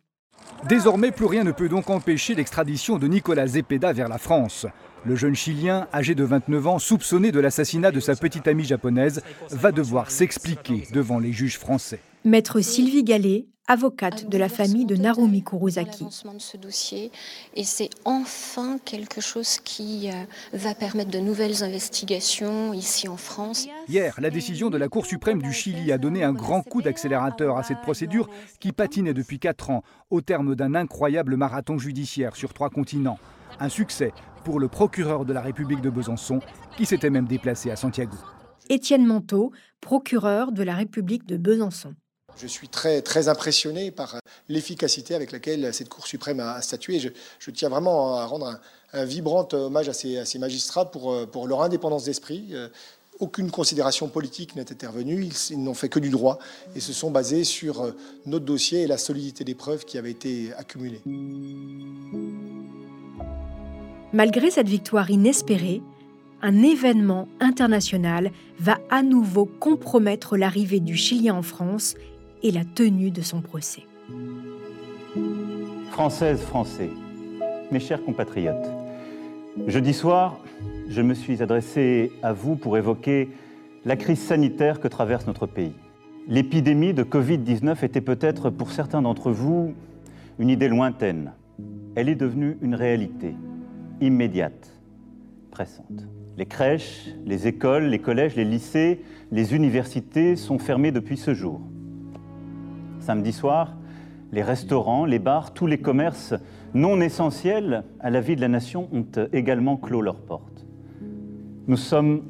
Désormais, 0.68 1.12
plus 1.12 1.27
rien 1.27 1.45
ne 1.45 1.53
peut 1.53 1.68
donc 1.68 1.91
empêcher 1.91 2.35
l'extradition 2.35 2.99
de 2.99 3.07
Nicolas 3.07 3.47
Zepeda 3.47 3.93
vers 3.93 4.09
la 4.09 4.18
France. 4.18 4.66
Le 5.05 5.14
jeune 5.16 5.35
Chilien, 5.35 5.87
âgé 5.93 6.14
de 6.14 6.24
29 6.24 6.66
ans, 6.66 6.79
soupçonné 6.79 7.31
de 7.31 7.41
l'assassinat 7.41 7.93
de 7.93 8.01
sa 8.01 8.16
petite 8.16 8.49
amie 8.49 8.64
japonaise, 8.64 9.22
va 9.51 9.70
devoir 9.70 10.11
s'expliquer 10.11 10.89
devant 10.93 11.18
les 11.18 11.33
juges 11.33 11.59
français. 11.59 12.01
Maître 12.24 12.61
Sylvie 12.61 13.05
Gallet 13.05 13.47
avocate 13.69 14.29
de 14.29 14.39
la 14.39 14.49
famille 14.49 14.87
de 14.87 14.97
Narumi 14.97 15.43
Kurosaki. 15.43 16.05
de 16.05 16.39
ce 16.39 16.57
dossier 16.57 17.11
et 17.55 17.64
c'est 17.64 17.91
enfin 18.05 18.79
quelque 18.85 19.21
chose 19.21 19.59
qui 19.59 20.09
euh, 20.11 20.25
va 20.53 20.75
permettre 20.75 21.11
de 21.11 21.19
nouvelles 21.19 21.64
investigations 21.64 22.73
ici 22.73 23.09
en 23.09 23.17
France. 23.17 23.67
Hier, 23.89 24.14
la 24.21 24.31
décision 24.31 24.71
de 24.71 24.79
la 24.79 24.89
Cour 24.89 25.07
suprême 25.07 25.43
du 25.43 25.53
Chili 25.53 25.91
a 25.93 25.99
donné 25.99 26.23
un 26.23 26.33
grand 26.33 26.62
coup 26.62 26.83
d'accélérateur 26.83 27.57
à 27.59 27.62
cette 27.62 27.81
procédure 27.81 28.29
qui 28.61 28.73
patinait 28.73 29.14
depuis 29.14 29.39
4 29.39 29.71
ans 29.71 29.83
au 30.11 30.21
terme 30.21 30.55
d'un 30.55 30.75
incroyable 30.75 31.37
marathon 31.37 31.79
judiciaire 31.79 32.37
sur 32.37 32.55
trois 32.55 32.71
continents. 32.71 33.19
Un 33.59 33.69
succès 33.69 34.12
pour 34.45 34.61
le 34.61 34.69
procureur 34.69 35.25
de 35.25 35.33
la 35.33 35.41
République 35.41 35.81
de 35.81 35.91
Besançon 35.91 36.41
qui 36.77 36.87
s'était 36.87 37.11
même 37.11 37.27
déplacé 37.27 37.71
à 37.71 37.77
Santiago. 37.77 38.17
Étienne 38.69 39.07
Manteau, 39.07 39.53
procureur 39.81 40.53
de 40.53 40.62
la 40.62 40.75
République 40.75 41.27
de 41.27 41.37
Besançon. 41.37 41.95
Je 42.39 42.47
suis 42.47 42.68
très, 42.68 43.28
impressionné 43.28 43.91
par 43.91 44.16
l'efficacité 44.49 45.14
avec 45.14 45.32
laquelle 45.32 45.72
cette 45.72 45.89
Cour 45.89 46.07
suprême 46.07 46.41
a 46.41 46.61
statué. 46.61 46.99
Je, 47.01 47.51
tiens 47.51 47.68
vraiment 47.68 48.16
à 48.16 48.26
rendre 48.26 48.59
un, 48.93 49.05
vibrant 49.05 49.49
hommage 49.53 49.89
à 49.89 49.95
ces, 49.95 50.39
magistrats 50.39 50.91
pour, 50.91 51.26
pour, 51.28 51.47
leur 51.47 51.62
indépendance 51.62 52.05
d'esprit. 52.05 52.49
Euh, 52.53 52.68
aucune 53.20 53.51
considération 53.51 54.09
politique 54.09 54.57
n'est 54.57 54.70
intervenue, 54.70 55.28
ils, 55.51 55.62
n'ont 55.62 55.74
fait 55.74 55.89
que 55.89 55.99
du 55.99 56.11
droit 56.11 56.39
et 56.74 56.80
se 56.80 56.93
sont 56.93 57.11
basés 57.11 57.45
sur 57.45 57.80
euh, 57.80 57.93
notre 58.26 58.45
dossier 58.45 58.82
et 58.82 58.87
la 58.87 58.99
solidité 58.99 59.45
des 59.45 59.55
preuves 59.55 59.84
qui 59.84 59.97
avaient 59.97 60.11
été 60.11 60.53
accumulées. 60.55 61.01
Malgré 64.12 64.51
cette 64.51 64.68
victoire 64.68 65.11
inespérée, 65.11 65.82
un 66.43 66.62
événement 66.62 67.28
international 67.41 68.30
va 68.59 68.78
à 68.91 69.03
nouveau 69.03 69.47
compromettre 69.47 70.37
l'arrivée 70.37 70.80
du 70.80 70.97
Chilien 70.97 71.34
en 71.34 71.43
France 71.43 71.95
et 72.47 72.53
la 72.53 72.64
tenue 72.64 73.11
de 73.11 73.22
son 73.22 73.40
procès. 73.40 73.82
Françaises, 75.90 76.40
Français, 76.40 76.90
mes 77.72 77.80
chers 77.80 78.05
compatriotes, 78.05 78.70
jeudi 79.66 79.92
soir, 79.92 80.38
je 80.88 81.03
me 81.03 81.14
suis 81.14 81.42
adressé 81.42 82.12
à 82.22 82.32
vous 82.32 82.55
pour 82.55 82.78
évoquer 82.78 83.30
la 83.84 83.97
crise 83.97 84.20
sanitaire 84.20 84.78
que 84.78 84.86
traverse 84.86 85.26
notre 85.26 85.47
pays. 85.47 85.72
L'épidémie 86.28 86.94
de 86.94 87.03
Covid-19 87.03 87.84
était 87.84 88.01
peut-être 88.01 88.51
pour 88.51 88.70
certains 88.70 89.03
d'entre 89.03 89.32
vous 89.32 89.74
une 90.38 90.49
idée 90.49 90.68
lointaine. 90.68 91.32
Elle 91.97 92.09
est 92.09 92.14
devenue 92.14 92.59
une 92.62 92.76
réalité, 92.76 93.34
immédiate, 94.01 94.70
pressante. 95.51 96.07
Les 96.36 96.47
crèches, 96.47 97.09
les 97.24 97.49
écoles, 97.49 97.86
les 97.86 97.99
collèges, 97.99 98.36
les 98.36 98.44
lycées, 98.44 99.03
les 99.32 99.53
universités 99.57 100.36
sont 100.36 100.61
fermés 100.61 100.92
depuis 100.92 101.16
ce 101.16 101.34
jour. 101.34 101.61
Samedi 103.07 103.32
soir, 103.32 103.76
les 104.32 104.42
restaurants, 104.42 105.04
les 105.04 105.20
bars, 105.20 105.54
tous 105.54 105.68
les 105.68 105.78
commerces 105.78 106.34
non 106.74 107.00
essentiels 107.00 107.84
à 108.00 108.11
la 108.11 108.20
vie 108.20 108.34
de 108.34 108.40
la 108.40 108.48
nation 108.48 108.88
ont 108.92 109.07
également 109.32 109.76
clos 109.76 110.02
leurs 110.02 110.20
portes. 110.20 110.66
Nous 111.68 111.76
sommes 111.76 112.24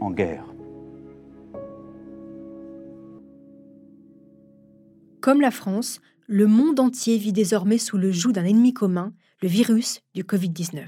en 0.00 0.10
guerre. 0.10 0.44
Comme 5.20 5.40
la 5.40 5.52
France, 5.52 6.00
le 6.26 6.48
monde 6.48 6.80
entier 6.80 7.16
vit 7.16 7.32
désormais 7.32 7.78
sous 7.78 7.96
le 7.96 8.10
joug 8.10 8.32
d'un 8.32 8.44
ennemi 8.44 8.72
commun, 8.72 9.12
le 9.40 9.46
virus 9.46 10.00
du 10.16 10.24
Covid-19. 10.24 10.82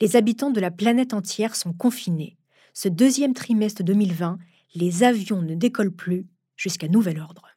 Les 0.00 0.14
habitants 0.14 0.52
de 0.52 0.60
la 0.60 0.70
planète 0.70 1.14
entière 1.14 1.56
sont 1.56 1.72
confinés. 1.72 2.36
Ce 2.74 2.88
deuxième 2.88 3.34
trimestre 3.34 3.82
2020, 3.82 4.38
les 4.76 5.02
avions 5.02 5.42
ne 5.42 5.56
décollent 5.56 5.90
plus 5.90 6.28
jusqu'à 6.54 6.86
nouvel 6.86 7.18
ordre. 7.18 7.49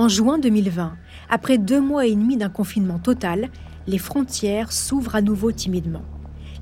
En 0.00 0.08
juin 0.08 0.38
2020, 0.38 0.96
après 1.28 1.58
deux 1.58 1.78
mois 1.78 2.06
et 2.06 2.14
demi 2.14 2.38
d'un 2.38 2.48
confinement 2.48 2.98
total, 2.98 3.50
les 3.86 3.98
frontières 3.98 4.72
s'ouvrent 4.72 5.14
à 5.14 5.20
nouveau 5.20 5.52
timidement. 5.52 6.00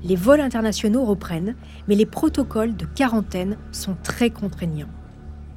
Les 0.03 0.17
vols 0.17 0.41
internationaux 0.41 1.05
reprennent, 1.05 1.55
mais 1.87 1.95
les 1.95 2.05
protocoles 2.05 2.75
de 2.75 2.83
quarantaine 2.83 3.55
sont 3.71 3.95
très 4.03 4.29
contraignants. 4.29 4.89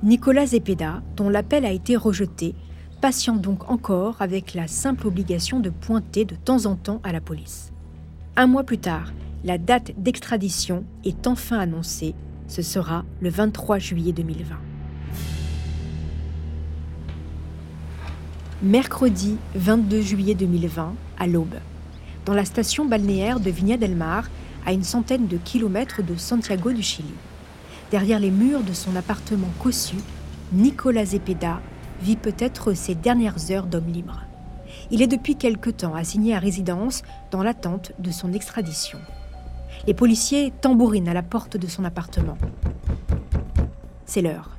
Nicolas 0.05 0.47
Zepeda, 0.47 1.03
dont 1.17 1.29
l'appel 1.29 1.67
a 1.67 1.73
été 1.73 1.97
rejeté, 1.97 2.55
patiente 3.01 3.41
donc 3.41 3.69
encore 3.69 4.23
avec 4.23 4.55
la 4.55 4.69
simple 4.69 5.09
obligation 5.09 5.59
de 5.59 5.71
pointer 5.71 6.25
de 6.25 6.37
temps 6.37 6.67
en 6.67 6.77
temps 6.77 7.01
à 7.03 7.11
la 7.11 7.21
police. 7.21 7.73
Un 8.37 8.47
mois 8.47 8.63
plus 8.63 8.79
tard, 8.79 9.13
la 9.43 9.59
date 9.59 9.91
d'extradition 10.01 10.85
est 11.05 11.27
enfin 11.27 11.59
annoncée. 11.59 12.15
Ce 12.47 12.63
sera 12.63 13.05
le 13.21 13.31
23 13.31 13.81
juillet 13.81 14.13
2020. 14.13 14.72
Mercredi 18.63 19.39
22 19.57 20.03
juillet 20.03 20.37
2020, 20.37 20.95
à 21.19 21.27
l'aube, 21.27 21.57
dans 22.25 22.33
la 22.33 22.45
station 22.45 22.85
balnéaire 22.85 23.41
de 23.41 23.51
Viña 23.51 23.77
del 23.77 23.97
Mar, 23.97 24.31
à 24.65 24.73
une 24.73 24.85
centaine 24.85 25.27
de 25.27 25.37
kilomètres 25.37 26.01
de 26.01 26.15
Santiago 26.15 26.71
du 26.71 26.81
Chili. 26.81 27.13
Derrière 27.91 28.21
les 28.21 28.31
murs 28.31 28.63
de 28.63 28.73
son 28.73 28.95
appartement 28.95 29.49
cossu, 29.61 29.97
Nicolas 30.53 31.07
Zepeda 31.07 31.61
vit 32.03 32.15
peut-être 32.15 32.73
ses 32.75 32.95
dernières 32.95 33.51
heures 33.51 33.67
d'homme 33.67 33.91
libre. 33.93 34.21
Il 34.93 35.03
est 35.03 35.09
depuis 35.09 35.35
quelque 35.35 35.71
temps 35.71 35.97
assigné 35.97 36.33
à 36.37 36.39
résidence 36.39 37.03
dans 37.33 37.43
l'attente 37.43 37.91
de 37.99 38.13
son 38.13 38.33
extradition. 38.33 39.01
Les 39.89 39.95
policiers 39.95 40.53
tambourinent 40.61 41.09
à 41.09 41.15
la 41.15 41.25
porte 41.25 41.57
de 41.57 41.67
son 41.67 41.85
appartement. 41.85 42.39
C'est 44.07 44.23
l'heure. 44.23 44.57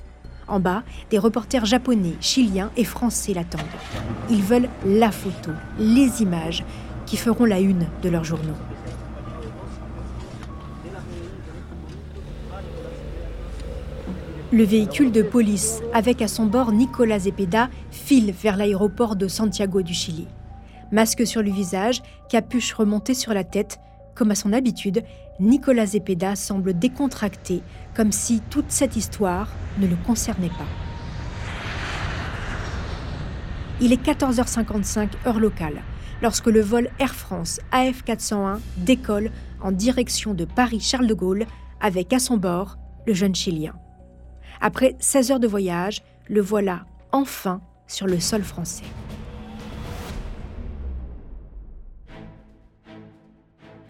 En 0.47 0.59
bas, 0.59 0.83
des 1.09 1.17
reporters 1.17 1.65
japonais, 1.65 2.13
chiliens 2.19 2.71
et 2.75 2.83
français 2.83 3.33
l'attendent. 3.33 3.61
Ils 4.29 4.41
veulent 4.41 4.69
la 4.85 5.11
photo, 5.11 5.51
les 5.79 6.21
images 6.21 6.63
qui 7.05 7.17
feront 7.17 7.45
la 7.45 7.59
une 7.59 7.87
de 8.01 8.09
leurs 8.09 8.23
journaux. 8.23 8.57
Le 14.51 14.63
véhicule 14.63 15.11
de 15.11 15.23
police, 15.23 15.81
avec 15.93 16.21
à 16.21 16.27
son 16.27 16.45
bord 16.45 16.71
Nicolas 16.71 17.19
Zepeda, 17.19 17.69
file 17.89 18.31
vers 18.31 18.55
l'aéroport 18.55 19.15
de 19.15 19.27
Santiago 19.27 19.81
du 19.81 19.95
Chili. 19.95 20.27
Masque 20.91 21.25
sur 21.25 21.41
le 21.41 21.49
visage, 21.49 22.03
capuche 22.29 22.71
remontée 22.73 23.15
sur 23.15 23.33
la 23.33 23.43
tête, 23.43 23.79
comme 24.13 24.29
à 24.29 24.35
son 24.35 24.53
habitude, 24.53 25.03
Nicolas 25.39 25.87
Zepeda 25.87 26.35
semble 26.35 26.77
décontracté, 26.77 27.61
comme 27.95 28.11
si 28.11 28.41
toute 28.49 28.71
cette 28.71 28.95
histoire 28.95 29.49
ne 29.79 29.87
le 29.87 29.95
concernait 30.05 30.49
pas. 30.49 30.67
Il 33.81 33.91
est 33.91 34.05
14h55 34.05 35.09
heure 35.25 35.39
locale, 35.39 35.81
lorsque 36.21 36.47
le 36.47 36.61
vol 36.61 36.89
Air 36.99 37.15
France 37.15 37.59
AF401 37.71 38.59
décolle 38.77 39.31
en 39.61 39.71
direction 39.71 40.33
de 40.33 40.45
Paris-Charles 40.45 41.07
de 41.07 41.13
Gaulle 41.13 41.45
avec 41.81 42.13
à 42.13 42.19
son 42.19 42.37
bord 42.37 42.77
le 43.07 43.13
jeune 43.13 43.35
Chilien. 43.35 43.73
Après 44.61 44.95
16 44.99 45.31
heures 45.31 45.39
de 45.39 45.47
voyage, 45.47 46.03
le 46.29 46.41
voilà 46.41 46.85
enfin 47.11 47.61
sur 47.87 48.07
le 48.07 48.19
sol 48.19 48.43
français.« 48.43 48.85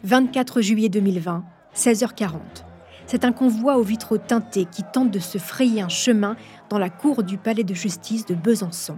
24 0.03 0.61
juillet 0.61 0.89
2020, 0.89 1.43
16h40. 1.75 2.37
C'est 3.05 3.25
un 3.25 3.31
convoi 3.31 3.77
aux 3.77 3.83
vitraux 3.83 4.17
teintés 4.17 4.65
qui 4.65 4.83
tente 4.83 5.11
de 5.11 5.19
se 5.19 5.37
frayer 5.37 5.81
un 5.81 5.89
chemin 5.89 6.35
dans 6.69 6.79
la 6.79 6.89
cour 6.89 7.23
du 7.23 7.37
palais 7.37 7.63
de 7.63 7.73
justice 7.73 8.25
de 8.25 8.35
Besançon. 8.35 8.97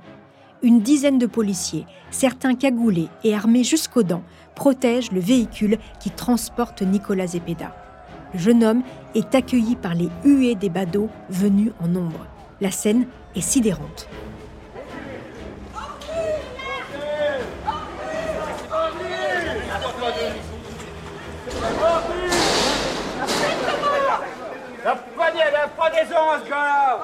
Une 0.61 0.81
dizaine 0.81 1.19
de 1.19 1.25
policiers, 1.25 1.85
certains 2.11 2.55
cagoulés 2.55 3.09
et 3.23 3.35
armés 3.35 3.63
jusqu'aux 3.63 4.03
dents, 4.03 4.23
protègent 4.55 5.11
le 5.11 5.19
véhicule 5.19 5.77
qui 5.99 6.11
transporte 6.11 6.81
Nicolas 6.81 7.27
Zepeda 7.27 7.75
le 8.35 8.41
jeune 8.41 8.63
homme 8.65 8.83
est 9.15 9.33
accueilli 9.33 9.77
par 9.77 9.95
les 9.95 10.09
huées 10.25 10.55
des 10.55 10.69
badauds 10.69 11.09
venus 11.29 11.71
en 11.81 11.87
nombre. 11.87 12.27
La 12.59 12.69
scène 12.69 13.07
est 13.33 13.41
sidérante. 13.41 14.09
La 24.83 24.95
poignée, 24.95 25.39
la 25.51 25.67
pendaison, 25.69 26.43
ce 26.43 26.49
gars-là 26.49 27.01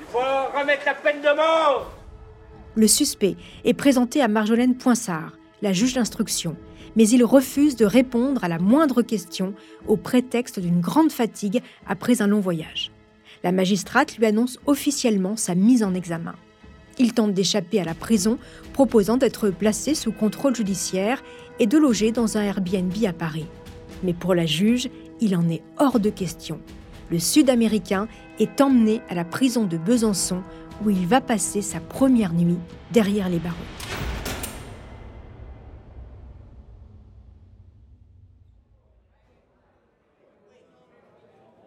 Il 0.00 0.06
faut 0.12 0.58
remettre 0.58 0.77
la 0.88 0.94
peine 0.94 1.20
de 1.20 1.36
mort 1.36 1.92
Le 2.74 2.88
suspect 2.88 3.36
est 3.66 3.74
présenté 3.74 4.22
à 4.22 4.28
Marjolaine 4.28 4.74
Poinsard, 4.74 5.36
la 5.60 5.74
juge 5.74 5.92
d'instruction, 5.92 6.56
mais 6.96 7.06
il 7.06 7.24
refuse 7.24 7.76
de 7.76 7.84
répondre 7.84 8.42
à 8.42 8.48
la 8.48 8.58
moindre 8.58 9.02
question 9.02 9.52
au 9.86 9.98
prétexte 9.98 10.58
d'une 10.58 10.80
grande 10.80 11.12
fatigue 11.12 11.60
après 11.86 12.22
un 12.22 12.26
long 12.26 12.40
voyage. 12.40 12.90
La 13.44 13.52
magistrate 13.52 14.16
lui 14.16 14.24
annonce 14.24 14.58
officiellement 14.64 15.36
sa 15.36 15.54
mise 15.54 15.82
en 15.82 15.92
examen. 15.92 16.34
Il 16.98 17.12
tente 17.12 17.34
d'échapper 17.34 17.80
à 17.80 17.84
la 17.84 17.92
prison, 17.92 18.38
proposant 18.72 19.18
d'être 19.18 19.50
placé 19.50 19.94
sous 19.94 20.10
contrôle 20.10 20.56
judiciaire 20.56 21.22
et 21.58 21.66
de 21.66 21.76
loger 21.76 22.12
dans 22.12 22.38
un 22.38 22.42
Airbnb 22.44 22.94
à 23.06 23.12
Paris. 23.12 23.46
Mais 24.02 24.14
pour 24.14 24.34
la 24.34 24.46
juge, 24.46 24.88
il 25.20 25.36
en 25.36 25.50
est 25.50 25.62
hors 25.78 26.00
de 26.00 26.08
question. 26.08 26.62
Le 27.10 27.18
Sud-Américain 27.18 28.08
est 28.38 28.60
emmené 28.62 29.02
à 29.10 29.14
la 29.14 29.24
prison 29.24 29.64
de 29.64 29.76
Besançon 29.76 30.42
où 30.84 30.90
il 30.90 31.06
va 31.06 31.20
passer 31.20 31.62
sa 31.62 31.80
première 31.80 32.32
nuit 32.32 32.58
derrière 32.92 33.28
les 33.28 33.38
barreaux. 33.38 33.56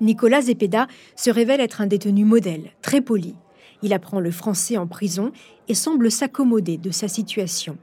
Nicolas 0.01 0.41
Zepeda 0.41 0.88
se 1.16 1.30
révèle 1.30 1.62
être 1.62 1.80
un 1.80 1.88
détenu 1.88 2.26
modèle, 2.26 2.72
très 2.82 3.01
poli. 3.01 3.36
Il 3.84 3.93
apprend 3.93 4.20
le 4.20 4.32
français 4.32 4.76
en 4.76 4.88
prison 4.88 5.32
et 5.68 5.76
semble 5.76 6.09
s'accommoder 6.09 6.78
de 6.78 6.89
sa 6.89 7.07
situation. 7.07 7.78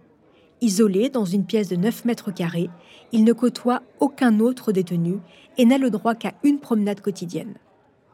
Isolé 0.60 1.10
dans 1.10 1.24
une 1.24 1.46
pièce 1.46 1.68
de 1.68 1.76
9 1.76 2.04
mètres 2.04 2.32
carrés, 2.32 2.70
il 3.12 3.22
ne 3.22 3.32
côtoie 3.32 3.82
aucun 4.00 4.40
autre 4.40 4.72
détenu 4.72 5.18
et 5.56 5.64
n'a 5.64 5.78
le 5.78 5.90
droit 5.90 6.16
qu'à 6.16 6.34
une 6.42 6.58
promenade 6.58 7.00
quotidienne. 7.00 7.54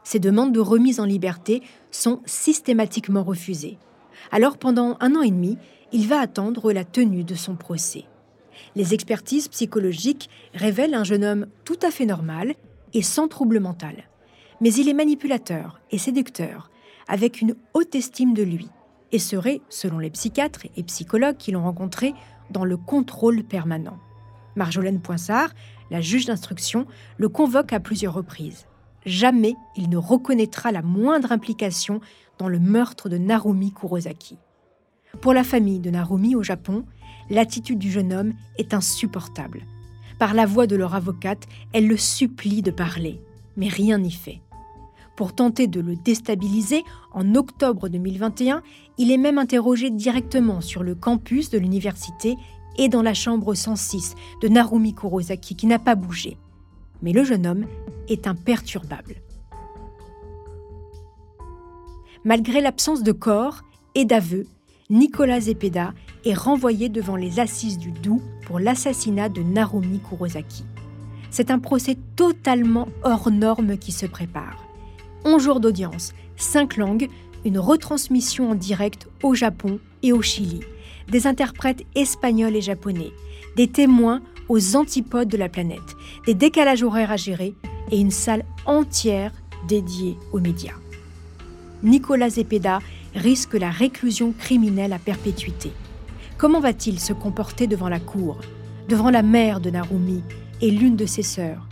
Ses 0.05 0.21
demandes 0.21 0.53
de 0.53 0.61
remise 0.61 1.01
en 1.01 1.07
liberté 1.07 1.63
sont 1.91 2.21
systématiquement 2.27 3.25
refusées. 3.25 3.79
Alors 4.31 4.59
pendant 4.59 4.97
un 5.01 5.17
an 5.17 5.23
et 5.23 5.31
demi, 5.31 5.59
il 5.93 6.07
va 6.07 6.21
attendre 6.21 6.73
la 6.73 6.85
tenue 6.85 7.25
de 7.25 7.35
son 7.35 7.57
procès. 7.57 8.05
Les 8.77 8.95
expertises 8.95 9.49
psychologiques 9.49 10.29
révèlent 10.55 10.95
un 10.95 11.05
jeune 11.05 11.25
homme 11.25 11.47
tout 11.65 11.79
à 11.83 11.91
fait 11.91 12.07
normal 12.07 12.55
et 12.93 13.03
sans 13.03 13.29
trouble 13.29 13.61
mental. 13.61 14.05
Mais 14.61 14.73
il 14.73 14.89
est 14.89 14.95
manipulateur 14.95 15.81
et 15.91 15.99
séducteur, 15.99 16.71
avec 17.09 17.41
une 17.41 17.55
haute 17.73 17.95
estime 17.95 18.35
de 18.35 18.43
lui, 18.43 18.69
et 19.13 19.19
serait, 19.19 19.61
selon 19.69 19.99
les 19.99 20.11
psychiatres 20.11 20.67
et 20.77 20.83
psychologues 20.83 21.37
qui 21.37 21.53
l'ont 21.53 21.65
rencontré, 21.65 22.15
dans 22.51 22.65
le 22.65 22.77
contrôle 22.77 23.43
permanent. 23.43 23.99
Marjolaine 24.57 25.01
Poinsard, 25.01 25.51
la 25.91 26.01
juge 26.01 26.27
d'instruction, 26.27 26.87
le 27.17 27.29
convoque 27.29 27.73
à 27.73 27.81
plusieurs 27.81 28.15
reprises. 28.15 28.67
Jamais 29.05 29.55
il 29.77 29.91
ne 29.91 29.97
reconnaîtra 29.97 30.73
la 30.73 30.83
moindre 30.83 31.33
implication 31.33 32.01
dans 32.39 32.49
le 32.49 32.59
meurtre 32.59 33.09
de 33.09 33.19
Narumi 33.19 33.73
Kurosaki. 33.73 34.39
Pour 35.21 35.33
la 35.33 35.45
famille 35.45 35.79
de 35.79 35.91
Narumi 35.91 36.35
au 36.35 36.43
Japon, 36.43 36.85
l'attitude 37.31 37.79
du 37.79 37.91
jeune 37.91 38.13
homme 38.13 38.35
est 38.59 38.75
insupportable. 38.75 39.63
Par 40.19 40.35
la 40.35 40.47
voix 40.47 40.67
de 40.67 40.77
leur 40.77 40.95
avocate, 40.95 41.47
elle 41.73 41.87
le 41.87 41.97
supplie 41.97 42.63
de 42.63 42.71
parler, 42.71 43.21
mais 43.57 43.69
rien 43.69 43.99
n'y 43.99 44.13
fait. 44.13 44.41
Pour 45.17 45.35
tenter 45.35 45.67
de 45.69 45.81
le 45.81 45.95
déstabiliser, 45.95 46.83
en 47.13 47.35
octobre 47.37 47.89
2021, 47.89 48.63
il 48.99 49.13
est 49.13 49.17
même 49.17 49.39
interrogé 49.39 49.91
directement 49.91 50.61
sur 50.61 50.83
le 50.83 50.95
campus 50.95 51.51
de 51.51 51.59
l'université 51.59 52.37
et 52.77 52.89
dans 52.89 53.03
la 53.03 53.15
chambre 53.15 53.55
106 53.55 54.15
de 54.43 54.49
Narumi 54.49 54.95
Kurosaki 54.95 55.55
qui 55.55 55.67
n'a 55.67 55.79
pas 55.79 55.95
bougé. 55.95 56.37
Mais 57.05 57.13
le 57.13 57.23
jeune 57.23 57.47
homme 57.47 57.67
est 58.09 58.27
imperturbable. 58.27 59.17
Malgré 62.25 62.63
l'absence 62.63 63.03
de 63.03 63.13
corps 63.13 63.61
et 63.95 64.07
d'aveu, 64.07 64.47
Nicolas 64.89 65.41
Zepeda 65.41 65.93
est 66.25 66.33
renvoyé 66.33 66.89
devant 66.89 67.17
les 67.17 67.41
assises 67.41 67.77
du 67.77 67.91
Doubs 67.91 68.23
pour 68.47 68.59
l'assassinat 68.59 69.29
de 69.29 69.43
Narumi 69.43 70.01
Kurosaki. 70.01 70.65
C'est 71.31 71.51
un 71.51 71.59
procès 71.59 71.99
totalement 72.17 72.89
hors 73.03 73.31
norme 73.31 73.77
qui 73.77 73.93
se 73.93 74.07
prépare. 74.07 74.65
11 75.27 75.43
jours 75.43 75.61
d'audience, 75.61 76.15
5 76.37 76.79
langues, 76.79 77.11
une 77.45 77.59
retransmission 77.59 78.51
en 78.53 78.55
direct 78.55 79.09
au 79.23 79.35
Japon 79.35 79.79
et 80.03 80.15
au 80.15 80.23
Chili, 80.23 80.61
des 81.09 81.27
interprètes 81.27 81.85
espagnols 81.95 82.57
et 82.57 82.63
japonais, 82.63 83.13
des 83.57 83.69
témoins 83.69 84.23
aux 84.49 84.77
antipodes 84.77 85.29
de 85.29 85.37
la 85.37 85.49
planète, 85.49 85.97
des 86.27 86.35
décalages 86.35 86.83
horaires 86.83 87.11
à 87.11 87.17
gérer 87.17 87.55
et 87.91 87.99
une 87.99 88.11
salle 88.11 88.45
entière 88.67 89.33
dédiée 89.69 90.17
aux 90.33 90.41
médias. 90.41 90.75
Nicolas 91.83 92.31
Zepeda 92.31 92.79
risque 93.15 93.55
la 93.55 93.71
réclusion 93.71 94.33
criminelle 94.33 94.93
à 94.93 94.99
perpétuité. 94.99 95.73
Comment 96.39 96.61
va-t-il 96.61 96.99
se 96.99 97.13
comporter 97.13 97.67
devant 97.67 97.89
la 97.89 98.01
cour, 98.01 98.39
devant 98.89 99.11
la 99.11 99.23
mère 99.23 99.61
de 99.61 99.71
Narumi 99.71 100.23
et 100.61 100.71
l'une 100.71 100.97
de 100.97 101.07
ses 101.07 101.23
sœurs, 101.23 101.69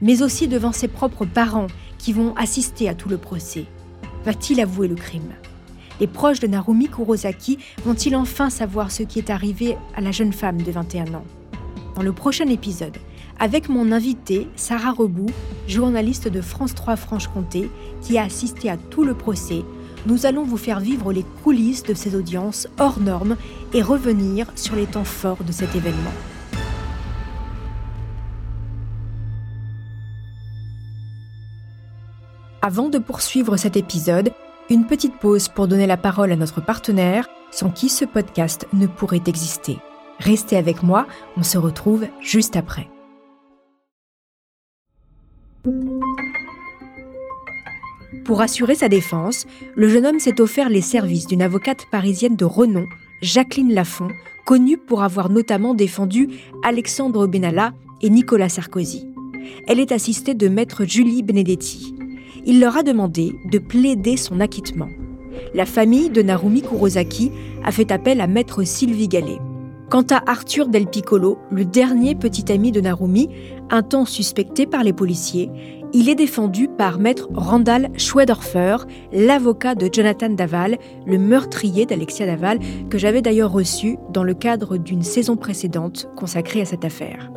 mais 0.00 0.22
aussi 0.22 0.48
devant 0.48 0.72
ses 0.72 0.88
propres 0.88 1.24
parents 1.24 1.66
qui 1.98 2.12
vont 2.12 2.34
assister 2.36 2.88
à 2.88 2.94
tout 2.94 3.08
le 3.08 3.18
procès? 3.18 3.64
Va-t-il 4.24 4.60
avouer 4.60 4.88
le 4.88 4.94
crime? 4.94 5.32
Les 6.00 6.06
proches 6.06 6.40
de 6.40 6.46
Narumi 6.46 6.88
Kurosaki 6.88 7.58
vont-ils 7.84 8.14
enfin 8.14 8.50
savoir 8.50 8.92
ce 8.92 9.02
qui 9.02 9.18
est 9.18 9.30
arrivé 9.30 9.76
à 9.96 10.00
la 10.00 10.12
jeune 10.12 10.32
femme 10.32 10.62
de 10.62 10.70
21 10.70 11.14
ans? 11.14 11.24
Dans 11.98 12.04
le 12.04 12.12
prochain 12.12 12.46
épisode, 12.46 12.96
avec 13.40 13.68
mon 13.68 13.90
invité 13.90 14.46
Sarah 14.54 14.92
Rebout, 14.92 15.30
journaliste 15.66 16.28
de 16.28 16.40
France 16.40 16.72
3 16.76 16.94
Franche-Comté, 16.94 17.68
qui 18.02 18.18
a 18.18 18.22
assisté 18.22 18.70
à 18.70 18.76
tout 18.76 19.02
le 19.02 19.14
procès, 19.14 19.64
nous 20.06 20.24
allons 20.24 20.44
vous 20.44 20.56
faire 20.56 20.78
vivre 20.78 21.12
les 21.12 21.24
coulisses 21.42 21.82
de 21.82 21.94
ces 21.94 22.14
audiences 22.14 22.68
hors 22.78 23.00
normes 23.00 23.36
et 23.74 23.82
revenir 23.82 24.46
sur 24.54 24.76
les 24.76 24.86
temps 24.86 25.02
forts 25.02 25.42
de 25.42 25.50
cet 25.50 25.74
événement. 25.74 26.12
Avant 32.62 32.90
de 32.90 32.98
poursuivre 32.98 33.56
cet 33.56 33.76
épisode, 33.76 34.30
une 34.70 34.86
petite 34.86 35.18
pause 35.18 35.48
pour 35.48 35.66
donner 35.66 35.88
la 35.88 35.96
parole 35.96 36.30
à 36.30 36.36
notre 36.36 36.60
partenaire, 36.60 37.26
sans 37.50 37.70
qui 37.70 37.88
ce 37.88 38.04
podcast 38.04 38.68
ne 38.72 38.86
pourrait 38.86 39.22
exister. 39.26 39.78
Restez 40.18 40.56
avec 40.56 40.82
moi, 40.82 41.06
on 41.36 41.42
se 41.42 41.58
retrouve 41.58 42.06
juste 42.20 42.56
après. 42.56 42.88
Pour 48.24 48.40
assurer 48.40 48.74
sa 48.74 48.88
défense, 48.88 49.46
le 49.74 49.88
jeune 49.88 50.06
homme 50.06 50.18
s'est 50.18 50.40
offert 50.40 50.68
les 50.68 50.80
services 50.80 51.26
d'une 51.26 51.42
avocate 51.42 51.86
parisienne 51.90 52.36
de 52.36 52.44
renom, 52.44 52.86
Jacqueline 53.22 53.72
Lafont, 53.72 54.08
connue 54.44 54.76
pour 54.76 55.02
avoir 55.02 55.30
notamment 55.30 55.74
défendu 55.74 56.28
Alexandre 56.62 57.26
Benalla 57.26 57.72
et 58.02 58.10
Nicolas 58.10 58.48
Sarkozy. 58.48 59.06
Elle 59.66 59.80
est 59.80 59.92
assistée 59.92 60.34
de 60.34 60.48
maître 60.48 60.84
Julie 60.84 61.22
Benedetti. 61.22 61.94
Il 62.44 62.60
leur 62.60 62.76
a 62.76 62.82
demandé 62.82 63.34
de 63.50 63.58
plaider 63.58 64.16
son 64.16 64.40
acquittement. 64.40 64.88
La 65.54 65.66
famille 65.66 66.10
de 66.10 66.22
Narumi 66.22 66.62
Kurosaki 66.62 67.30
a 67.64 67.72
fait 67.72 67.90
appel 67.92 68.20
à 68.20 68.26
maître 68.26 68.64
Sylvie 68.64 69.08
Gallet. 69.08 69.38
Quant 69.90 70.04
à 70.10 70.22
Arthur 70.30 70.68
Del 70.68 70.86
Piccolo, 70.86 71.38
le 71.50 71.64
dernier 71.64 72.14
petit 72.14 72.52
ami 72.52 72.72
de 72.72 72.80
Narumi, 72.82 73.30
un 73.70 73.82
temps 73.82 74.04
suspecté 74.04 74.66
par 74.66 74.84
les 74.84 74.92
policiers, 74.92 75.50
il 75.94 76.10
est 76.10 76.14
défendu 76.14 76.68
par 76.68 76.98
maître 76.98 77.30
Randall 77.32 77.88
Schwedorfer, 77.96 78.76
l'avocat 79.12 79.74
de 79.74 79.88
Jonathan 79.90 80.28
Daval, 80.28 80.76
le 81.06 81.16
meurtrier 81.16 81.86
d'Alexia 81.86 82.26
Daval, 82.26 82.58
que 82.90 82.98
j'avais 82.98 83.22
d'ailleurs 83.22 83.50
reçu 83.50 83.96
dans 84.12 84.24
le 84.24 84.34
cadre 84.34 84.76
d'une 84.76 85.02
saison 85.02 85.36
précédente 85.36 86.10
consacrée 86.16 86.60
à 86.60 86.66
cette 86.66 86.84
affaire. 86.84 87.30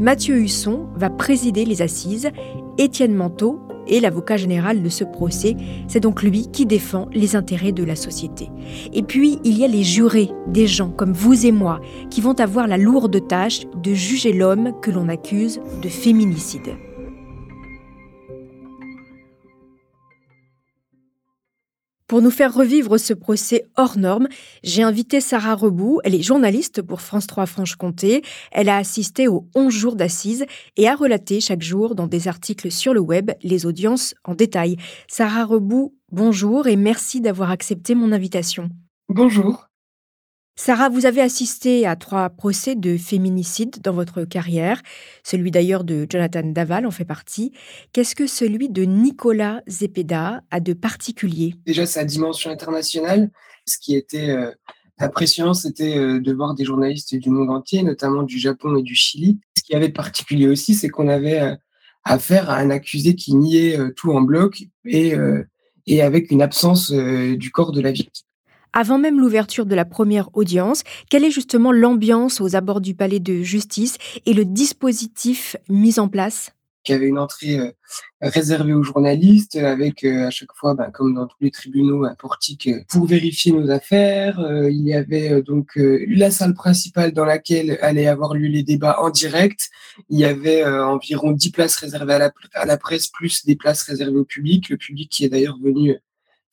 Mathieu 0.00 0.38
Husson 0.38 0.88
va 0.96 1.10
présider 1.10 1.64
les 1.64 1.80
assises, 1.80 2.30
Étienne 2.76 3.14
Manteau 3.14 3.60
et 3.86 4.00
l'avocat 4.00 4.36
général 4.36 4.82
de 4.82 4.88
ce 4.88 5.04
procès, 5.04 5.56
c'est 5.88 6.00
donc 6.00 6.22
lui 6.22 6.48
qui 6.50 6.66
défend 6.66 7.08
les 7.12 7.36
intérêts 7.36 7.72
de 7.72 7.84
la 7.84 7.96
société. 7.96 8.50
Et 8.92 9.02
puis, 9.02 9.38
il 9.44 9.58
y 9.58 9.64
a 9.64 9.68
les 9.68 9.84
jurés, 9.84 10.30
des 10.46 10.66
gens 10.66 10.90
comme 10.90 11.12
vous 11.12 11.46
et 11.46 11.52
moi, 11.52 11.80
qui 12.10 12.20
vont 12.20 12.38
avoir 12.40 12.66
la 12.66 12.78
lourde 12.78 13.26
tâche 13.26 13.62
de 13.82 13.94
juger 13.94 14.32
l'homme 14.32 14.72
que 14.80 14.90
l'on 14.90 15.08
accuse 15.08 15.60
de 15.82 15.88
féminicide. 15.88 16.76
Pour 22.06 22.20
nous 22.20 22.30
faire 22.30 22.52
revivre 22.52 22.98
ce 22.98 23.14
procès 23.14 23.64
hors 23.76 23.96
norme, 23.96 24.28
j'ai 24.62 24.82
invité 24.82 25.22
Sarah 25.22 25.54
Rebout. 25.54 26.00
Elle 26.04 26.14
est 26.14 26.22
journaliste 26.22 26.82
pour 26.82 27.00
France 27.00 27.26
3 27.26 27.46
Franche-Comté. 27.46 28.22
Elle 28.52 28.68
a 28.68 28.76
assisté 28.76 29.26
aux 29.26 29.48
11 29.54 29.72
jours 29.72 29.96
d'assises 29.96 30.44
et 30.76 30.86
a 30.86 30.96
relaté 30.96 31.40
chaque 31.40 31.62
jour 31.62 31.94
dans 31.94 32.06
des 32.06 32.28
articles 32.28 32.70
sur 32.70 32.92
le 32.92 33.00
web 33.00 33.30
les 33.42 33.64
audiences 33.64 34.14
en 34.24 34.34
détail. 34.34 34.76
Sarah 35.08 35.46
Rebout, 35.46 35.94
bonjour 36.12 36.66
et 36.66 36.76
merci 36.76 37.22
d'avoir 37.22 37.50
accepté 37.50 37.94
mon 37.94 38.12
invitation. 38.12 38.68
Bonjour. 39.08 39.68
Sarah, 40.56 40.88
vous 40.88 41.04
avez 41.04 41.20
assisté 41.20 41.84
à 41.84 41.96
trois 41.96 42.30
procès 42.30 42.76
de 42.76 42.96
féminicide 42.96 43.82
dans 43.82 43.92
votre 43.92 44.24
carrière. 44.24 44.80
Celui 45.24 45.50
d'ailleurs 45.50 45.82
de 45.82 46.06
Jonathan 46.08 46.44
Daval 46.44 46.86
en 46.86 46.92
fait 46.92 47.04
partie. 47.04 47.52
Qu'est-ce 47.92 48.14
que 48.14 48.28
celui 48.28 48.68
de 48.68 48.84
Nicolas 48.84 49.62
Zepeda 49.66 50.42
a 50.52 50.60
de 50.60 50.72
particulier? 50.72 51.56
Déjà, 51.66 51.86
sa 51.86 52.04
dimension 52.04 52.52
internationale. 52.52 53.30
Ce 53.66 53.78
qui 53.78 53.96
était 53.96 54.30
euh, 54.30 54.52
impressionnant, 54.98 55.54
c'était 55.54 55.98
euh, 55.98 56.20
de 56.20 56.32
voir 56.32 56.54
des 56.54 56.64
journalistes 56.64 57.16
du 57.16 57.30
monde 57.30 57.50
entier, 57.50 57.82
notamment 57.82 58.22
du 58.22 58.38
Japon 58.38 58.76
et 58.76 58.82
du 58.82 58.94
Chili. 58.94 59.40
Ce 59.58 59.62
qui 59.64 59.74
avait 59.74 59.88
de 59.88 59.92
particulier 59.92 60.46
aussi, 60.46 60.74
c'est 60.74 60.88
qu'on 60.88 61.08
avait 61.08 61.40
euh, 61.40 61.56
affaire 62.04 62.48
à 62.48 62.58
un 62.58 62.70
accusé 62.70 63.16
qui 63.16 63.34
niait 63.34 63.76
tout 63.96 64.12
en 64.12 64.20
bloc 64.20 64.62
et, 64.84 65.14
et 65.86 66.02
avec 66.02 66.30
une 66.30 66.42
absence 66.42 66.92
du 66.92 67.50
corps 67.50 67.72
de 67.72 67.80
la 67.80 67.92
victime 67.92 68.26
avant 68.74 68.98
même 68.98 69.20
l'ouverture 69.20 69.64
de 69.64 69.74
la 69.74 69.84
première 69.84 70.28
audience, 70.34 70.82
quelle 71.08 71.24
est 71.24 71.30
justement 71.30 71.72
l'ambiance 71.72 72.40
aux 72.40 72.56
abords 72.56 72.80
du 72.80 72.94
palais 72.94 73.20
de 73.20 73.42
justice 73.42 73.96
et 74.26 74.34
le 74.34 74.44
dispositif 74.44 75.56
mis 75.68 75.98
en 75.98 76.08
place? 76.08 76.50
Il 76.86 76.92
y 76.92 76.94
avait 76.94 77.06
une 77.06 77.18
entrée 77.18 77.58
euh, 77.58 77.70
réservée 78.20 78.74
aux 78.74 78.82
journalistes, 78.82 79.56
avec 79.56 80.04
euh, 80.04 80.26
à 80.26 80.30
chaque 80.30 80.52
fois, 80.52 80.74
bah, 80.74 80.90
comme 80.92 81.14
dans 81.14 81.26
tous 81.26 81.38
les 81.40 81.50
tribunaux, 81.50 82.04
un 82.04 82.14
portique 82.14 82.66
euh, 82.66 82.82
pour 82.88 83.06
vérifier 83.06 83.52
nos 83.52 83.70
affaires. 83.70 84.38
il 84.68 84.82
y 84.82 84.92
avait 84.92 85.40
donc 85.40 85.70
la 85.76 86.30
salle 86.30 86.52
principale 86.52 87.12
dans 87.12 87.24
laquelle 87.24 87.78
allaient 87.80 88.06
avoir 88.06 88.34
lieu 88.34 88.48
les 88.48 88.62
débats 88.62 89.00
en 89.00 89.08
direct. 89.08 89.70
Il 90.10 90.18
y 90.18 90.26
avait 90.26 90.64
environ 90.64 91.32
10 91.32 91.52
places 91.52 91.76
réservées 91.76 92.30
à 92.54 92.66
la 92.66 92.76
presse, 92.76 93.06
plus 93.06 93.46
des 93.46 93.56
places 93.56 93.82
réservées 93.84 94.18
au 94.18 94.24
public. 94.24 94.68
Le 94.68 94.76
public 94.76 95.10
qui 95.10 95.24
est 95.24 95.30
d'ailleurs 95.30 95.58
venu 95.62 95.96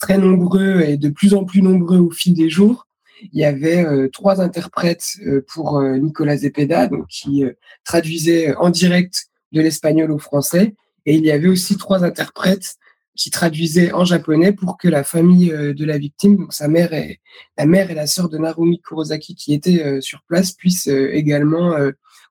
très 0.02 0.18
nombreux 0.18 0.82
et 0.82 0.98
de 0.98 1.10
plus 1.10 1.34
en 1.34 1.46
plus 1.46 1.62
nombreux 1.62 2.00
au 2.00 2.10
fil 2.10 2.34
des 2.34 2.50
jours. 2.50 2.88
Il 3.32 3.40
y 3.40 3.46
avait 3.46 3.86
euh, 3.86 4.10
trois 4.10 4.42
interprètes 4.42 5.18
euh, 5.26 5.46
pour 5.48 5.78
euh, 5.78 5.98
Nicolas 5.98 6.38
Zepeda, 6.38 6.88
donc 6.88 7.06
qui 7.08 7.46
traduisait 7.86 8.56
en 8.56 8.72
direct 8.72 9.28
de 9.52 9.62
l'espagnol 9.62 10.12
au 10.12 10.18
français, 10.18 10.74
et 11.06 11.16
il 11.16 11.24
y 11.24 11.32
avait 11.32 11.48
aussi 11.48 11.78
trois 11.78 12.04
interprètes 12.04 12.76
qui 13.16 13.30
traduisaient 13.30 13.92
en 13.92 14.06
japonais 14.06 14.54
pour 14.54 14.78
que 14.78 14.88
la 14.88 15.04
famille 15.04 15.50
de 15.50 15.86
la 15.86 15.98
victime, 15.98 16.38
donc 16.38 16.54
sa 16.54 16.68
mère 16.68 16.94
et 16.94 17.20
la 17.58 17.66
mère 17.66 17.92
et 17.92 17.94
la 17.94 18.08
sœur 18.08 18.30
de 18.30 18.38
Narumi 18.38 18.80
Kurosaki 18.80 19.36
qui 19.36 19.54
étaient 19.54 20.00
sur 20.00 20.22
place, 20.28 20.54
puissent 20.54 20.88
également 20.88 21.76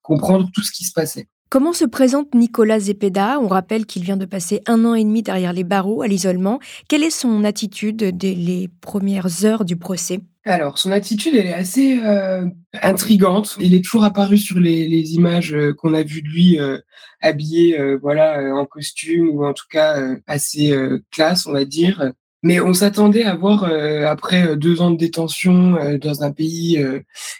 comprendre 0.02 0.48
tout 0.54 0.62
ce 0.62 0.72
qui 0.72 0.84
se 0.84 0.92
passait. 0.92 1.28
Comment 1.50 1.72
se 1.72 1.84
présente 1.84 2.32
Nicolas 2.32 2.78
Zepeda? 2.78 3.40
On 3.40 3.48
rappelle 3.48 3.84
qu'il 3.84 4.04
vient 4.04 4.16
de 4.16 4.24
passer 4.24 4.62
un 4.68 4.84
an 4.84 4.94
et 4.94 5.02
demi 5.02 5.24
derrière 5.24 5.52
les 5.52 5.64
barreaux 5.64 6.00
à 6.00 6.06
l'isolement. 6.06 6.60
Quelle 6.88 7.02
est 7.02 7.10
son 7.10 7.42
attitude 7.42 8.16
dès 8.16 8.34
les 8.34 8.68
premières 8.80 9.44
heures 9.44 9.64
du 9.64 9.74
procès? 9.74 10.20
Alors, 10.44 10.78
son 10.78 10.92
attitude, 10.92 11.34
elle 11.34 11.46
est 11.48 11.52
assez 11.52 11.98
euh, 12.04 12.46
intrigante. 12.80 13.56
Il 13.58 13.74
est 13.74 13.84
toujours 13.84 14.04
apparu 14.04 14.38
sur 14.38 14.60
les, 14.60 15.14
images 15.14 15.52
euh, 15.52 15.74
qu'on 15.74 15.92
a 15.92 16.04
vues 16.04 16.22
de 16.22 16.28
lui 16.28 16.60
euh, 16.60 16.78
habillé, 17.20 17.76
voilà, 18.00 18.54
en 18.54 18.64
costume 18.64 19.30
ou 19.30 19.44
en 19.44 19.52
tout 19.52 19.66
cas 19.68 20.00
assez 20.28 20.72
classe, 21.10 21.46
on 21.46 21.52
va 21.52 21.64
dire. 21.64 22.12
Mais 22.44 22.60
on 22.60 22.72
s'attendait 22.72 23.24
à 23.24 23.34
voir, 23.34 23.64
après 24.06 24.56
deux 24.56 24.80
ans 24.80 24.90
de 24.90 24.96
détention 24.96 25.76
dans 26.00 26.22
un 26.22 26.30
pays 26.30 26.82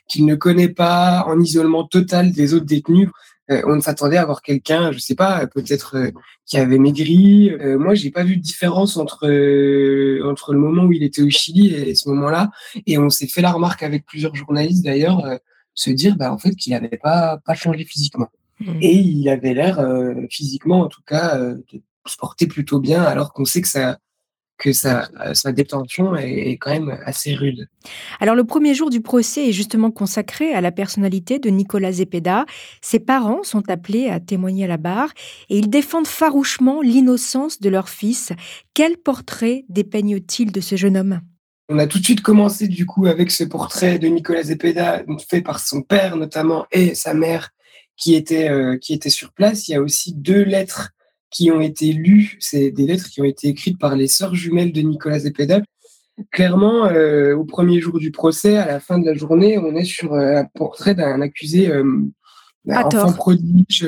qu'il 0.06 0.26
ne 0.26 0.34
connaît 0.34 0.68
pas, 0.68 1.24
en 1.26 1.40
isolement 1.40 1.84
total 1.84 2.32
des 2.32 2.52
autres 2.52 2.66
détenus, 2.66 3.08
euh, 3.50 3.62
on 3.66 3.80
s'attendait 3.80 4.16
à 4.16 4.24
voir 4.24 4.42
quelqu'un, 4.42 4.92
je 4.92 4.98
sais 4.98 5.14
pas, 5.14 5.46
peut-être 5.46 5.96
euh, 5.96 6.10
qui 6.46 6.56
avait 6.56 6.78
maigri. 6.78 7.50
Euh, 7.50 7.78
moi, 7.78 7.94
j'ai 7.94 8.10
pas 8.10 8.22
vu 8.22 8.36
de 8.36 8.42
différence 8.42 8.96
entre 8.96 9.26
entre 10.24 10.52
le 10.52 10.58
moment 10.58 10.84
où 10.84 10.92
il 10.92 11.02
était 11.02 11.22
au 11.22 11.30
Chili 11.30 11.74
et 11.74 11.94
ce 11.94 12.08
moment-là. 12.10 12.50
Et 12.86 12.98
on 12.98 13.10
s'est 13.10 13.26
fait 13.26 13.42
la 13.42 13.52
remarque 13.52 13.82
avec 13.82 14.06
plusieurs 14.06 14.34
journalistes 14.34 14.84
d'ailleurs, 14.84 15.22
se 15.74 15.90
dire, 15.90 16.16
bah 16.16 16.32
en 16.32 16.38
fait, 16.38 16.54
qu'il 16.54 16.72
n'avait 16.72 16.98
pas 17.02 17.38
pas 17.44 17.54
changé 17.54 17.84
physiquement. 17.84 18.28
Mmh. 18.60 18.78
Et 18.82 18.94
il 18.94 19.28
avait 19.28 19.54
l'air 19.54 19.84
physiquement, 20.30 20.80
en 20.80 20.88
tout 20.88 21.02
cas, 21.06 21.38
de 21.38 21.82
se 22.06 22.16
porter 22.16 22.46
plutôt 22.46 22.80
bien, 22.80 23.02
alors 23.02 23.32
qu'on 23.32 23.44
sait 23.44 23.62
que 23.62 23.68
ça 23.68 23.98
que 24.60 24.72
sa, 24.72 25.08
sa 25.32 25.52
détention 25.52 26.14
est, 26.14 26.58
quand 26.58 26.70
même 26.70 26.96
assez 27.04 27.34
rude. 27.34 27.66
Alors 28.20 28.34
le 28.34 28.44
premier 28.44 28.74
jour 28.74 28.90
du 28.90 29.00
procès 29.00 29.48
est 29.48 29.52
justement 29.52 29.90
consacré 29.90 30.52
à 30.52 30.60
la 30.60 30.70
personnalité 30.70 31.38
de 31.38 31.48
Nicolas 31.48 31.92
Zepeda. 31.92 32.44
Ses 32.82 33.00
parents 33.00 33.42
sont 33.42 33.68
appelés 33.70 34.08
à 34.08 34.20
témoigner 34.20 34.64
à 34.64 34.68
la 34.68 34.76
barre 34.76 35.10
et 35.48 35.58
ils 35.58 35.70
défendent 35.70 36.06
farouchement 36.06 36.82
l'innocence 36.82 37.58
de 37.60 37.70
leur 37.70 37.88
fils. 37.88 38.32
Quel 38.74 38.98
portrait 38.98 39.64
dépeignent-ils 39.70 40.52
de 40.52 40.60
ce 40.60 40.76
jeune 40.76 40.96
homme? 40.96 41.20
On 41.70 41.78
a 41.78 41.86
tout 41.86 41.98
de 41.98 42.04
suite 42.04 42.20
commencé 42.20 42.68
du 42.68 42.84
coup 42.84 43.06
avec 43.06 43.30
ce 43.30 43.44
portrait 43.44 43.98
de 43.98 44.08
Nicolas 44.08 44.42
Zepeda 44.42 45.02
fait 45.28 45.40
par 45.40 45.60
son 45.60 45.82
père 45.82 46.16
notamment 46.16 46.66
et 46.70 46.94
sa 46.94 47.14
mère 47.14 47.50
qui 47.96 48.14
étaient, 48.14 48.50
euh, 48.50 48.76
qui 48.76 48.92
étaient 48.92 49.08
sur 49.08 49.32
place. 49.32 49.68
Il 49.68 49.72
y 49.72 49.74
a 49.74 49.80
aussi 49.80 50.12
deux 50.14 50.42
lettres 50.42 50.90
qui 51.30 51.50
ont 51.50 51.60
été 51.60 51.92
lues. 51.92 52.36
C'est 52.40 52.70
des 52.70 52.86
lettres 52.86 53.08
qui 53.08 53.20
ont 53.20 53.24
été 53.24 53.48
écrites 53.48 53.78
par 53.78 53.96
les 53.96 54.08
sœurs 54.08 54.34
jumelles 54.34 54.72
de 54.72 54.80
Nicolas 54.80 55.20
Zepeda. 55.20 55.60
Clairement, 56.32 56.86
euh, 56.86 57.34
au 57.34 57.44
premier 57.44 57.80
jour 57.80 57.98
du 57.98 58.10
procès, 58.10 58.56
à 58.56 58.66
la 58.66 58.80
fin 58.80 58.98
de 58.98 59.06
la 59.06 59.14
journée, 59.14 59.58
on 59.58 59.74
est 59.74 59.84
sur 59.84 60.12
euh, 60.12 60.36
un 60.36 60.44
portrait 60.44 60.94
d'un 60.94 61.20
accusé, 61.20 61.68
d'un 62.64 62.82
enfant 62.82 63.12
prodige, 63.12 63.86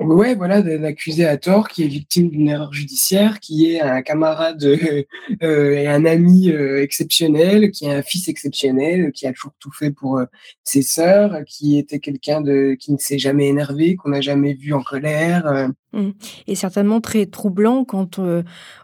Ouais, 0.00 0.34
voilà, 0.34 0.62
d'un 0.62 0.82
accusé 0.84 1.26
à 1.26 1.36
tort 1.36 1.68
qui 1.68 1.84
est 1.84 1.86
victime 1.86 2.28
d'une 2.28 2.48
erreur 2.48 2.72
judiciaire, 2.72 3.38
qui 3.40 3.70
est 3.70 3.80
un 3.80 4.02
camarade 4.02 4.64
euh, 4.64 5.70
et 5.70 5.86
un 5.86 6.04
ami 6.04 6.50
euh, 6.50 6.82
exceptionnel, 6.82 7.70
qui 7.70 7.84
est 7.84 7.94
un 7.94 8.02
fils 8.02 8.28
exceptionnel, 8.28 9.12
qui 9.12 9.26
a 9.26 9.32
toujours 9.32 9.52
tout 9.60 9.70
fait 9.70 9.90
pour 9.92 10.18
euh, 10.18 10.24
ses 10.64 10.82
sœurs, 10.82 11.44
qui 11.46 11.78
était 11.78 12.00
quelqu'un 12.00 12.40
de 12.40 12.74
qui 12.78 12.92
ne 12.92 12.98
s'est 12.98 13.18
jamais 13.18 13.48
énervé, 13.48 13.94
qu'on 13.94 14.10
n'a 14.10 14.20
jamais 14.20 14.54
vu 14.54 14.72
en 14.72 14.82
colère. 14.82 15.70
Mmh. 15.92 16.10
Et 16.46 16.54
certainement 16.54 17.02
très 17.02 17.26
troublant 17.26 17.84
quand 17.84 18.18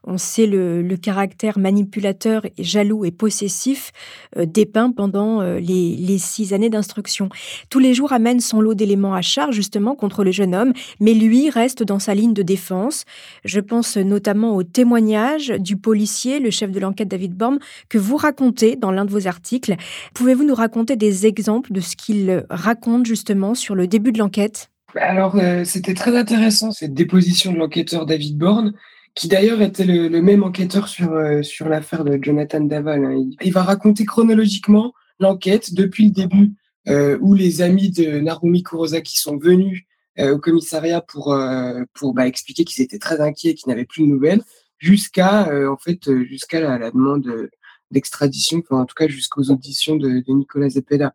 on 0.04 0.18
sait 0.18 0.46
le, 0.46 0.96
caractère 0.96 1.58
manipulateur, 1.58 2.44
jaloux 2.58 3.06
et 3.06 3.10
possessif 3.10 3.92
dépeint 4.36 4.92
pendant 4.92 5.40
les, 5.40 5.96
les 5.96 6.18
six 6.18 6.52
années 6.52 6.68
d'instruction. 6.68 7.30
Tous 7.70 7.78
les 7.78 7.94
jours 7.94 8.12
amène 8.12 8.40
son 8.40 8.60
lot 8.60 8.74
d'éléments 8.74 9.14
à 9.14 9.22
charge 9.22 9.54
justement 9.54 9.94
contre 9.94 10.22
le 10.22 10.32
jeune 10.32 10.54
homme, 10.54 10.74
mais 11.00 11.14
lui 11.14 11.50
reste 11.50 11.82
dans 11.82 11.98
sa 11.98 12.14
ligne 12.14 12.34
de 12.34 12.42
défense. 12.42 13.04
Je 13.44 13.60
pense 13.60 13.96
notamment 13.96 14.56
au 14.56 14.62
témoignage 14.62 15.48
du 15.58 15.76
policier, 15.76 16.40
le 16.40 16.50
chef 16.50 16.70
de 16.70 16.80
l'enquête 16.80 17.08
David 17.08 17.34
Borm, 17.34 17.58
que 17.88 17.98
vous 17.98 18.16
racontez 18.16 18.76
dans 18.76 18.90
l'un 18.90 19.04
de 19.04 19.10
vos 19.10 19.26
articles. 19.26 19.76
Pouvez-vous 20.14 20.44
nous 20.44 20.54
raconter 20.54 20.96
des 20.96 21.26
exemples 21.26 21.72
de 21.72 21.80
ce 21.80 21.96
qu'il 21.96 22.44
raconte 22.50 23.06
justement 23.06 23.54
sur 23.54 23.74
le 23.74 23.86
début 23.86 24.12
de 24.12 24.18
l'enquête? 24.18 24.70
Alors, 24.96 25.36
euh, 25.36 25.64
c'était 25.64 25.94
très 25.94 26.16
intéressant 26.16 26.70
cette 26.70 26.94
déposition 26.94 27.52
de 27.52 27.58
l'enquêteur 27.58 28.06
David 28.06 28.38
Bourne, 28.38 28.72
qui 29.14 29.28
d'ailleurs 29.28 29.60
était 29.60 29.84
le, 29.84 30.08
même 30.22 30.44
enquêteur 30.44 30.88
sur, 30.88 31.12
euh, 31.12 31.42
sur 31.42 31.68
l'affaire 31.68 32.04
de 32.04 32.18
Jonathan 32.20 32.60
Daval. 32.60 33.04
Hein. 33.04 33.24
Il, 33.42 33.52
va 33.52 33.62
raconter 33.62 34.04
chronologiquement 34.04 34.92
l'enquête 35.20 35.74
depuis 35.74 36.06
le 36.06 36.10
début, 36.10 36.52
euh, 36.88 37.18
où 37.20 37.34
les 37.34 37.60
amis 37.60 37.90
de 37.90 38.20
Narumi 38.20 38.62
Kurosaki 38.62 39.18
sont 39.18 39.36
venus 39.36 39.84
au 40.18 40.38
commissariat 40.38 41.00
pour, 41.00 41.32
euh, 41.32 41.82
pour 41.94 42.14
bah, 42.14 42.26
expliquer 42.26 42.64
qu'ils 42.64 42.82
étaient 42.82 42.98
très 42.98 43.20
inquiets, 43.20 43.54
qu'ils 43.54 43.68
n'avaient 43.68 43.84
plus 43.84 44.02
de 44.02 44.08
nouvelles, 44.08 44.42
jusqu'à 44.78 45.48
euh, 45.48 45.70
en 45.70 45.76
fait 45.76 46.10
jusqu'à 46.24 46.60
la, 46.60 46.90
demande 46.90 47.48
d'extradition, 47.90 48.62
en 48.70 48.84
tout 48.84 48.94
cas 48.94 49.08
jusqu'aux 49.08 49.50
auditions 49.50 49.96
de, 49.96 50.22
Nicolas 50.28 50.70
Zepeda. 50.70 51.14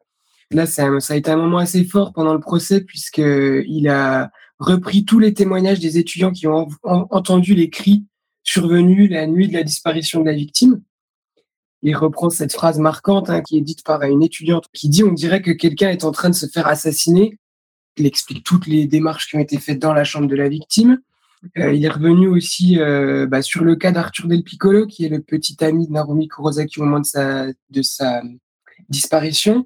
Là, 0.51 0.65
ça 0.65 0.87
a 0.87 1.15
été 1.15 1.31
un 1.31 1.37
moment 1.37 1.57
assez 1.57 1.83
fort 1.83 2.13
pendant 2.13 2.33
le 2.33 2.39
procès 2.39 2.81
puisqu'il 2.81 3.89
a 3.89 4.31
repris 4.59 5.03
tous 5.03 5.19
les 5.19 5.33
témoignages 5.33 5.79
des 5.79 5.97
étudiants 5.97 6.31
qui 6.31 6.47
ont 6.47 6.67
entendu 6.83 7.55
les 7.55 7.69
cris 7.69 8.05
survenus 8.43 9.09
la 9.09 9.25
nuit 9.25 9.47
de 9.47 9.53
la 9.53 9.63
disparition 9.63 10.21
de 10.21 10.25
la 10.25 10.33
victime. 10.33 10.81
Il 11.81 11.95
reprend 11.95 12.29
cette 12.29 12.53
phrase 12.53 12.79
marquante 12.79 13.29
hein, 13.29 13.41
qui 13.41 13.57
est 13.57 13.61
dite 13.61 13.83
par 13.83 14.03
une 14.03 14.23
étudiante 14.23 14.67
qui 14.73 14.89
dit 14.89 15.03
on 15.03 15.11
dirait 15.11 15.41
que 15.41 15.51
quelqu'un 15.51 15.89
est 15.89 16.05
en 16.05 16.11
train 16.11 16.29
de 16.29 16.35
se 16.35 16.45
faire 16.45 16.67
assassiner 16.67 17.37
il 17.97 18.05
explique 18.05 18.43
toutes 18.43 18.67
les 18.67 18.85
démarches 18.85 19.27
qui 19.27 19.35
ont 19.35 19.39
été 19.39 19.57
faites 19.57 19.79
dans 19.79 19.93
la 19.93 20.03
chambre 20.03 20.27
de 20.27 20.35
la 20.35 20.49
victime. 20.49 20.99
Euh, 21.57 21.73
il 21.73 21.83
est 21.83 21.89
revenu 21.89 22.27
aussi 22.27 22.79
euh, 22.79 23.25
bah, 23.27 23.41
sur 23.41 23.63
le 23.63 23.75
cas 23.75 23.91
d'Arthur 23.91 24.27
Del 24.27 24.43
Piccolo, 24.43 24.87
qui 24.87 25.05
est 25.05 25.09
le 25.09 25.21
petit 25.21 25.61
ami 25.63 25.87
de 25.87 25.93
Narumi 25.93 26.27
Kurosaki 26.27 26.79
au 26.79 26.83
moment 26.83 27.01
de 27.01 27.81
sa, 27.81 28.21
disparition. 28.89 29.65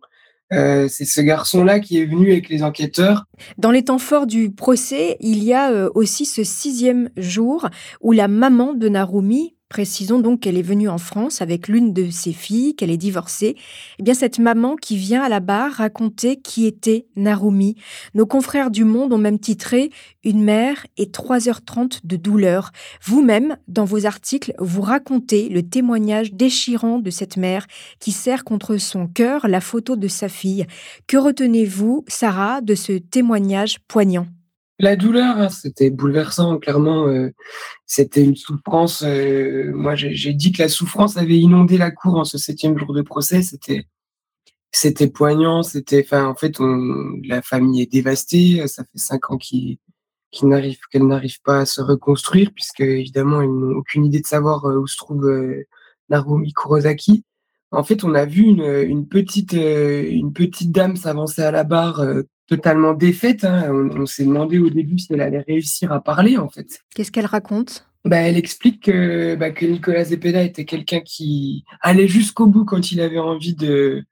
Euh, 0.53 0.87
c'est 0.87 1.05
ce 1.05 1.19
garçon-là 1.21 1.79
qui 1.79 1.99
est 1.99 2.05
venu 2.05 2.31
avec 2.31 2.49
les 2.49 2.63
enquêteurs. 2.63 3.25
Dans 3.57 3.71
les 3.71 3.83
temps 3.83 3.97
forts 3.97 4.27
du 4.27 4.49
procès, 4.49 5.17
il 5.19 5.43
y 5.43 5.53
a 5.53 5.89
aussi 5.93 6.25
ce 6.25 6.43
sixième 6.43 7.09
jour 7.17 7.67
où 8.01 8.11
la 8.13 8.27
maman 8.27 8.73
de 8.73 8.87
Narumi, 8.87 9.56
Précisons 9.69 10.19
donc 10.19 10.39
qu'elle 10.39 10.57
est 10.57 10.61
venue 10.61 10.87
en 10.87 10.97
France 10.97 11.41
avec 11.41 11.67
l'une 11.67 11.91
de 11.91 12.09
ses 12.09 12.31
filles, 12.31 12.75
qu'elle 12.75 12.89
est 12.89 12.97
divorcée. 12.97 13.55
Eh 13.99 14.03
bien, 14.03 14.13
cette 14.13 14.39
maman 14.39 14.77
qui 14.77 14.95
vient 14.95 15.21
à 15.21 15.29
la 15.29 15.41
barre 15.41 15.73
raconter 15.73 16.37
qui 16.37 16.65
était 16.65 17.07
Narumi. 17.17 17.75
Nos 18.13 18.25
confrères 18.25 18.71
du 18.71 18.85
Monde 18.85 19.11
ont 19.11 19.17
même 19.17 19.39
titré 19.39 19.89
Une 20.23 20.41
mère 20.41 20.85
et 20.95 21.07
3h30 21.07 21.99
de 22.05 22.15
douleur. 22.15 22.71
Vous-même, 23.03 23.57
dans 23.67 23.85
vos 23.85 24.05
articles, 24.05 24.53
vous 24.59 24.81
racontez 24.81 25.49
le 25.49 25.63
témoignage 25.63 26.33
déchirant 26.33 26.99
de 26.99 27.09
cette 27.09 27.35
mère 27.35 27.67
qui 27.99 28.13
serre 28.13 28.45
contre 28.45 28.77
son 28.77 29.07
cœur 29.07 29.47
la 29.47 29.59
photo 29.59 29.97
de 29.97 30.07
sa 30.07 30.29
fille. 30.29 30.65
Que 31.07 31.17
retenez-vous, 31.17 32.05
Sarah, 32.07 32.61
de 32.61 32.75
ce 32.75 32.93
témoignage 32.93 33.79
poignant? 33.87 34.27
La 34.79 34.95
douleur, 34.95 35.37
hein, 35.37 35.49
c'était 35.49 35.89
bouleversant, 35.89 36.59
clairement. 36.59 37.07
Euh, 37.07 37.33
c'était 37.87 38.23
une 38.23 38.35
souffrance. 38.35 39.03
Euh, 39.03 39.71
moi, 39.73 39.95
j'ai 39.95 40.33
dit 40.33 40.51
que 40.51 40.61
la 40.61 40.69
souffrance 40.69 41.17
avait 41.17 41.37
inondé 41.37 41.77
la 41.77 41.89
cour 41.89 42.15
en 42.15 42.25
ce 42.25 42.37
septième 42.37 42.77
jour 42.77 42.93
de 42.93 43.01
procès. 43.01 43.41
C'était, 43.41 43.87
c'était 44.71 45.07
poignant. 45.07 45.63
C'était, 45.63 46.03
enfin, 46.05 46.25
en 46.25 46.35
fait, 46.35 46.59
on, 46.59 47.19
la 47.23 47.41
famille 47.41 47.81
est 47.81 47.91
dévastée. 47.91 48.67
Ça 48.67 48.83
fait 48.83 48.99
cinq 48.99 49.31
ans 49.31 49.37
qu'ils, 49.37 49.79
n'arrive, 50.43 50.79
qu'elle 50.91 51.07
n'arrive 51.07 51.41
pas 51.41 51.61
à 51.61 51.65
se 51.65 51.81
reconstruire, 51.81 52.51
puisque 52.53 52.81
évidemment, 52.81 53.41
ils 53.41 53.49
n'ont 53.49 53.77
aucune 53.77 54.05
idée 54.05 54.21
de 54.21 54.27
savoir 54.27 54.65
euh, 54.65 54.77
où 54.77 54.85
se 54.85 54.97
trouve 54.97 55.27
Narumi 56.09 56.53
Kurosaki. 56.53 57.23
En 57.71 57.83
fait, 57.83 58.03
on 58.03 58.13
a 58.13 58.25
vu 58.25 58.43
une, 58.43 58.63
une 58.63 59.07
petite, 59.07 59.53
une 59.53 60.33
petite 60.33 60.71
dame 60.71 60.95
s'avancer 60.95 61.41
à 61.41 61.51
la 61.51 61.63
barre 61.63 62.05
totalement 62.47 62.93
défaite. 62.93 63.43
Hein. 63.43 63.71
On, 63.71 64.05
s'est 64.05 64.25
demandé 64.25 64.57
au 64.59 64.69
début 64.69 64.97
si 64.97 65.13
elle 65.13 65.21
allait 65.21 65.43
réussir 65.47 65.91
à 65.91 66.01
parler, 66.01 66.37
en 66.37 66.49
fait. 66.49 66.81
Qu'est-ce 66.95 67.11
qu'elle 67.11 67.25
raconte? 67.25 67.85
Bah, 68.05 68.17
Elle 68.17 68.37
explique 68.37 68.83
que, 68.83 69.35
bah, 69.35 69.51
que 69.51 69.65
Nicolas 69.65 70.05
Zepeda 70.05 70.43
était 70.43 70.65
quelqu'un 70.65 71.01
qui 71.01 71.65
allait 71.81 72.07
jusqu'au 72.07 72.47
bout 72.47 72.65
quand 72.65 72.91
il 72.91 73.01
avait 73.01 73.19
envie 73.19 73.53
de, 73.55 74.03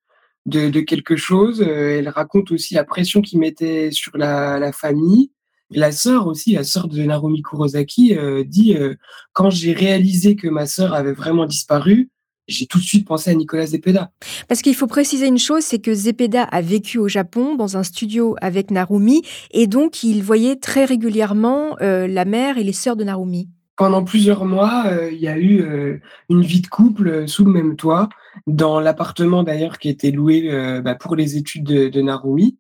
de, 0.45 0.79
quelque 0.81 1.15
chose. 1.15 1.61
Euh, 1.61 1.97
elle 1.97 2.09
raconte 2.09 2.51
aussi 2.51 2.73
la 2.73 2.83
pression 2.83 3.21
qu'il 3.21 3.39
mettait 3.39 3.91
sur 3.91 4.17
la, 4.17 4.59
la 4.59 4.71
famille. 4.71 5.31
La 5.71 5.91
sœur 5.91 6.27
aussi, 6.27 6.53
la 6.53 6.63
sœur 6.63 6.88
de 6.88 7.01
Narumi 7.01 7.41
Kurosaki, 7.41 8.15
euh, 8.15 8.43
dit 8.43 8.75
euh, 8.75 8.95
Quand 9.33 9.49
j'ai 9.49 9.73
réalisé 9.73 10.36
que 10.36 10.47
ma 10.47 10.67
sœur 10.67 10.93
avait 10.93 11.13
vraiment 11.13 11.45
disparu, 11.45 12.09
j'ai 12.47 12.67
tout 12.67 12.79
de 12.79 12.83
suite 12.83 13.07
pensé 13.07 13.31
à 13.31 13.33
Nicolas 13.33 13.65
Zepeda. 13.65 14.11
Parce 14.47 14.61
qu'il 14.61 14.75
faut 14.75 14.87
préciser 14.87 15.27
une 15.27 15.37
chose, 15.37 15.63
c'est 15.63 15.79
que 15.79 15.93
Zepeda 15.93 16.43
a 16.43 16.61
vécu 16.61 16.97
au 16.97 17.07
Japon 17.07 17.55
dans 17.55 17.77
un 17.77 17.83
studio 17.83 18.35
avec 18.41 18.71
Narumi 18.71 19.23
et 19.51 19.67
donc 19.67 20.03
il 20.03 20.23
voyait 20.23 20.55
très 20.55 20.85
régulièrement 20.85 21.77
euh, 21.81 22.07
la 22.07 22.25
mère 22.25 22.57
et 22.57 22.63
les 22.63 22.73
sœurs 22.73 22.95
de 22.95 23.03
Narumi. 23.03 23.49
Pendant 23.77 24.03
plusieurs 24.03 24.45
mois, 24.45 24.85
euh, 24.87 25.11
il 25.11 25.19
y 25.19 25.27
a 25.27 25.37
eu 25.37 25.61
euh, 25.61 25.99
une 26.29 26.43
vie 26.43 26.61
de 26.61 26.67
couple 26.67 27.27
sous 27.27 27.43
le 27.43 27.51
même 27.51 27.75
toit, 27.75 28.07
dans 28.47 28.79
l'appartement 28.79 29.43
d'ailleurs 29.43 29.79
qui 29.79 29.89
était 29.89 30.11
loué 30.11 30.49
bah, 30.83 30.95
pour 30.95 31.15
les 31.15 31.37
études 31.37 31.63
de, 31.63 32.01
Narumi. 32.01 32.57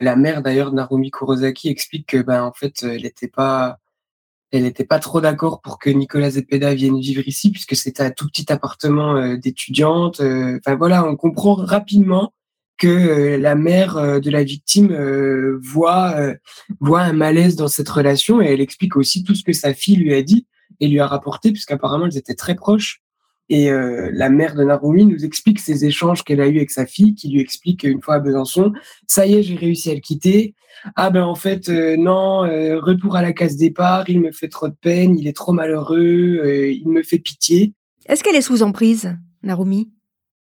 La 0.00 0.14
mère 0.14 0.42
d'ailleurs 0.42 0.70
de 0.70 0.76
Narumi 0.76 1.10
Kurosaki 1.10 1.68
explique 1.68 2.06
que 2.08 2.22
bah, 2.22 2.44
en 2.44 2.52
fait, 2.52 2.82
elle 2.82 3.02
n'était 3.02 3.28
pas 3.28 3.78
elle 4.52 4.62
n'était 4.62 4.84
pas 4.84 4.98
trop 4.98 5.20
d'accord 5.20 5.60
pour 5.60 5.78
que 5.78 5.90
Nicolas 5.90 6.30
Zepeda 6.30 6.74
vienne 6.74 7.00
vivre 7.00 7.26
ici, 7.26 7.50
puisque 7.50 7.74
c'était 7.74 8.02
un 8.02 8.10
tout 8.10 8.26
petit 8.26 8.50
appartement 8.52 9.16
euh, 9.16 9.36
d'étudiante. 9.36 10.20
Euh, 10.20 10.58
enfin 10.58 10.76
voilà, 10.76 11.06
on 11.06 11.16
comprend 11.16 11.54
rapidement 11.54 12.32
que 12.78 12.86
euh, 12.86 13.38
la 13.38 13.54
mère 13.54 14.20
de 14.20 14.30
la 14.30 14.44
victime 14.44 14.94
voit, 15.62 16.14
voit 16.80 17.02
un 17.02 17.12
malaise 17.12 17.56
dans 17.56 17.68
cette 17.68 17.88
relation 17.88 18.40
et 18.40 18.46
elle 18.46 18.60
explique 18.60 18.96
aussi 18.96 19.24
tout 19.24 19.34
ce 19.34 19.42
que 19.42 19.52
sa 19.52 19.74
fille 19.74 19.96
lui 19.96 20.14
a 20.14 20.22
dit 20.22 20.46
et 20.80 20.88
lui 20.88 21.00
a 21.00 21.06
rapporté, 21.06 21.52
puisqu'apparemment 21.52 22.06
elles 22.06 22.18
étaient 22.18 22.34
très 22.34 22.54
proches. 22.54 23.02
Et 23.48 23.70
la 23.70 24.28
mère 24.28 24.56
de 24.56 24.64
Narumi 24.64 25.06
nous 25.06 25.24
explique 25.24 25.60
ces 25.60 25.84
échanges 25.84 26.24
qu'elle 26.24 26.40
a 26.40 26.48
eus 26.48 26.56
avec 26.56 26.70
sa 26.70 26.84
fille, 26.84 27.14
qui 27.14 27.28
lui 27.28 27.40
explique 27.40 27.84
une 27.84 28.02
fois 28.02 28.16
à 28.16 28.18
Besançon, 28.18 28.72
ça 29.06 29.26
y 29.26 29.34
est, 29.34 29.42
j'ai 29.42 29.54
réussi 29.54 29.90
à 29.90 29.94
le 29.94 30.00
quitter. 30.00 30.54
Ah 30.94 31.10
ben 31.10 31.24
en 31.24 31.34
fait 31.34 31.68
euh, 31.68 31.96
non, 31.96 32.44
euh, 32.44 32.78
retour 32.78 33.16
à 33.16 33.22
la 33.22 33.32
case 33.32 33.56
départ, 33.56 34.08
il 34.08 34.20
me 34.20 34.30
fait 34.30 34.48
trop 34.48 34.68
de 34.68 34.74
peine, 34.74 35.18
il 35.18 35.26
est 35.26 35.36
trop 35.36 35.52
malheureux, 35.52 36.40
euh, 36.44 36.70
il 36.70 36.88
me 36.88 37.02
fait 37.02 37.18
pitié. 37.18 37.72
Est-ce 38.06 38.22
qu'elle 38.22 38.36
est 38.36 38.42
sous 38.42 38.62
emprise, 38.62 39.16
Narumi? 39.42 39.90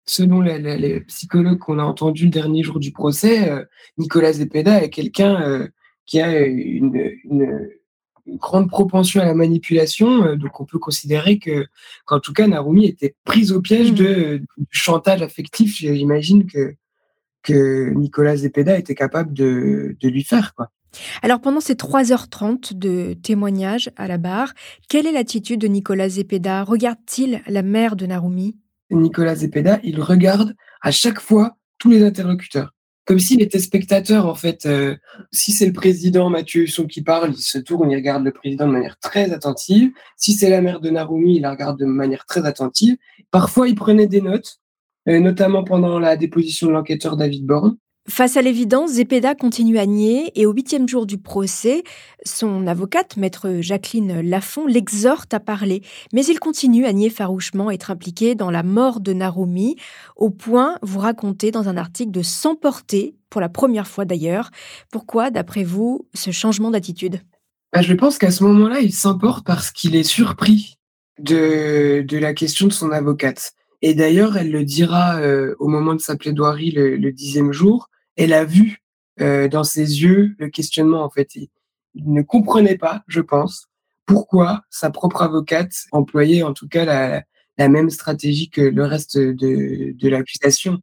Selon 0.06 0.42
les, 0.42 1.00
psychologues 1.02 1.60
qu'on 1.60 1.80
a 1.80 1.84
entendus 1.84 2.26
le 2.26 2.32
dernier 2.32 2.62
jour 2.62 2.80
du 2.80 2.92
procès, 2.92 3.50
Nicolas 3.98 4.34
Zepeda 4.34 4.84
est 4.84 4.90
quelqu'un 4.90 5.70
qui 6.06 6.20
a 6.20 6.46
une, 6.46 7.70
grande 8.28 8.70
propension 8.70 9.22
à 9.22 9.26
la 9.26 9.34
manipulation, 9.34 10.36
donc 10.36 10.60
on 10.60 10.66
peut 10.66 10.80
considérer 10.80 11.40
que, 11.40 11.66
qu'en 12.06 12.20
tout 12.20 12.34
cas, 12.34 12.48
Narumi 12.48 12.86
était 12.86 13.16
prise 13.26 13.52
au 13.52 13.62
piège 13.62 13.92
Mmh. 13.92 13.96
de, 13.96 14.42
du 14.58 14.68
chantage 14.72 15.22
affectif, 15.22 15.76
j'imagine 15.76 16.46
que, 16.46 16.76
que 17.42 17.92
Nicolas 17.94 18.38
Zepeda 18.38 18.78
était 18.78 18.96
capable 18.96 19.34
de, 19.34 19.98
de 20.00 20.08
lui 20.10 20.24
faire. 20.24 20.54
Quoi. 20.56 20.72
Alors 21.22 21.42
pendant 21.42 21.60
ces 21.60 21.74
3h30 21.74 22.78
de 22.78 23.14
témoignages 23.14 23.90
à 23.96 24.08
la 24.08 24.18
barre, 24.18 24.54
quelle 24.90 25.08
est 25.08 25.12
l'attitude 25.12 25.60
de 25.60 25.68
Nicolas 25.68 26.10
Zepeda? 26.10 26.64
Regarde-t-il 26.64 27.42
la 27.48 27.62
mère 27.62 27.96
de 27.96 28.06
Narumi? 28.06 28.58
Nicolas 28.92 29.36
Zepeda, 29.36 29.80
il 29.84 30.00
regarde 30.02 30.56
à 30.82 30.92
chaque 30.92 31.20
fois 31.20 31.58
tous 31.80 31.90
les 31.90 32.04
interlocuteurs. 32.04 32.73
Comme 33.06 33.20
s'il 33.20 33.42
était 33.42 33.60
spectateur, 33.60 34.28
en 34.28 34.36
fait. 34.36 34.66
Euh, 34.66 34.96
si 35.32 35.52
c'est 35.52 35.66
le 35.66 35.74
président 35.74 36.30
Mathieu 36.30 36.64
Husson 36.64 36.86
qui 36.86 37.02
parle, 37.02 37.34
il 37.36 37.42
se 37.42 37.58
tourne, 37.58 37.92
il 37.92 37.96
regarde 37.96 38.24
le 38.24 38.32
président 38.32 38.66
de 38.66 38.72
manière 38.72 38.98
très 39.00 39.32
attentive. 39.34 39.92
Si 40.16 40.34
c'est 40.34 40.50
la 40.50 40.62
mère 40.62 40.80
de 40.80 40.90
Narumi, 40.90 41.36
il 41.36 41.42
la 41.42 41.52
regarde 41.52 41.80
de 41.80 41.86
manière 41.86 42.26
très 42.26 42.46
attentive. 42.46 42.96
Parfois, 43.30 43.68
il 43.68 43.76
prenait 43.76 44.08
des 44.08 44.22
notes, 44.22 44.60
euh, 45.10 45.20
notamment 45.20 45.64
pendant 45.64 46.00
la 46.00 46.16
déposition 46.16 46.68
de 46.68 46.72
l'enquêteur 46.72 47.18
David 47.18 47.46
Borne. 47.46 47.78
Face 48.10 48.36
à 48.36 48.42
l'évidence, 48.42 48.92
Zepeda 48.92 49.34
continue 49.34 49.80
à 49.80 49.86
nier 49.86 50.30
et 50.36 50.46
au 50.46 50.52
huitième 50.52 50.90
jour 50.90 51.06
du 51.06 51.18
procès, 51.18 51.84
son 52.26 52.68
avocate, 52.68 53.16
maître 53.16 53.60
Jacqueline 53.62 54.20
Lafont, 54.20 54.68
l'exhorte 54.68 55.34
à 55.34 55.40
parler. 55.40 55.82
Mais 56.12 56.26
il 56.26 56.38
continue 56.38 56.86
à 56.86 56.92
nier 56.92 57.10
farouchement 57.10 57.72
être 57.72 57.92
impliqué 57.92 58.36
dans 58.36 58.52
la 58.52 58.62
mort 58.62 59.00
de 59.00 59.14
Narumi, 59.14 59.78
au 60.18 60.32
point, 60.32 60.78
vous 60.82 61.00
racontez 61.00 61.52
dans 61.52 61.70
un 61.70 61.78
article, 61.78 62.12
de 62.12 62.24
s'emporter, 62.24 63.16
pour 63.30 63.40
la 63.40 63.48
première 63.48 63.88
fois 63.88 64.04
d'ailleurs. 64.04 64.52
Pourquoi, 64.92 65.32
d'après 65.32 65.64
vous, 65.64 66.06
ce 66.14 66.32
changement 66.32 66.72
d'attitude? 66.72 67.22
Bah, 67.72 67.82
Je 67.82 67.94
pense 67.94 68.18
qu'à 68.18 68.32
ce 68.32 68.44
moment-là, 68.44 68.82
il 68.82 68.94
s'emporte 68.94 69.46
parce 69.46 69.72
qu'il 69.72 69.96
est 69.96 70.04
surpris 70.04 70.76
de, 71.20 72.04
de 72.06 72.18
la 72.18 72.34
question 72.34 72.68
de 72.68 72.74
son 72.74 72.92
avocate. 72.92 73.54
Et 73.86 73.94
d'ailleurs, 73.94 74.38
elle 74.38 74.50
le 74.50 74.64
dira 74.64 75.18
euh, 75.20 75.56
au 75.60 75.68
moment 75.68 75.94
de 75.94 76.00
sa 76.00 76.16
plaidoirie 76.16 76.72
le, 76.72 77.12
dixième 77.12 77.52
jour. 77.52 77.90
Elle 78.16 78.32
a 78.32 78.46
vu 78.46 78.78
euh, 79.20 79.50
dans 79.50 79.66
ses 79.66 80.02
yeux 80.02 80.36
le 80.40 80.48
questionnement. 80.48 81.04
En 81.04 81.10
fait, 81.10 81.36
il, 81.36 81.50
ne 81.96 82.22
comprenait 82.22 82.78
pas, 82.78 83.04
je 83.08 83.20
pense, 83.20 83.68
pourquoi 84.06 84.62
sa 84.70 84.90
propre 84.90 85.22
avocate 85.22 85.74
employait 85.92 86.44
en 86.44 86.54
tout 86.54 86.70
cas 86.70 86.86
la, 87.58 87.70
même 87.70 87.90
stratégie 87.90 88.50
que 88.50 88.62
le 88.62 88.86
reste 88.86 89.18
de 89.18 90.10
l'accusation. 90.10 90.80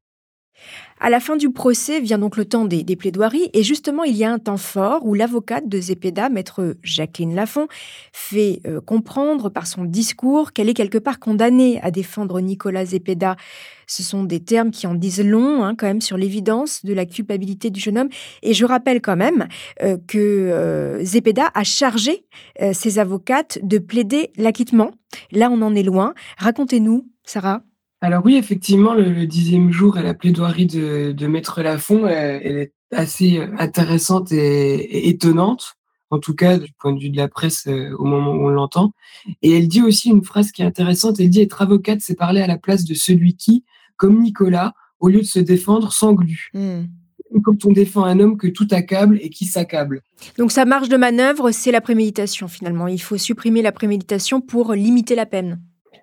À 1.02 1.08
la 1.08 1.18
fin 1.18 1.36
du 1.36 1.50
procès 1.50 1.98
vient 1.98 2.18
donc 2.18 2.36
le 2.36 2.44
temps 2.44 2.66
des, 2.66 2.84
plaidoiries 2.94 3.48
et 3.54 3.62
justement 3.62 4.04
il 4.04 4.14
y 4.14 4.24
a 4.24 4.30
un 4.30 4.38
temps 4.38 4.58
fort 4.58 5.06
où 5.06 5.14
l'avocate 5.14 5.66
de 5.66 5.80
Zepeda, 5.80 6.28
maître 6.28 6.76
Jacqueline 6.82 7.34
Lafont, 7.34 7.68
fait 8.12 8.60
euh, 8.66 8.82
comprendre 8.82 9.48
par 9.48 9.66
son 9.66 9.84
discours 9.84 10.52
qu'elle 10.52 10.68
est 10.68 10.74
quelque 10.74 10.98
part 10.98 11.18
condamnée 11.18 11.80
à 11.82 11.90
défendre 11.90 12.38
Nicolas 12.42 12.84
Zepeda. 12.84 13.36
Ce 13.86 14.02
sont 14.02 14.24
des 14.24 14.40
termes 14.40 14.70
qui 14.70 14.86
en 14.86 14.94
disent 14.94 15.24
long 15.24 15.64
hein, 15.64 15.74
quand 15.74 15.86
même 15.86 16.02
sur 16.02 16.18
l'évidence 16.18 16.84
de 16.84 16.92
la 16.92 17.06
culpabilité 17.06 17.70
du 17.70 17.80
jeune 17.80 17.96
homme 17.96 18.10
et 18.42 18.52
je 18.52 18.66
rappelle 18.66 19.00
quand 19.00 19.16
même 19.16 19.48
euh, 19.82 19.96
que 20.06 20.18
euh, 20.18 21.02
Zepeda 21.02 21.50
a 21.54 21.64
chargé 21.64 22.26
euh, 22.60 22.74
ses 22.74 22.98
avocates 22.98 23.58
de 23.62 23.78
plaider 23.78 24.32
l'acquittement. 24.36 24.90
Là 25.32 25.48
on 25.50 25.62
en 25.62 25.74
est 25.74 25.82
loin. 25.82 26.12
Racontez-nous, 26.36 27.08
Sarah. 27.24 27.62
Alors 28.00 28.24
oui, 28.24 28.36
effectivement, 28.36 28.94
le, 28.94 29.12
le, 29.12 29.26
dixième 29.26 29.70
jour 29.70 29.98
et 29.98 30.02
la 30.02 30.14
plaidoirie 30.14 30.66
de, 30.66 31.12
de 31.12 31.26
Maître 31.26 31.62
Lafont, 31.62 32.06
elle, 32.06 32.40
elle, 32.42 32.56
est 32.56 32.72
assez 32.92 33.38
intéressante 33.58 34.32
et, 34.32 34.38
et, 34.38 35.08
étonnante, 35.10 35.74
en 36.08 36.18
tout 36.18 36.34
cas 36.34 36.58
du 36.58 36.72
point 36.78 36.92
de 36.92 37.00
vue 37.00 37.10
de 37.10 37.16
la 37.16 37.28
presse 37.28 37.66
euh, 37.66 37.94
au 37.98 38.04
moment 38.04 38.32
où 38.32 38.46
on 38.46 38.48
l'entend. 38.48 38.92
Et 39.42 39.56
elle 39.56 39.68
dit 39.68 39.82
aussi 39.82 40.08
une 40.08 40.24
phrase 40.24 40.50
qui 40.50 40.62
est 40.62 40.64
intéressante, 40.64 41.20
elle 41.20 41.28
dit 41.28 41.42
être 41.42 41.60
avocate, 41.60 42.00
c'est 42.00 42.16
parler 42.16 42.40
à 42.40 42.46
la 42.46 42.56
place 42.56 42.84
de 42.84 42.94
celui 42.94 43.36
qui, 43.36 43.64
comme 43.96 44.20
Nicolas, 44.20 44.72
au 44.98 45.08
lieu 45.08 45.20
de 45.20 45.26
se 45.26 45.38
défendre, 45.38 45.92
s'englue. 45.92 46.50
Mm. 46.54 46.84
Quand 47.44 47.64
on 47.64 47.72
défend 47.72 48.04
un 48.04 48.18
homme 48.18 48.36
que 48.36 48.48
tout 48.48 48.66
accable 48.72 49.18
et 49.22 49.30
qui 49.30 49.44
s'accable. 49.44 50.02
Donc 50.36 50.50
sa 50.50 50.64
marge 50.64 50.88
de 50.88 50.96
manœuvre, 50.96 51.52
c'est 51.52 51.70
la 51.70 51.80
préméditation 51.80 52.48
finalement. 52.48 52.88
Il 52.88 53.00
faut 53.00 53.18
supprimer 53.18 53.62
la 53.62 53.70
préméditation 53.70 54.40
pour 54.40 54.72
limiter 54.72 55.14
la 55.14 55.26
peine. 55.26 55.60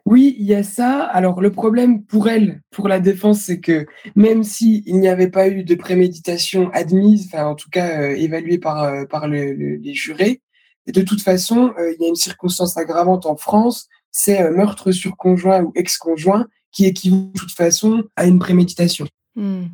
Oui, 0.10 0.38
il 0.40 0.46
y 0.46 0.56
a 0.56 0.64
ça. 0.64 1.02
Alors 1.02 1.42
le 1.42 1.52
problème 1.52 2.02
pour 2.02 2.30
elle, 2.30 2.62
pour 2.72 2.88
la 2.88 3.02
défense, 3.02 3.42
c'est 3.42 3.60
que 3.60 3.86
même 4.16 4.42
s'il 4.46 4.84
si 4.86 4.94
n'y 4.94 5.10
avait 5.10 5.30
pas 5.30 5.50
eu 5.50 5.66
de 5.66 5.76
préméditation 5.76 6.70
admise, 6.72 7.36
en 7.36 7.56
tout 7.56 7.70
cas 7.70 8.00
euh, 8.00 8.16
évaluée 8.16 8.58
par, 8.58 8.84
euh, 8.84 9.04
par 9.04 9.28
le, 9.28 9.52
le, 9.52 9.76
les 9.76 9.94
jurés, 9.94 10.42
de 10.88 11.02
toute 11.02 11.22
façon, 11.22 11.74
euh, 11.78 11.92
il 11.92 12.02
y 12.02 12.06
a 12.06 12.08
une 12.08 12.16
circonstance 12.16 12.78
aggravante 12.78 13.26
en 13.26 13.36
France, 13.36 13.90
c'est 14.10 14.50
meurtre 14.50 14.94
sur 14.94 15.18
conjoint 15.18 15.62
ou 15.62 15.74
ex-conjoint, 15.76 16.48
qui 16.72 16.86
équivaut 16.86 17.30
de 17.34 17.40
toute 17.40 17.52
façon 17.52 18.06
à 18.16 18.28
une 18.28 18.40
préméditation. 18.40 19.08
Hmm. 19.36 19.66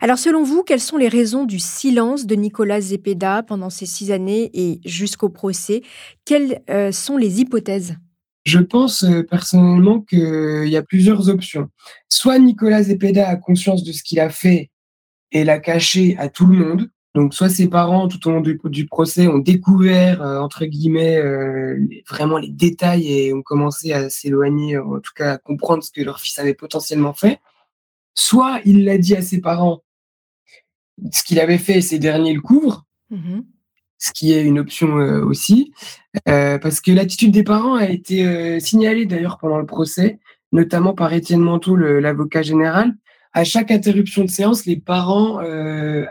Alors 0.00 0.18
selon 0.18 0.44
vous, 0.44 0.62
quelles 0.62 0.78
sont 0.78 0.98
les 0.98 1.08
raisons 1.08 1.46
du 1.46 1.58
silence 1.58 2.26
de 2.26 2.36
Nicolas 2.36 2.80
Zepeda 2.80 3.42
pendant 3.42 3.70
ces 3.70 3.86
six 3.86 4.12
années 4.12 4.52
et 4.54 4.80
jusqu'au 4.84 5.30
procès? 5.30 5.82
Quelles 6.24 6.62
sont 6.92 7.16
les 7.16 7.40
hypothèses? 7.40 7.96
Je 8.44 8.58
pense 8.58 9.04
euh, 9.04 9.22
personnellement 9.22 10.00
qu'il 10.00 10.68
y 10.68 10.76
a 10.76 10.82
plusieurs 10.82 11.28
options. 11.28 11.70
Soit 12.10 12.38
Nicolas 12.38 12.82
Zepeda 12.82 13.28
a 13.28 13.36
conscience 13.36 13.82
de 13.82 13.92
ce 13.92 14.02
qu'il 14.02 14.20
a 14.20 14.28
fait 14.28 14.70
et 15.32 15.44
l'a 15.44 15.58
caché 15.58 16.16
à 16.18 16.28
tout 16.28 16.46
le 16.46 16.58
monde. 16.58 16.90
Donc, 17.14 17.32
soit 17.32 17.48
ses 17.48 17.68
parents, 17.68 18.08
tout 18.08 18.26
au 18.28 18.32
long 18.32 18.40
du, 18.40 18.86
procès, 18.86 19.28
ont 19.28 19.38
découvert, 19.38 20.20
euh, 20.20 20.40
entre 20.40 20.66
guillemets, 20.66 21.16
euh, 21.16 21.78
vraiment 22.08 22.38
les 22.38 22.50
détails 22.50 23.06
et 23.06 23.32
ont 23.32 23.42
commencé 23.42 23.92
à 23.92 24.10
s'éloigner, 24.10 24.78
en 24.78 24.98
tout 24.98 25.12
cas 25.14 25.34
à 25.34 25.38
comprendre 25.38 25.84
ce 25.84 25.92
que 25.92 26.02
leur 26.02 26.18
fils 26.18 26.38
avait 26.40 26.54
potentiellement 26.54 27.14
fait. 27.14 27.38
Soit 28.14 28.60
il 28.64 28.84
l'a 28.84 28.98
dit 28.98 29.14
à 29.14 29.22
ses 29.22 29.40
parents, 29.40 29.84
ce 31.12 31.22
qu'il 31.22 31.38
avait 31.38 31.58
fait 31.58 31.80
ces 31.80 31.98
derniers 31.98 32.34
le 32.34 32.40
couvrent. 32.40 32.84
Mmh 33.10 33.40
ce 34.04 34.12
qui 34.12 34.32
est 34.32 34.42
une 34.42 34.58
option 34.58 34.98
euh, 34.98 35.24
aussi, 35.24 35.72
euh, 36.28 36.58
parce 36.58 36.82
que 36.82 36.92
l'attitude 36.92 37.32
des 37.32 37.42
parents 37.42 37.74
a 37.74 37.88
été 37.88 38.26
euh, 38.26 38.60
signalée 38.60 39.06
d'ailleurs 39.06 39.38
pendant 39.38 39.58
le 39.58 39.64
procès, 39.64 40.18
notamment 40.52 40.92
par 40.92 41.12
Étienne 41.14 41.40
Manteau, 41.40 41.74
l'avocat 41.74 42.42
général. 42.42 42.92
À 43.32 43.44
chaque 43.44 43.70
interruption 43.70 44.22
de 44.22 44.30
séance, 44.30 44.66
les 44.66 44.76
parents 44.76 45.38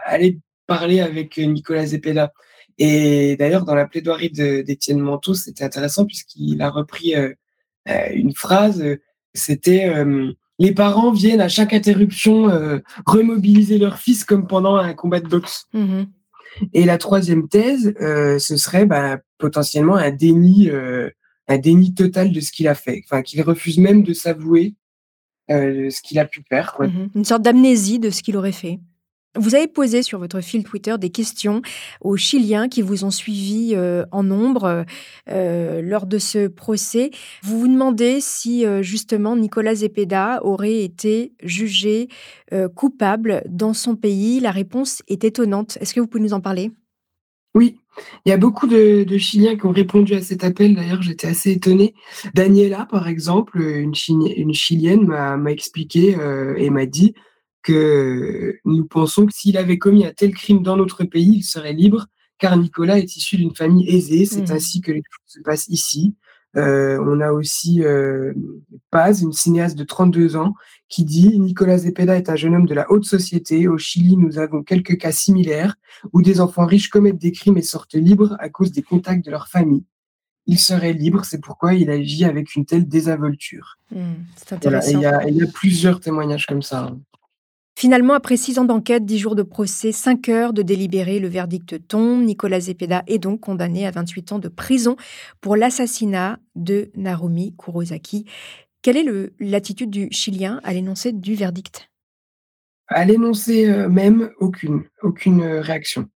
allaient 0.03 0.39
parler 0.67 0.99
avec 0.99 1.37
Nicolas 1.37 1.85
Zepeda. 1.85 2.33
Et 2.77 3.37
d'ailleurs, 3.37 3.63
dans 3.63 3.75
la 3.75 3.87
plaidoirie 3.87 4.31
d'Étienne 4.31 4.99
Manteau, 4.99 5.33
c'était 5.33 5.63
intéressant 5.63 6.05
puisqu'il 6.05 6.61
a 6.61 6.69
repris 6.69 7.13
une 7.85 8.35
phrase, 8.35 8.83
c'était 9.33 9.93
les 10.59 10.73
parents 10.73 11.13
viennent 11.13 11.39
à 11.39 11.47
chaque 11.47 11.71
interruption 11.71 12.81
remobiliser 13.05 13.77
leur 13.77 13.97
fils 13.97 14.25
comme 14.25 14.45
pendant 14.45 14.75
un 14.75 14.93
combat 14.93 15.21
de 15.21 15.29
boxe. 15.29 15.67
Mmh 15.71 16.03
et 16.73 16.85
la 16.85 16.97
troisième 16.97 17.47
thèse, 17.47 17.93
euh, 18.01 18.39
ce 18.39 18.57
serait 18.57 18.85
bah, 18.85 19.19
potentiellement 19.37 19.95
un 19.95 20.11
déni, 20.11 20.69
euh, 20.69 21.09
un 21.47 21.57
déni 21.57 21.93
total 21.93 22.31
de 22.31 22.39
ce 22.39 22.51
qu'il 22.51 22.67
a 22.67 22.75
fait, 22.75 23.01
enfin 23.05 23.21
qu'il 23.21 23.41
refuse 23.41 23.77
même 23.77 24.03
de 24.03 24.13
s'avouer 24.13 24.75
euh, 25.51 25.89
ce 25.89 26.01
qu'il 26.01 26.19
a 26.19 26.25
pu 26.25 26.43
faire. 26.47 26.73
Quoi. 26.73 26.87
Mmh 26.87 27.09
Une 27.15 27.25
sorte 27.25 27.41
d'amnésie 27.41 27.99
de 27.99 28.09
ce 28.09 28.23
qu'il 28.23 28.37
aurait 28.37 28.51
fait. 28.51 28.79
Vous 29.35 29.55
avez 29.55 29.67
posé 29.67 30.03
sur 30.03 30.19
votre 30.19 30.41
fil 30.41 30.63
Twitter 30.63 30.95
des 30.99 31.09
questions 31.09 31.63
aux 32.01 32.17
Chiliens 32.17 32.69
qui 32.69 32.83
vous 32.83 33.03
ont 33.03 33.09
suivi 33.09 33.71
euh, 33.73 34.05
en 34.11 34.21
nombre 34.21 34.85
euh, 35.27 35.81
lors 35.81 36.05
de 36.05 36.19
ce 36.19 36.47
procès. 36.47 37.09
Vous 37.41 37.59
vous 37.59 37.67
demandez 37.67 38.19
si 38.21 38.63
euh, 38.63 38.83
justement 38.83 39.35
Nicolas 39.35 39.73
Zepeda 39.73 40.39
aurait 40.43 40.83
été 40.83 41.33
jugé 41.41 42.09
coupable 42.75 43.41
dans 43.49 43.73
son 43.73 43.95
pays. 43.95 44.39
La 44.39 44.51
réponse 44.51 45.01
est 45.07 45.23
étonnante. 45.23 45.79
Est-ce 45.81 45.95
que 45.95 45.99
vous 45.99 46.05
pouvez 46.05 46.23
nous 46.23 46.33
en 46.33 46.41
parler? 46.41 46.71
Oui, 47.55 47.77
il 48.25 48.29
y 48.29 48.31
a 48.31 48.37
beaucoup 48.37 48.67
de, 48.67 49.05
Chiliens 49.17 49.55
qui 49.55 49.65
ont 49.65 49.71
répondu 49.71 50.13
à 50.13 50.21
cet 50.21 50.43
appel. 50.43 50.75
D'ailleurs, 50.75 51.01
j'étais 51.01 51.27
assez 51.27 51.51
étonnée. 51.51 51.95
Daniela, 52.35 52.85
par 52.91 53.07
exemple, 53.07 53.59
une 53.59 53.95
Chilienne, 53.95 55.07
m'a 55.07 55.51
expliqué 55.51 56.15
et 56.57 56.69
m'a 56.69 56.85
dit 56.85 57.15
que 57.63 58.59
nous 58.65 58.85
pensons 58.85 59.25
que 59.25 59.33
s'il 59.33 59.57
avait 59.57 59.77
commis 59.77 60.05
un 60.05 60.13
tel 60.13 60.33
crime 60.33 60.61
dans 60.61 60.77
notre 60.77 61.03
pays, 61.05 61.37
il 61.37 61.43
serait 61.43 61.73
libre, 61.73 62.07
car 62.37 62.57
Nicolas 62.57 62.99
est 62.99 63.15
issu 63.15 63.37
d'une 63.37 63.55
famille 63.55 63.89
aisée. 63.89 64.25
C'est 64.25 64.49
mmh. 64.49 64.53
ainsi 64.53 64.81
que 64.81 64.91
les 64.91 65.01
choses 65.01 65.37
se 65.37 65.41
passent 65.41 65.67
ici. 65.69 66.15
Euh, 66.55 67.03
on 67.07 67.19
a 67.19 67.31
aussi 67.31 67.83
euh, 67.83 68.33
Paz, 68.91 69.21
une 69.21 69.33
cinéaste 69.33 69.77
de 69.77 69.83
32 69.83 70.35
ans, 70.35 70.53
qui 70.87 71.03
dit 71.03 71.39
Nicolas 71.39 71.79
Zepeda 71.79 72.15
est 72.15 72.29
un 72.29 72.35
jeune 72.35 72.53
homme 72.53 72.67
de 72.67 72.75
la 72.75 72.91
haute 72.91 73.05
société. 73.05 73.67
Au 73.67 73.77
Chili, 73.77 74.17
nous 74.17 74.37
avons 74.37 74.61
quelques 74.61 74.97
cas 74.97 75.11
similaires 75.11 75.75
où 76.11 76.21
des 76.21 76.41
enfants 76.41 76.65
riches 76.65 76.89
commettent 76.89 77.17
des 77.17 77.31
crimes 77.31 77.57
et 77.57 77.63
sortent 77.63 77.95
libres 77.95 78.35
à 78.39 78.49
cause 78.49 78.71
des 78.71 78.83
contacts 78.83 79.25
de 79.25 79.31
leur 79.31 79.47
famille. 79.47 79.85
Il 80.45 80.59
serait 80.59 80.93
libre, 80.93 81.23
c'est 81.23 81.39
pourquoi 81.39 81.73
il 81.73 81.89
agit 81.89 82.25
avec 82.25 82.55
une 82.55 82.65
telle 82.65 82.87
désinvolture. 82.87 83.77
Mmh, 83.91 84.11
c'est 84.35 84.53
intéressant. 84.53 84.99
Voilà, 84.99 85.27
il 85.27 85.35
y, 85.35 85.39
y, 85.39 85.43
a 85.43 85.47
plusieurs 85.47 86.01
témoignages 86.01 86.45
comme 86.45 86.61
ça. 86.61 86.93
Finalement, 87.75 88.13
après 88.13 88.37
six 88.37 88.59
ans 88.59 88.65
d'enquête, 88.65 89.05
dix 89.05 89.17
jours 89.17 89.35
de 89.35 89.41
procès, 89.41 89.91
cinq 89.91 90.29
heures 90.29 90.53
de 90.53 90.61
délibéré, 90.61 91.19
le 91.19 91.27
verdict 91.27 91.87
tombe. 91.87 92.23
Nicolas 92.23 92.59
Zepeda 92.59 93.03
est 93.07 93.17
donc 93.17 93.41
condamné 93.41 93.87
à 93.87 93.91
28 93.91 94.33
ans 94.33 94.39
de 94.39 94.47
prison 94.47 94.95
pour 95.41 95.55
l'assassinat 95.55 96.39
de 96.55 96.91
Narumi 96.95 97.55
Kurosaki. 97.57 98.25
Quelle 98.83 98.97
est 98.97 99.31
l'attitude 99.39 99.89
du 99.89 100.07
Chilien 100.11 100.59
à 100.63 100.73
l'énoncé 100.73 101.13
du 101.13 101.35
verdict? 101.35 101.89
À 102.87 103.05
l'énoncé 103.05 103.67
euh, 103.67 103.89
même, 103.89 104.29
aucune, 104.39 104.83
aucune 105.01 105.41
réaction. 105.43 106.09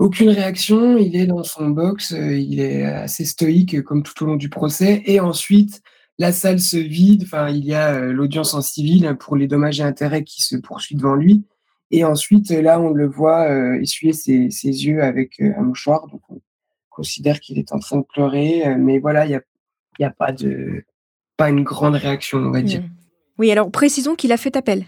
Aucune 0.00 0.30
réaction, 0.30 0.96
il 0.96 1.14
est 1.14 1.26
dans 1.26 1.44
son 1.44 1.68
box, 1.68 2.12
euh, 2.12 2.36
il 2.36 2.58
est 2.58 2.84
assez 2.84 3.26
stoïque 3.26 3.82
comme 3.82 4.02
tout 4.02 4.24
au 4.24 4.26
long 4.26 4.36
du 4.36 4.48
procès. 4.48 5.02
Et 5.04 5.20
ensuite, 5.20 5.82
la 6.20 6.32
salle 6.32 6.60
se 6.60 6.76
vide, 6.76 7.22
enfin, 7.22 7.48
il 7.48 7.64
y 7.64 7.72
a 7.72 7.94
euh, 7.94 8.12
l'audience 8.12 8.52
en 8.52 8.60
civil 8.60 9.16
pour 9.18 9.36
les 9.36 9.46
dommages 9.46 9.80
et 9.80 9.84
intérêts 9.84 10.22
qui 10.22 10.42
se 10.42 10.54
poursuivent 10.54 10.98
devant 10.98 11.14
lui. 11.14 11.46
Et 11.90 12.04
ensuite, 12.04 12.50
là, 12.50 12.78
on 12.78 12.90
le 12.90 13.08
voit 13.08 13.50
euh, 13.50 13.80
essuyer 13.80 14.12
ses, 14.12 14.50
yeux 14.60 15.02
avec 15.02 15.40
euh, 15.40 15.54
un 15.56 15.62
mouchoir. 15.62 16.08
Donc, 16.08 16.20
on 16.28 16.38
considère 16.90 17.40
qu'il 17.40 17.58
est 17.58 17.72
en 17.72 17.78
train 17.78 17.96
de 17.96 18.04
pleurer. 18.04 18.76
mais 18.78 18.98
voilà, 18.98 19.24
il 19.24 19.30
n'y 19.30 19.34
a, 19.34 19.40
y 19.98 20.04
a 20.04 20.10
pas, 20.10 20.30
de, 20.30 20.84
pas 21.38 21.48
une 21.48 21.64
grande 21.64 21.94
réaction, 21.94 22.36
on 22.36 22.50
va 22.50 22.60
dire. 22.60 22.82
Oui, 23.38 23.50
alors 23.50 23.70
précisons 23.70 24.14
qu'il 24.14 24.32
a 24.32 24.36
fait 24.36 24.56
appel. 24.56 24.84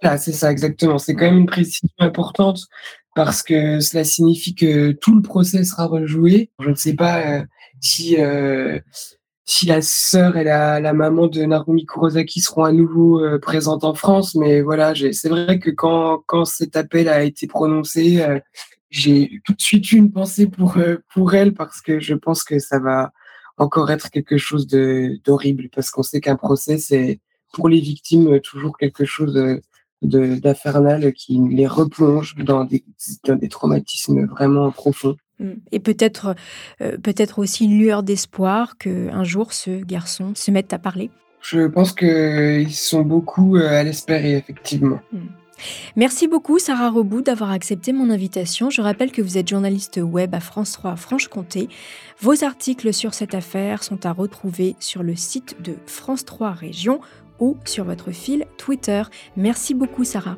Là, 0.00 0.16
c'est 0.16 0.32
ça, 0.32 0.50
exactement. 0.50 0.96
C'est 0.96 1.14
quand 1.14 1.26
même 1.26 1.40
une 1.40 1.46
précision 1.46 1.90
importante 1.98 2.62
parce 3.14 3.42
que 3.42 3.80
cela 3.80 4.02
signifie 4.02 4.54
que 4.54 4.92
tout 4.92 5.14
le 5.14 5.20
procès 5.20 5.62
sera 5.62 5.84
rejoué. 5.84 6.50
Je 6.58 6.70
ne 6.70 6.74
sais 6.74 6.94
pas 6.94 7.44
si 7.82 8.16
si 9.46 9.66
la 9.66 9.82
sœur 9.82 10.36
et 10.36 10.44
la, 10.44 10.92
maman 10.92 11.26
de 11.26 11.42
Narumi 11.44 11.84
Kurosaki 11.84 12.40
seront 12.40 12.64
à 12.64 12.72
nouveau 12.72 13.20
euh, 13.22 13.38
présentes 13.38 13.84
en 13.84 13.94
France. 13.94 14.34
Mais 14.34 14.62
voilà, 14.62 14.94
c'est 15.12 15.28
vrai 15.28 15.58
que 15.58 15.70
quand, 15.70 16.22
quand 16.26 16.44
cet 16.44 16.76
appel 16.76 17.08
a 17.08 17.22
été 17.24 17.46
prononcé, 17.46 18.22
euh, 18.22 18.40
j'ai 18.90 19.40
tout 19.44 19.52
de 19.52 19.60
suite 19.60 19.90
eu 19.92 19.96
une 19.96 20.12
pensée 20.12 20.46
pour, 20.46 20.78
euh, 20.78 20.96
pour 21.12 21.34
elle 21.34 21.52
parce 21.52 21.80
que 21.82 22.00
je 22.00 22.14
pense 22.14 22.42
que 22.42 22.58
ça 22.58 22.78
va 22.78 23.12
encore 23.58 23.90
être 23.90 24.10
quelque 24.10 24.38
chose 24.38 24.66
d'horrible 24.66 25.68
parce 25.74 25.90
qu'on 25.90 26.02
sait 26.02 26.20
qu'un 26.20 26.36
procès, 26.36 26.78
c'est 26.78 27.20
pour 27.52 27.68
les 27.68 27.80
victimes 27.80 28.40
toujours 28.40 28.76
quelque 28.78 29.04
chose 29.04 29.60
d'infernal 30.02 31.12
qui 31.12 31.38
les 31.50 31.66
replonge 31.66 32.34
dans 32.36 32.64
des, 32.64 32.84
dans 33.24 33.36
des 33.36 33.48
traumatismes 33.48 34.26
vraiment 34.26 34.72
profonds. 34.72 35.16
Mm. 35.38 35.52
Et 35.72 35.80
peut-être 35.80 36.34
euh, 36.80 36.96
peut-être 37.02 37.38
aussi 37.38 37.64
une 37.64 37.78
lueur 37.78 38.02
d'espoir 38.02 38.78
qu'un 38.78 39.24
jour 39.24 39.52
ce 39.52 39.82
garçon 39.82 40.32
se 40.34 40.50
mette 40.50 40.72
à 40.72 40.78
parler. 40.78 41.10
Je 41.40 41.66
pense 41.66 41.92
qu'ils 41.92 42.74
sont 42.74 43.02
beaucoup 43.02 43.56
euh, 43.56 43.68
à 43.68 43.82
l'espérer, 43.82 44.36
effectivement. 44.36 45.00
Mm. 45.12 45.18
Merci 45.96 46.26
beaucoup 46.26 46.58
Sarah 46.58 46.90
Rebout 46.90 47.22
d'avoir 47.22 47.50
accepté 47.50 47.92
mon 47.92 48.10
invitation. 48.10 48.70
Je 48.70 48.82
rappelle 48.82 49.12
que 49.12 49.22
vous 49.22 49.38
êtes 49.38 49.48
journaliste 49.48 50.00
web 50.02 50.34
à 50.34 50.40
France 50.40 50.72
3 50.72 50.96
Franche-Comté. 50.96 51.68
Vos 52.20 52.44
articles 52.44 52.92
sur 52.92 53.14
cette 53.14 53.34
affaire 53.34 53.82
sont 53.84 54.04
à 54.04 54.12
retrouver 54.12 54.74
sur 54.80 55.02
le 55.02 55.14
site 55.14 55.56
de 55.62 55.74
France 55.86 56.24
3 56.24 56.50
Région 56.50 57.00
ou 57.38 57.56
sur 57.64 57.84
votre 57.84 58.10
fil 58.10 58.46
Twitter. 58.56 59.02
Merci 59.36 59.74
beaucoup 59.74 60.04
Sarah. 60.04 60.36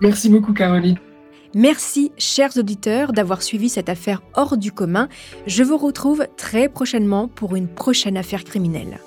Merci 0.00 0.30
beaucoup 0.30 0.52
Caroline. 0.54 0.98
Merci, 1.54 2.12
chers 2.18 2.56
auditeurs, 2.58 3.12
d'avoir 3.12 3.42
suivi 3.42 3.68
cette 3.68 3.88
affaire 3.88 4.22
hors 4.34 4.56
du 4.56 4.70
commun. 4.70 5.08
Je 5.46 5.62
vous 5.62 5.78
retrouve 5.78 6.26
très 6.36 6.68
prochainement 6.68 7.26
pour 7.26 7.56
une 7.56 7.68
prochaine 7.68 8.16
affaire 8.18 8.44
criminelle. 8.44 8.98